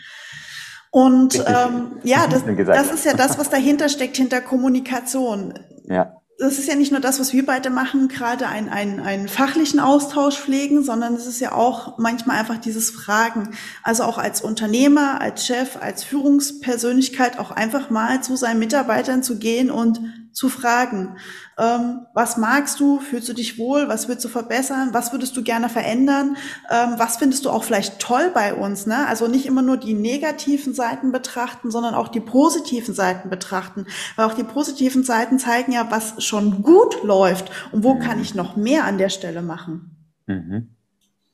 Und 0.93 1.37
ähm, 1.37 1.99
ja, 2.03 2.27
das, 2.27 2.45
das 2.45 2.93
ist 2.93 3.05
ja 3.05 3.15
das, 3.15 3.39
was 3.39 3.49
dahinter 3.51 3.89
steckt, 3.89 4.17
hinter 4.17 4.41
Kommunikation. 4.41 5.55
Ja 5.85 6.20
das 6.41 6.59
ist 6.59 6.69
ja 6.69 6.75
nicht 6.75 6.91
nur 6.91 7.01
das, 7.01 7.21
was 7.21 7.35
wir 7.35 7.45
beide 7.45 7.69
machen, 7.69 8.09
gerade 8.09 8.47
einen, 8.49 8.71
einen, 8.71 9.01
einen 9.01 9.29
fachlichen 9.29 9.79
Austausch 9.79 10.39
pflegen, 10.39 10.83
sondern 10.83 11.15
es 11.15 11.27
ist 11.27 11.39
ja 11.39 11.53
auch 11.53 11.99
manchmal 11.99 12.39
einfach 12.39 12.57
dieses 12.57 12.91
Fragen. 12.91 13.51
Also 13.83 14.05
auch 14.05 14.17
als 14.17 14.41
Unternehmer, 14.41 15.21
als 15.21 15.45
Chef, 15.45 15.77
als 15.79 16.03
Führungspersönlichkeit 16.03 17.39
auch 17.39 17.51
einfach 17.51 17.91
mal 17.91 18.23
zu 18.23 18.37
seinen 18.37 18.59
Mitarbeitern 18.59 19.23
zu 19.23 19.39
gehen 19.39 19.71
und 19.71 20.01
zu 20.33 20.49
fragen, 20.49 21.17
ähm, 21.59 22.07
was 22.15 22.37
magst 22.37 22.81
du, 22.81 23.01
fühlst 23.01 23.29
du 23.29 23.33
dich 23.33 23.59
wohl, 23.59 23.89
was 23.89 24.09
würdest 24.09 24.25
du 24.25 24.29
verbessern, 24.29 24.91
was 24.93 25.13
würdest 25.13 25.37
du 25.37 25.43
gerne 25.43 25.69
verändern, 25.69 26.37
ähm, 26.71 26.95
was 26.97 27.17
findest 27.17 27.45
du 27.45 27.51
auch 27.51 27.65
vielleicht 27.65 27.99
toll 28.01 28.31
bei 28.33 28.55
uns. 28.55 28.87
Ne? 28.87 29.07
Also 29.07 29.29
nicht 29.29 29.47
immer 29.47 29.63
nur 29.63 29.77
die 29.77 29.95
negativen 29.95 30.75
Seiten 30.75 31.13
betrachten, 31.13 31.71
sondern 31.71 31.95
auch 31.95 32.09
die 32.09 32.21
positiven 32.21 32.95
Seiten 32.95 33.31
betrachten, 33.31 33.87
weil 34.17 34.27
auch 34.27 34.35
die 34.35 34.45
positiven 34.45 35.05
Seiten 35.05 35.39
zeigen 35.39 35.73
ja, 35.73 35.91
was 35.91 36.23
schon 36.25 36.63
gut 36.63 37.03
läuft 37.03 37.51
und 37.73 37.85
wo 37.85 37.95
mhm. 37.95 38.01
kann 38.01 38.21
ich 38.21 38.35
noch 38.35 38.57
mehr 38.57 38.85
an 38.85 38.99
der 38.99 39.09
Stelle 39.09 39.43
machen. 39.43 39.97
Mhm. 40.27 40.69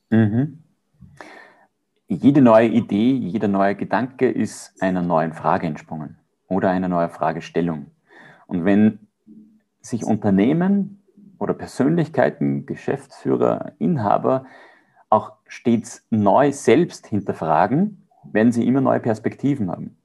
Mhm. 0.09 0.63
Jede 2.09 2.41
neue 2.41 2.69
Idee, 2.69 3.11
jeder 3.11 3.49
neue 3.49 3.75
Gedanke 3.75 4.31
ist 4.31 4.81
einer 4.81 5.01
neuen 5.01 5.33
Frage 5.33 5.67
entsprungen 5.67 6.17
oder 6.47 6.69
einer 6.69 6.87
neuen 6.87 7.09
Fragestellung. 7.09 7.87
Und 8.47 8.65
wenn 8.65 8.99
sich 9.81 10.03
Unternehmen 10.03 11.03
oder 11.37 11.53
Persönlichkeiten, 11.53 12.65
Geschäftsführer, 12.65 13.73
Inhaber 13.77 14.45
auch 15.09 15.33
stets 15.47 16.05
neu 16.09 16.51
selbst 16.51 17.07
hinterfragen, 17.07 18.07
werden 18.23 18.51
sie 18.51 18.67
immer 18.67 18.81
neue 18.81 18.99
Perspektiven 18.99 19.69
haben. 19.69 19.97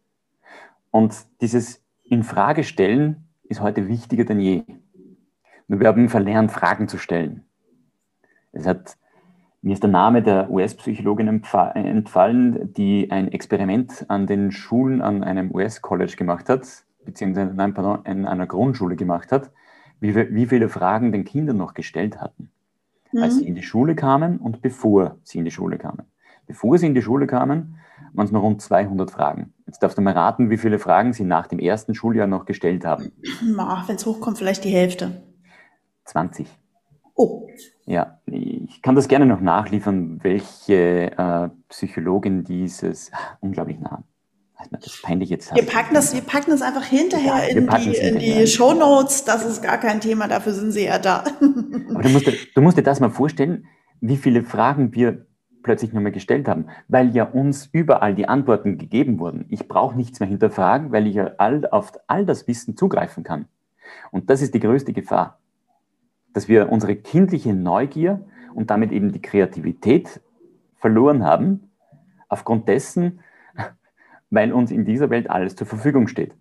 Und 0.91 1.15
dieses 1.41 1.83
Infragestellen 2.05 3.29
ist 3.45 3.61
heute 3.61 3.89
wichtiger 3.89 4.25
denn 4.25 4.41
je. 4.41 4.63
Nur 5.67 5.81
wir 5.81 5.89
haben 5.89 6.09
verlernt, 6.09 6.53
Fragen 6.53 6.89
zu 6.89 6.99
stellen. 6.99 7.45
Es 8.53 8.67
hat, 8.67 8.97
mir 9.63 9.73
ist 9.73 9.83
der 9.83 9.91
Name 9.91 10.23
der 10.23 10.51
US-Psychologin 10.51 11.29
entfallen, 11.29 12.73
die 12.75 13.11
ein 13.11 13.33
Experiment 13.33 14.05
an 14.09 14.27
den 14.27 14.53
Schulen 14.53 15.01
an 15.01 15.25
einem 15.25 15.51
US-College 15.53 16.17
gemacht 16.17 16.49
hat, 16.49 16.85
beziehungsweise 17.05 17.53
nein, 17.55 17.75
pardon, 17.75 18.05
in 18.05 18.27
einer 18.27 18.47
Grundschule 18.47 18.97
gemacht 18.97 19.33
hat, 19.33 19.51
wie, 20.01 20.15
wie 20.15 20.47
viele 20.47 20.69
Fragen 20.69 21.13
den 21.13 21.25
Kindern 21.25 21.57
noch 21.57 21.75
gestellt 21.75 22.21
hatten, 22.21 22.51
mhm. 23.13 23.23
als 23.23 23.37
sie 23.37 23.47
in 23.47 23.55
die 23.55 23.63
Schule 23.63 23.95
kamen 23.95 24.39
und 24.39 24.63
bevor 24.63 25.17
sie 25.23 25.39
in 25.39 25.45
die 25.45 25.51
Schule 25.51 25.79
kamen. 25.79 26.03
Bevor 26.47 26.77
sie 26.77 26.87
in 26.87 26.95
die 26.95 27.03
Schule 27.03 27.27
kamen, 27.27 27.77
waren 28.13 28.27
es 28.27 28.33
noch 28.33 28.43
rund 28.43 28.61
200 28.61 29.11
Fragen. 29.11 29.55
Jetzt 29.67 29.83
darfst 29.83 29.97
du 29.97 30.03
mal 30.03 30.13
raten, 30.13 30.51
wie 30.51 30.59
viele 30.59 30.79
Fragen 30.79 31.13
sie 31.13 31.25
nach 31.25 31.47
dem 31.47 31.59
ersten 31.59 31.95
Schuljahr 31.95 32.27
noch 32.27 32.45
gestellt 32.45 32.85
haben. 32.85 33.13
Wenn 33.87 33.97
es 33.97 34.05
hochkommt, 34.05 34.39
vielleicht 34.39 34.65
die 34.65 34.71
Hälfte. 34.71 35.23
20. 36.05 36.49
Oh. 37.15 37.49
Ja, 37.87 38.21
ich 38.27 38.83
kann 38.83 38.95
das 38.95 39.09
gerne 39.09 39.27
noch 39.27 39.41
nachliefern, 39.41 40.19
welche 40.23 41.13
äh, 41.17 41.49
Psychologin 41.69 42.45
dieses 42.45 43.11
unglaublich 43.41 43.79
nah. 43.79 44.03
Das 44.71 44.87
ist 44.87 45.03
peinlich 45.03 45.31
jetzt. 45.31 45.55
Wir 45.55 45.67
packen 45.67 45.95
das, 45.95 46.15
wir 46.15 46.23
packen 46.23 46.51
das 46.51 46.63
einfach 46.63 46.85
hinterher 46.85 47.49
ja, 47.49 47.57
in 47.57 47.69
die, 47.69 47.97
in 47.97 48.19
die 48.19 48.47
Show 48.47 48.75
Notes. 48.75 49.25
Das 49.25 49.45
ist 49.45 49.63
gar 49.63 49.79
kein 49.79 50.01
Thema, 50.01 50.29
dafür 50.29 50.53
sind 50.53 50.73
sie 50.73 50.85
ja 50.85 50.99
da. 50.99 51.25
Aber 51.91 52.03
du 52.03 52.09
musst, 52.09 52.27
dir, 52.27 52.35
du 52.55 52.61
musst 52.61 52.79
dir 52.79 52.83
das 52.83 53.01
mal 53.01 53.11
vorstellen, 53.11 53.67
wie 54.01 54.17
viele 54.17 54.43
Fragen 54.43 54.95
wir 54.95 55.27
plötzlich 55.63 55.93
nochmal 55.93 56.13
gestellt 56.13 56.49
haben, 56.49 56.67
weil 56.89 57.15
ja 57.15 57.25
uns 57.25 57.69
überall 57.73 58.15
die 58.15 58.29
Antworten 58.29 58.79
gegeben 58.79 59.19
wurden. 59.21 59.47
Ich 59.49 59.69
brauche 59.69 59.97
nichts 59.97 60.19
mehr 60.19 60.29
hinterfragen, 60.29 60.91
weil 60.91 61.07
ich 61.07 61.15
ja 61.15 61.33
all, 61.39 61.67
auf 61.71 61.93
all 62.09 62.27
das 62.27 62.49
Wissen 62.49 62.77
zugreifen 62.77 63.23
kann. 63.23 63.47
Und 64.11 64.29
das 64.29 64.43
ist 64.43 64.55
die 64.55 64.61
größte 64.61 64.93
Gefahr 64.93 65.39
dass 66.33 66.49
wir 66.49 66.71
unsere 66.71 66.97
kindliche 66.97 67.55
Neugier 67.55 68.25
und 68.55 68.71
damit 68.71 68.93
eben 68.93 69.13
die 69.13 69.23
Kreativität 69.23 70.21
verloren 70.77 71.25
haben, 71.25 71.71
aufgrund 72.29 72.69
dessen, 72.69 73.21
weil 74.33 74.53
uns 74.53 74.71
in 74.71 74.85
dieser 74.85 75.11
Welt 75.11 75.31
alles 75.31 75.55
zur 75.55 75.67
Verfügung 75.67 76.09
steht. 76.09 76.35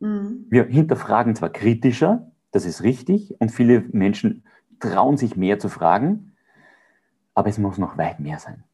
Mhm. 0.00 0.46
Wir 0.48 0.64
hinterfragen 0.64 1.36
zwar 1.36 1.50
kritischer, 1.50 2.32
das 2.50 2.64
ist 2.64 2.82
richtig, 2.82 3.34
und 3.38 3.50
viele 3.50 3.84
Menschen 3.92 4.44
trauen 4.80 5.18
sich 5.18 5.36
mehr 5.36 5.58
zu 5.58 5.68
fragen, 5.68 6.32
aber 7.34 7.48
es 7.48 7.58
muss 7.58 7.76
noch 7.76 7.98
weit 7.98 8.20
mehr 8.20 8.38
sein. 8.38 8.64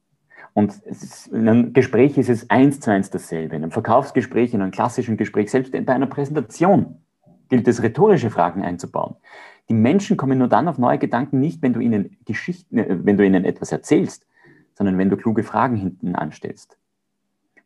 Und 0.54 0.78
ist, 0.84 1.26
in 1.28 1.48
einem 1.48 1.72
Gespräch 1.72 2.16
ist 2.18 2.28
es 2.28 2.50
eins 2.50 2.78
zu 2.78 2.92
eins 2.92 3.10
dasselbe. 3.10 3.56
In 3.56 3.62
einem 3.62 3.72
Verkaufsgespräch, 3.72 4.54
in 4.54 4.62
einem 4.62 4.70
klassischen 4.70 5.16
Gespräch, 5.16 5.50
selbst 5.50 5.72
bei 5.72 5.92
einer 5.92 6.06
Präsentation 6.06 6.98
gilt 7.48 7.66
es, 7.66 7.82
rhetorische 7.82 8.30
Fragen 8.30 8.62
einzubauen. 8.62 9.16
Die 9.68 9.74
Menschen 9.74 10.16
kommen 10.16 10.38
nur 10.38 10.48
dann 10.48 10.68
auf 10.68 10.78
neue 10.78 10.98
Gedanken 10.98 11.40
nicht, 11.40 11.62
wenn 11.62 11.72
du 11.72 11.80
ihnen 11.80 12.16
Geschichten, 12.26 12.78
äh, 12.78 12.98
wenn 13.04 13.16
du 13.16 13.26
ihnen 13.26 13.44
etwas 13.44 13.72
erzählst, 13.72 14.26
sondern 14.74 14.98
wenn 14.98 15.10
du 15.10 15.16
kluge 15.16 15.42
Fragen 15.42 15.76
hinten 15.76 16.14
anstellst, 16.14 16.78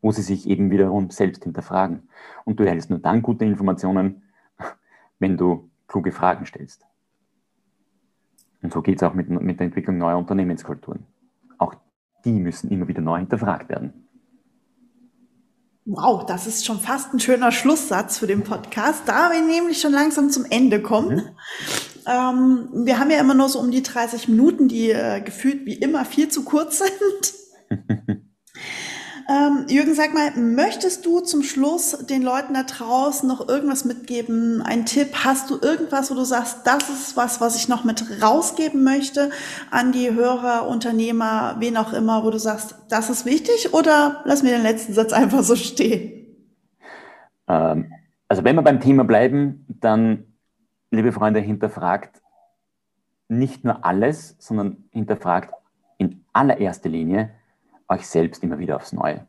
wo 0.02 0.12
sie 0.12 0.22
sich 0.22 0.48
eben 0.48 0.70
wiederum 0.70 1.10
selbst 1.10 1.44
hinterfragen. 1.44 2.08
Und 2.44 2.60
du 2.60 2.64
erhältst 2.64 2.90
nur 2.90 2.98
dann 2.98 3.22
gute 3.22 3.44
Informationen, 3.44 4.22
wenn 5.18 5.36
du 5.36 5.70
kluge 5.88 6.12
Fragen 6.12 6.46
stellst. 6.46 6.84
Und 8.62 8.72
so 8.72 8.82
geht 8.82 8.96
es 8.96 9.02
auch 9.02 9.14
mit, 9.14 9.28
mit 9.28 9.60
der 9.60 9.66
Entwicklung 9.66 9.98
neuer 9.98 10.18
Unternehmenskulturen. 10.18 11.06
Auch 11.58 11.74
die 12.24 12.32
müssen 12.32 12.70
immer 12.70 12.88
wieder 12.88 13.00
neu 13.00 13.18
hinterfragt 13.18 13.68
werden. 13.68 14.06
Wow, 15.84 16.26
das 16.26 16.48
ist 16.48 16.66
schon 16.66 16.80
fast 16.80 17.14
ein 17.14 17.20
schöner 17.20 17.52
Schlusssatz 17.52 18.18
für 18.18 18.26
den 18.26 18.42
Podcast, 18.42 19.02
da 19.06 19.30
wir 19.30 19.40
nämlich 19.40 19.80
schon 19.80 19.92
langsam 19.92 20.30
zum 20.30 20.44
Ende 20.50 20.82
kommen. 20.82 21.16
Mhm. 21.16 21.28
Ähm, 22.06 22.68
wir 22.86 22.98
haben 22.98 23.10
ja 23.10 23.20
immer 23.20 23.34
nur 23.34 23.48
so 23.48 23.60
um 23.60 23.70
die 23.70 23.84
30 23.84 24.26
Minuten, 24.26 24.66
die 24.66 24.90
äh, 24.90 25.20
gefühlt 25.20 25.64
wie 25.64 25.74
immer 25.74 26.04
viel 26.04 26.28
zu 26.28 26.44
kurz 26.44 26.78
sind. 26.78 28.25
Ähm, 29.28 29.66
Jürgen, 29.68 29.94
sag 29.94 30.14
mal, 30.14 30.30
möchtest 30.36 31.04
du 31.04 31.18
zum 31.18 31.42
Schluss 31.42 31.98
den 32.06 32.22
Leuten 32.22 32.54
da 32.54 32.62
draußen 32.62 33.28
noch 33.28 33.48
irgendwas 33.48 33.84
mitgeben? 33.84 34.62
Ein 34.62 34.86
Tipp? 34.86 35.24
Hast 35.24 35.50
du 35.50 35.58
irgendwas, 35.60 36.12
wo 36.12 36.14
du 36.14 36.24
sagst, 36.24 36.64
das 36.64 36.88
ist 36.88 37.16
was, 37.16 37.40
was 37.40 37.56
ich 37.56 37.68
noch 37.68 37.82
mit 37.82 38.22
rausgeben 38.22 38.84
möchte 38.84 39.30
an 39.72 39.90
die 39.90 40.12
Hörer, 40.14 40.68
Unternehmer, 40.68 41.56
wen 41.58 41.76
auch 41.76 41.92
immer, 41.92 42.22
wo 42.22 42.30
du 42.30 42.38
sagst, 42.38 42.76
das 42.88 43.10
ist 43.10 43.26
wichtig? 43.26 43.74
Oder 43.74 44.22
lass 44.26 44.44
mir 44.44 44.50
den 44.50 44.62
letzten 44.62 44.94
Satz 44.94 45.12
einfach 45.12 45.42
so 45.42 45.56
stehen? 45.56 46.36
Ähm, 47.48 47.92
also 48.28 48.44
wenn 48.44 48.54
wir 48.54 48.62
beim 48.62 48.80
Thema 48.80 49.02
bleiben, 49.02 49.66
dann, 49.68 50.24
liebe 50.92 51.10
Freunde, 51.10 51.40
hinterfragt 51.40 52.22
nicht 53.26 53.64
nur 53.64 53.84
alles, 53.84 54.36
sondern 54.38 54.84
hinterfragt 54.92 55.52
in 55.98 56.24
allererster 56.32 56.88
Linie, 56.88 57.30
euch 57.88 58.06
selbst 58.06 58.42
immer 58.42 58.58
wieder 58.58 58.76
aufs 58.76 58.92
Neue. 58.92 59.26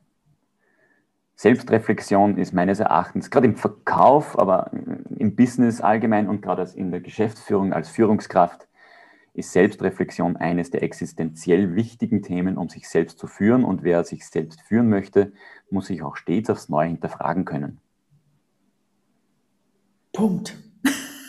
Selbstreflexion 1.36 2.38
ist 2.38 2.54
meines 2.54 2.80
Erachtens, 2.80 3.30
gerade 3.30 3.46
im 3.46 3.56
Verkauf, 3.56 4.40
aber 4.40 4.72
im 4.74 5.36
Business 5.36 5.82
allgemein 5.82 6.28
und 6.30 6.42
gerade 6.42 6.68
in 6.74 6.90
der 6.90 7.00
Geschäftsführung 7.00 7.74
als 7.74 7.90
Führungskraft, 7.90 8.68
ist 9.38 9.52
Selbstreflexion 9.52 10.36
eines 10.36 10.72
der 10.72 10.82
existenziell 10.82 11.76
wichtigen 11.76 12.24
Themen, 12.24 12.58
um 12.58 12.70
sich 12.70 12.90
selbst 12.90 13.20
zu 13.20 13.28
führen. 13.28 13.64
Und 13.64 13.84
wer 13.84 14.04
sich 14.04 14.28
selbst 14.28 14.62
führen 14.62 14.90
möchte, 14.90 15.32
muss 15.70 15.88
sich 15.88 16.02
auch 16.02 16.16
stets 16.16 16.50
aufs 16.50 16.70
Neue 16.70 16.88
hinterfragen 16.88 17.46
können. 17.46 17.80
Punkt. 20.12 20.58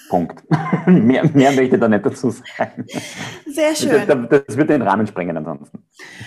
Punkt. 0.08 0.42
mehr, 0.86 1.28
mehr 1.34 1.52
möchte 1.52 1.76
ich 1.76 1.80
da 1.80 1.88
nicht 1.88 2.04
dazu 2.04 2.30
sagen. 2.30 2.86
Sehr 3.46 3.74
schön. 3.74 4.06
Das, 4.06 4.44
das, 4.46 4.56
wird 4.56 4.70
den 4.70 4.82
Rahmen 4.82 5.06
sprengen 5.06 5.36
ansonsten. 5.36 5.84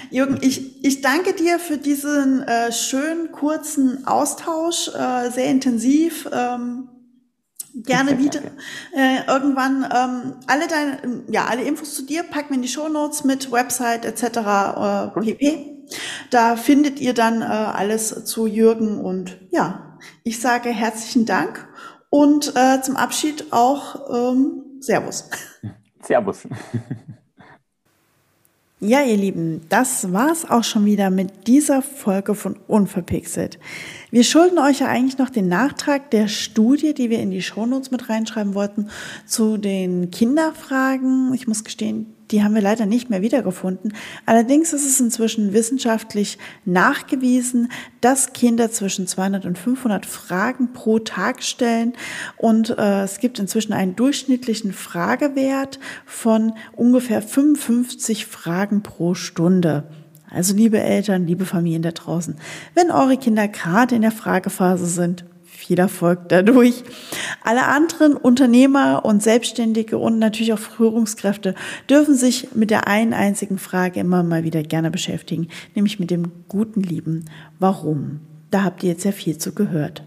Jürgen, 0.10 0.38
ich, 0.42 0.84
ich 0.86 1.02
danke 1.02 1.34
dir 1.34 1.60
für 1.60 1.78
diesen 1.78 2.44
äh, 2.44 2.72
schönen, 2.72 3.32
kurzen 3.32 4.06
Austausch, 4.08 4.90
äh, 4.90 5.30
sehr 5.30 5.46
intensiv. 5.46 6.30
Ähm, 6.34 6.90
gerne 7.76 8.18
wieder 8.20 8.42
äh, 8.94 9.26
irgendwann 9.28 9.84
ähm, 9.84 10.34
alle 10.48 10.68
deine 10.68 11.24
ja 11.30 11.46
alle 11.46 11.64
Infos 11.64 11.96
zu 11.96 12.06
dir 12.06 12.24
packen 12.24 12.50
wir 12.50 12.56
in 12.56 12.62
die 12.62 12.68
Show 12.68 12.90
Notes 12.90 13.24
mit 13.24 13.52
Website 13.52 14.06
etc. 14.06 14.24
Äh, 14.24 15.22
pp. 15.22 15.78
Da 16.30 16.56
findet 16.56 17.00
ihr 17.00 17.14
dann 17.14 17.42
äh, 17.42 17.46
alles 17.46 18.26
zu 18.26 18.46
Jürgen 18.48 19.00
und 19.00 19.40
ja, 19.52 19.98
ich 20.24 20.40
sage 20.40 20.70
herzlichen 20.70 21.26
Dank 21.26 21.68
und 22.12 22.54
äh, 22.56 22.82
zum 22.82 22.98
Abschied 22.98 23.52
auch 23.52 23.96
ähm, 24.14 24.64
Servus. 24.80 25.28
Servus. 26.04 26.48
Ja, 28.84 29.04
ihr 29.04 29.16
Lieben, 29.16 29.62
das 29.70 30.12
war's 30.12 30.50
auch 30.50 30.64
schon 30.64 30.86
wieder 30.86 31.12
mit 31.12 31.48
dieser 31.48 31.84
Folge 31.84 32.34
von 32.34 32.58
Unverpixelt. 32.68 33.60
Wir 34.10 34.24
schulden 34.24 34.58
euch 34.58 34.80
ja 34.80 34.88
eigentlich 34.88 35.20
noch 35.20 35.30
den 35.30 35.48
Nachtrag 35.48 36.10
der 36.10 36.28
Studie, 36.28 36.96
die 36.96 37.12
wir 37.12 37.20
in 37.20 37.30
die 37.30 37.44
Shownotes 37.44 37.92
mit 37.92 38.10
reinschreiben 38.10 38.56
wollten, 38.56 38.90
zu 39.28 39.58
den 39.58 40.10
Kinderfragen. 40.10 41.32
Ich 41.36 41.48
muss 41.48 41.64
gestehen, 41.64 42.16
die 42.32 42.44
haben 42.44 42.56
wir 42.56 42.62
leider 42.62 42.86
nicht 42.86 43.10
mehr 43.10 43.22
wiedergefunden. 43.22 43.94
Allerdings 44.26 44.74
ist 44.74 44.86
es 44.86 45.00
inzwischen 45.00 45.54
wissenschaftlich 45.54 46.38
nachgewiesen, 46.66 47.72
dass 48.00 48.34
Kinder 48.34 48.72
zwischen 48.72 49.08
200 49.08 49.46
und 49.46 49.58
500 49.58 50.06
Fragen 50.06 50.74
pro 50.74 51.00
Tag 51.00 51.44
stellen 51.44 51.94
und 52.38 52.78
äh, 52.78 53.04
es 53.04 53.20
gibt 53.20 53.40
inzwischen 53.40 53.74
einen 53.74 53.96
durchschnittlichen 53.96 54.74
Fragewert 54.74 55.80
von 56.06 56.54
ungefähr 56.76 57.22
55 57.22 58.26
Fragen 58.26 58.82
pro 58.82 59.14
Stunde. 59.14 59.84
Also 60.30 60.56
liebe 60.56 60.80
Eltern, 60.80 61.28
liebe 61.28 61.46
Familien 61.46 61.82
da 61.82 61.92
draußen, 61.92 62.38
wenn 62.74 62.90
eure 62.90 63.18
Kinder 63.18 63.50
gerade 63.50 63.96
in 63.96 64.02
der 64.02 64.12
Fragephase 64.12 64.86
sind, 64.86 65.26
viel 65.72 65.80
Erfolg 65.80 66.28
dadurch. 66.28 66.84
Alle 67.46 67.64
anderen 67.64 68.18
Unternehmer 68.18 69.06
und 69.06 69.24
Selbstständige 69.24 69.98
und 69.98 70.20
natürlich 70.20 70.52
auch 70.52 70.60
Führungskräfte 70.60 71.56
dürfen 71.90 72.14
sich 72.14 72.50
mit 72.54 72.72
der 72.72 72.90
einen 72.90 73.14
einzigen 73.14 73.58
Frage 73.58 74.02
immer 74.02 74.22
mal 74.22 74.44
wieder 74.44 74.64
gerne 74.64 74.92
beschäftigen, 74.92 75.48
nämlich 75.74 75.98
mit 75.98 76.12
dem 76.12 76.30
guten 76.50 76.82
Lieben. 76.82 77.24
Warum? 77.58 78.20
Da 78.50 78.66
habt 78.66 78.84
ihr 78.84 78.90
jetzt 78.90 79.06
ja 79.06 79.14
viel 79.14 79.38
zu 79.38 79.54
gehört. 79.54 80.04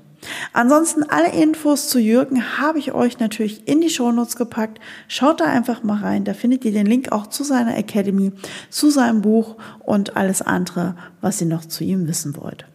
Ansonsten 0.52 1.02
alle 1.02 1.32
Infos 1.32 1.88
zu 1.88 1.98
Jürgen 1.98 2.58
habe 2.58 2.78
ich 2.78 2.92
euch 2.92 3.18
natürlich 3.18 3.66
in 3.66 3.80
die 3.80 3.88
Shownotes 3.88 4.36
gepackt. 4.36 4.80
Schaut 5.08 5.40
da 5.40 5.46
einfach 5.46 5.82
mal 5.82 6.00
rein. 6.00 6.24
Da 6.24 6.34
findet 6.34 6.66
ihr 6.66 6.72
den 6.72 6.86
Link 6.86 7.10
auch 7.10 7.28
zu 7.28 7.42
seiner 7.42 7.76
Academy, 7.78 8.32
zu 8.68 8.90
seinem 8.90 9.22
Buch 9.22 9.56
und 9.80 10.14
alles 10.14 10.42
andere, 10.42 10.94
was 11.22 11.40
ihr 11.40 11.46
noch 11.46 11.64
zu 11.64 11.84
ihm 11.84 12.06
wissen 12.06 12.36
wollt. 12.36 12.66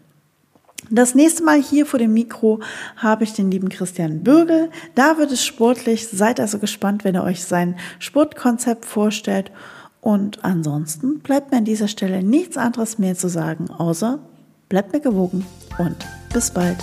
Das 0.89 1.13
nächste 1.13 1.43
Mal 1.43 1.61
hier 1.61 1.86
vor 1.86 1.99
dem 1.99 2.13
Mikro 2.13 2.61
habe 2.95 3.23
ich 3.23 3.34
den 3.34 3.51
lieben 3.51 3.69
Christian 3.69 4.23
Bürgel. 4.23 4.69
Da 4.95 5.17
wird 5.17 5.32
es 5.32 5.43
sportlich. 5.45 6.07
Seid 6.07 6.39
also 6.39 6.59
gespannt, 6.59 7.03
wenn 7.03 7.15
er 7.15 7.23
euch 7.23 7.43
sein 7.43 7.75
Sportkonzept 7.99 8.86
vorstellt. 8.86 9.51
Und 10.01 10.43
ansonsten 10.43 11.19
bleibt 11.19 11.51
mir 11.51 11.57
an 11.57 11.65
dieser 11.65 11.88
Stelle 11.88 12.23
nichts 12.23 12.57
anderes 12.57 12.97
mehr 12.97 13.15
zu 13.15 13.27
sagen, 13.27 13.69
außer 13.69 14.19
bleibt 14.69 14.93
mir 14.93 15.01
gewogen 15.01 15.45
und 15.77 15.97
bis 16.34 16.51
bald. 16.51 16.77